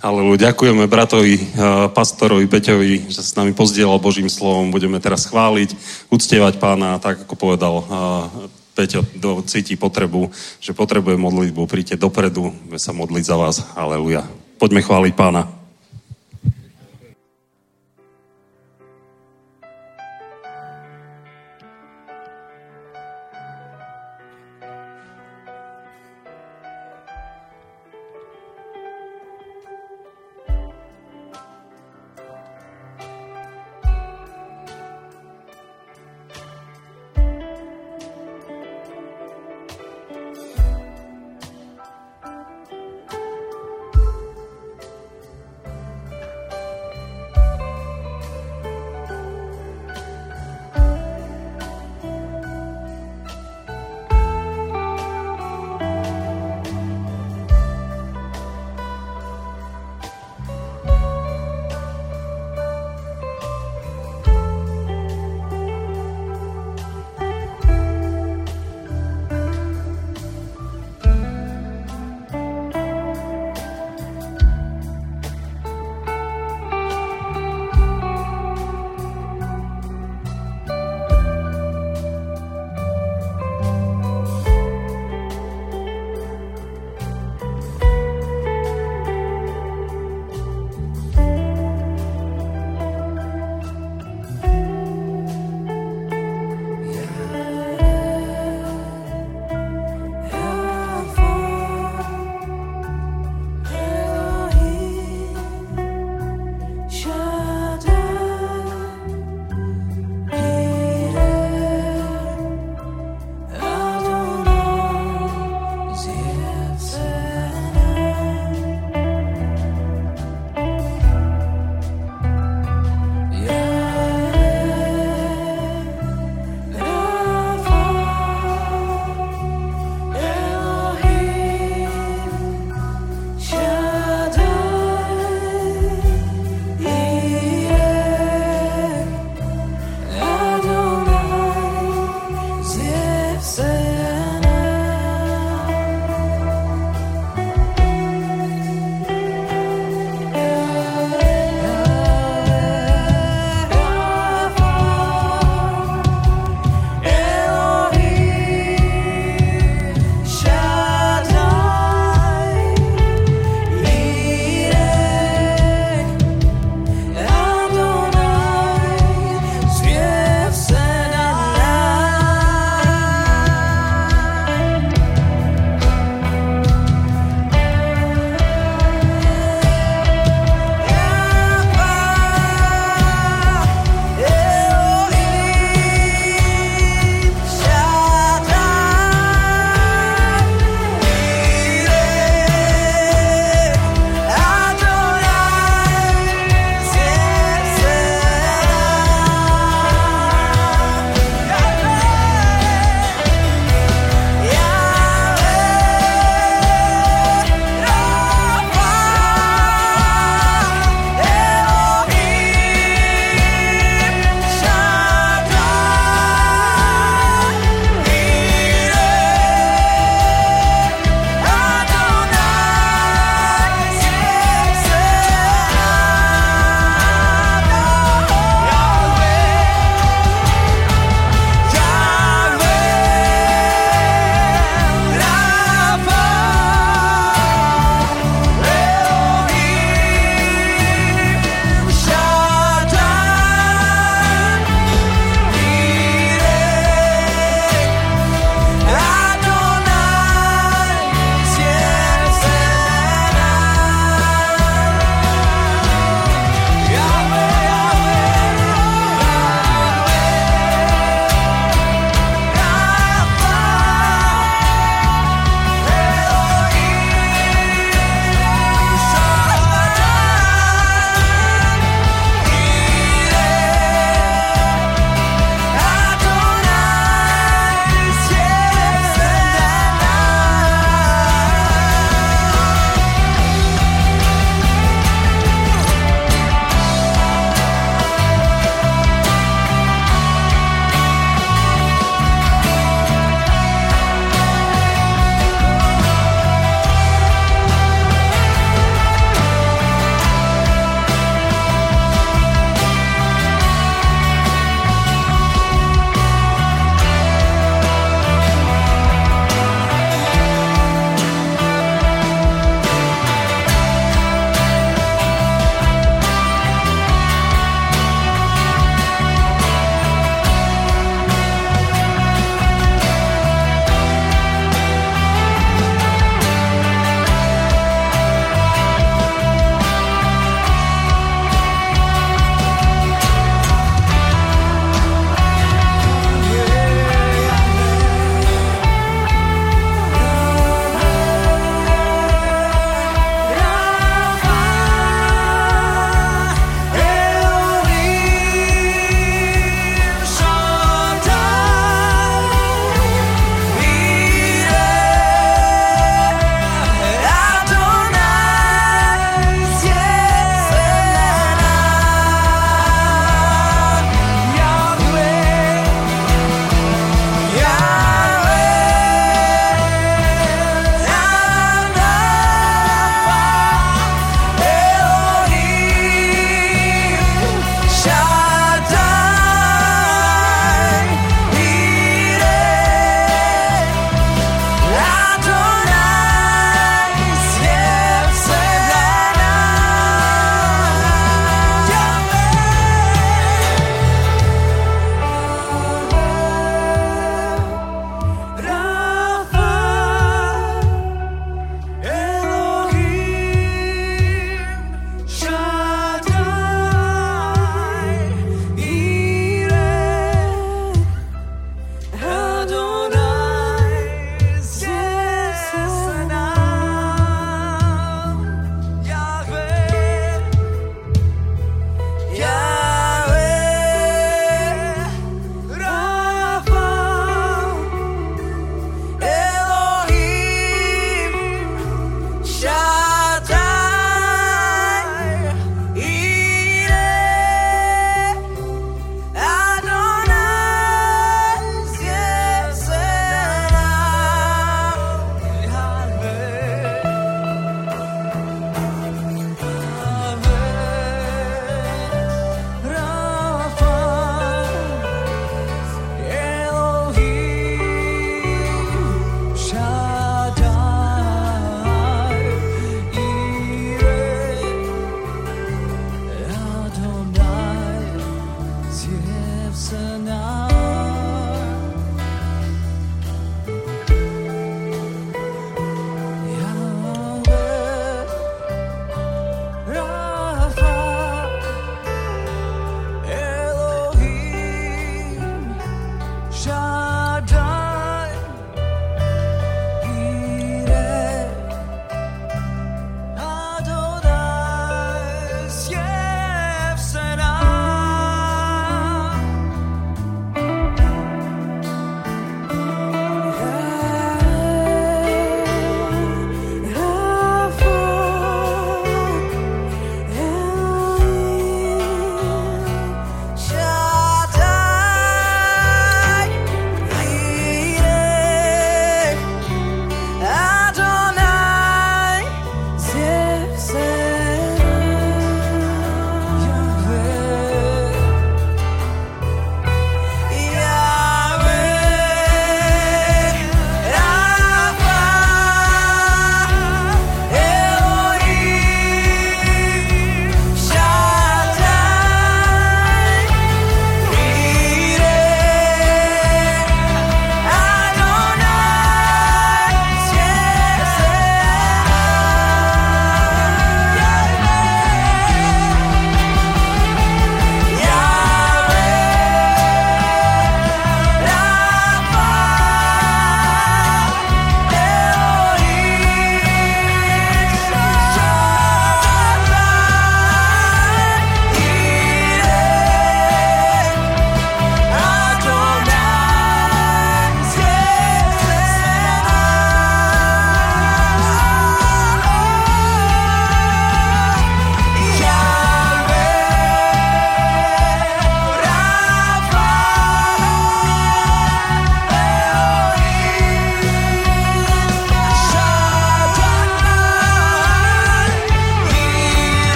Haleluja. 0.00 0.48
Ďakujeme 0.48 0.86
bratovi, 0.86 1.36
uh, 1.36 1.92
pastorovi 1.92 2.46
Peťovi, 2.46 3.12
že 3.12 3.20
s 3.20 3.36
nami 3.36 3.52
pozdielal 3.52 4.00
Božím 4.00 4.32
slovom. 4.32 4.72
Budeme 4.72 4.96
teraz 4.96 5.28
chváliť, 5.28 5.76
uctievať 6.08 6.56
pána, 6.56 6.96
tak 6.96 7.28
ako 7.28 7.34
povedal 7.36 7.74
uh, 7.84 7.84
Peťo, 8.72 9.04
kto 9.04 9.44
cíti 9.44 9.76
potrebu, 9.76 10.32
že 10.56 10.72
potrebuje 10.72 11.20
modlitbu, 11.20 11.68
príďte 11.68 12.00
dopredu, 12.00 12.48
budeme 12.48 12.80
sa 12.80 12.96
modliť 12.96 13.24
za 13.28 13.36
vás. 13.36 13.60
Haleluja. 13.76 14.24
Poďme 14.56 14.80
chváliť 14.80 15.12
pána. 15.12 15.59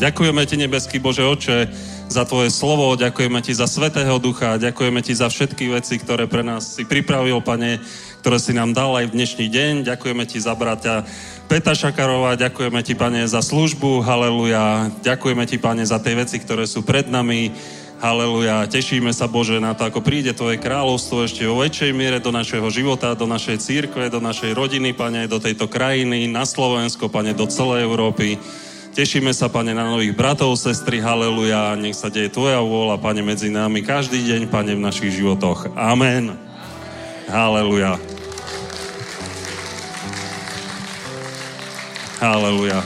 Ďakujeme 0.00 0.48
ti, 0.48 0.56
nebeský 0.56 0.96
Bože 0.96 1.20
Oče, 1.20 1.68
za 2.08 2.24
tvoje 2.24 2.48
slovo, 2.48 2.96
ďakujeme 2.96 3.44
ti 3.44 3.52
za 3.52 3.68
Svetého 3.68 4.16
Ducha, 4.16 4.56
ďakujeme 4.56 5.04
ti 5.04 5.12
za 5.12 5.28
všetky 5.28 5.68
veci, 5.76 6.00
ktoré 6.00 6.24
pre 6.24 6.40
nás 6.40 6.80
si 6.80 6.88
pripravil, 6.88 7.44
Pane, 7.44 7.76
ktoré 8.24 8.40
si 8.40 8.56
nám 8.56 8.72
dal 8.72 8.96
aj 8.96 9.12
v 9.12 9.14
dnešný 9.20 9.46
deň. 9.52 9.72
Ďakujeme 9.84 10.24
ti 10.24 10.40
za 10.40 10.56
bratia 10.56 11.04
Peta 11.52 11.76
Šakarova, 11.76 12.40
ďakujeme 12.40 12.80
ti, 12.80 12.96
pane, 12.96 13.28
za 13.28 13.44
službu, 13.44 14.00
haleluja. 14.00 14.88
Ďakujeme 15.04 15.44
ti, 15.44 15.60
pane, 15.60 15.84
za 15.84 16.00
tie 16.00 16.16
veci, 16.16 16.40
ktoré 16.40 16.64
sú 16.64 16.80
pred 16.80 17.04
nami. 17.04 17.52
Haleluja. 18.00 18.64
Tešíme 18.72 19.12
sa, 19.12 19.28
Bože, 19.28 19.60
na 19.60 19.76
to, 19.76 19.84
ako 19.84 20.00
príde 20.00 20.32
Tvoje 20.32 20.56
kráľovstvo 20.56 21.28
ešte 21.28 21.44
vo 21.44 21.60
väčšej 21.60 21.92
miere 21.92 22.24
do 22.24 22.32
našeho 22.32 22.64
života, 22.72 23.12
do 23.12 23.28
našej 23.28 23.60
církve, 23.60 24.08
do 24.08 24.24
našej 24.24 24.56
rodiny, 24.56 24.96
Pane, 24.96 25.28
do 25.28 25.36
tejto 25.36 25.68
krajiny, 25.68 26.24
na 26.24 26.48
Slovensko, 26.48 27.12
Pane, 27.12 27.36
do 27.36 27.44
celej 27.44 27.84
Európy. 27.84 28.40
Tešíme 28.90 29.30
sa, 29.30 29.46
Pane, 29.46 29.70
na 29.70 29.86
nových 29.86 30.18
bratov, 30.18 30.58
sestry, 30.58 30.98
haleluja. 30.98 31.78
Nech 31.78 31.94
sa 31.94 32.10
deje 32.10 32.26
Tvoja 32.26 32.58
vôľa, 32.58 32.98
Pane, 32.98 33.22
medzi 33.22 33.46
nami 33.46 33.86
každý 33.86 34.18
deň, 34.18 34.50
Pane, 34.50 34.74
v 34.74 34.82
našich 34.82 35.14
životoch. 35.14 35.70
Amen. 35.78 36.34
Haleluja. 37.30 38.02
Haleluja. 42.18 42.82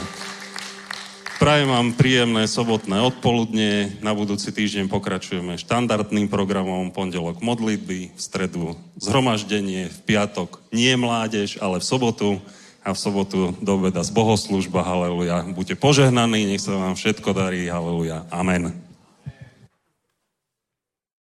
Prajem 1.41 1.73
vám 1.73 1.97
príjemné 1.97 2.45
sobotné 2.45 3.01
odpoludne. 3.01 3.97
Na 4.05 4.13
budúci 4.13 4.53
týždeň 4.53 4.85
pokračujeme 4.85 5.57
štandardným 5.57 6.29
programom. 6.29 6.93
Pondelok 6.93 7.41
modlitby, 7.41 8.13
v 8.13 8.21
stredu 8.21 8.77
zhromaždenie, 9.01 9.89
v 9.89 9.99
piatok 10.05 10.61
nie 10.69 10.93
mládež, 10.93 11.57
ale 11.57 11.81
v 11.81 11.89
sobotu 11.89 12.37
a 12.85 12.93
v 12.93 13.01
sobotu 13.01 13.57
do 13.57 13.81
obeda 13.81 14.05
z 14.05 14.13
bohoslužba. 14.13 14.85
Haleluja. 14.85 15.41
Buďte 15.49 15.75
požehnaní, 15.81 16.45
nech 16.45 16.61
sa 16.61 16.77
vám 16.77 16.93
všetko 16.93 17.33
darí. 17.33 17.65
Haleluja. 17.65 18.29
Amen. 18.29 18.84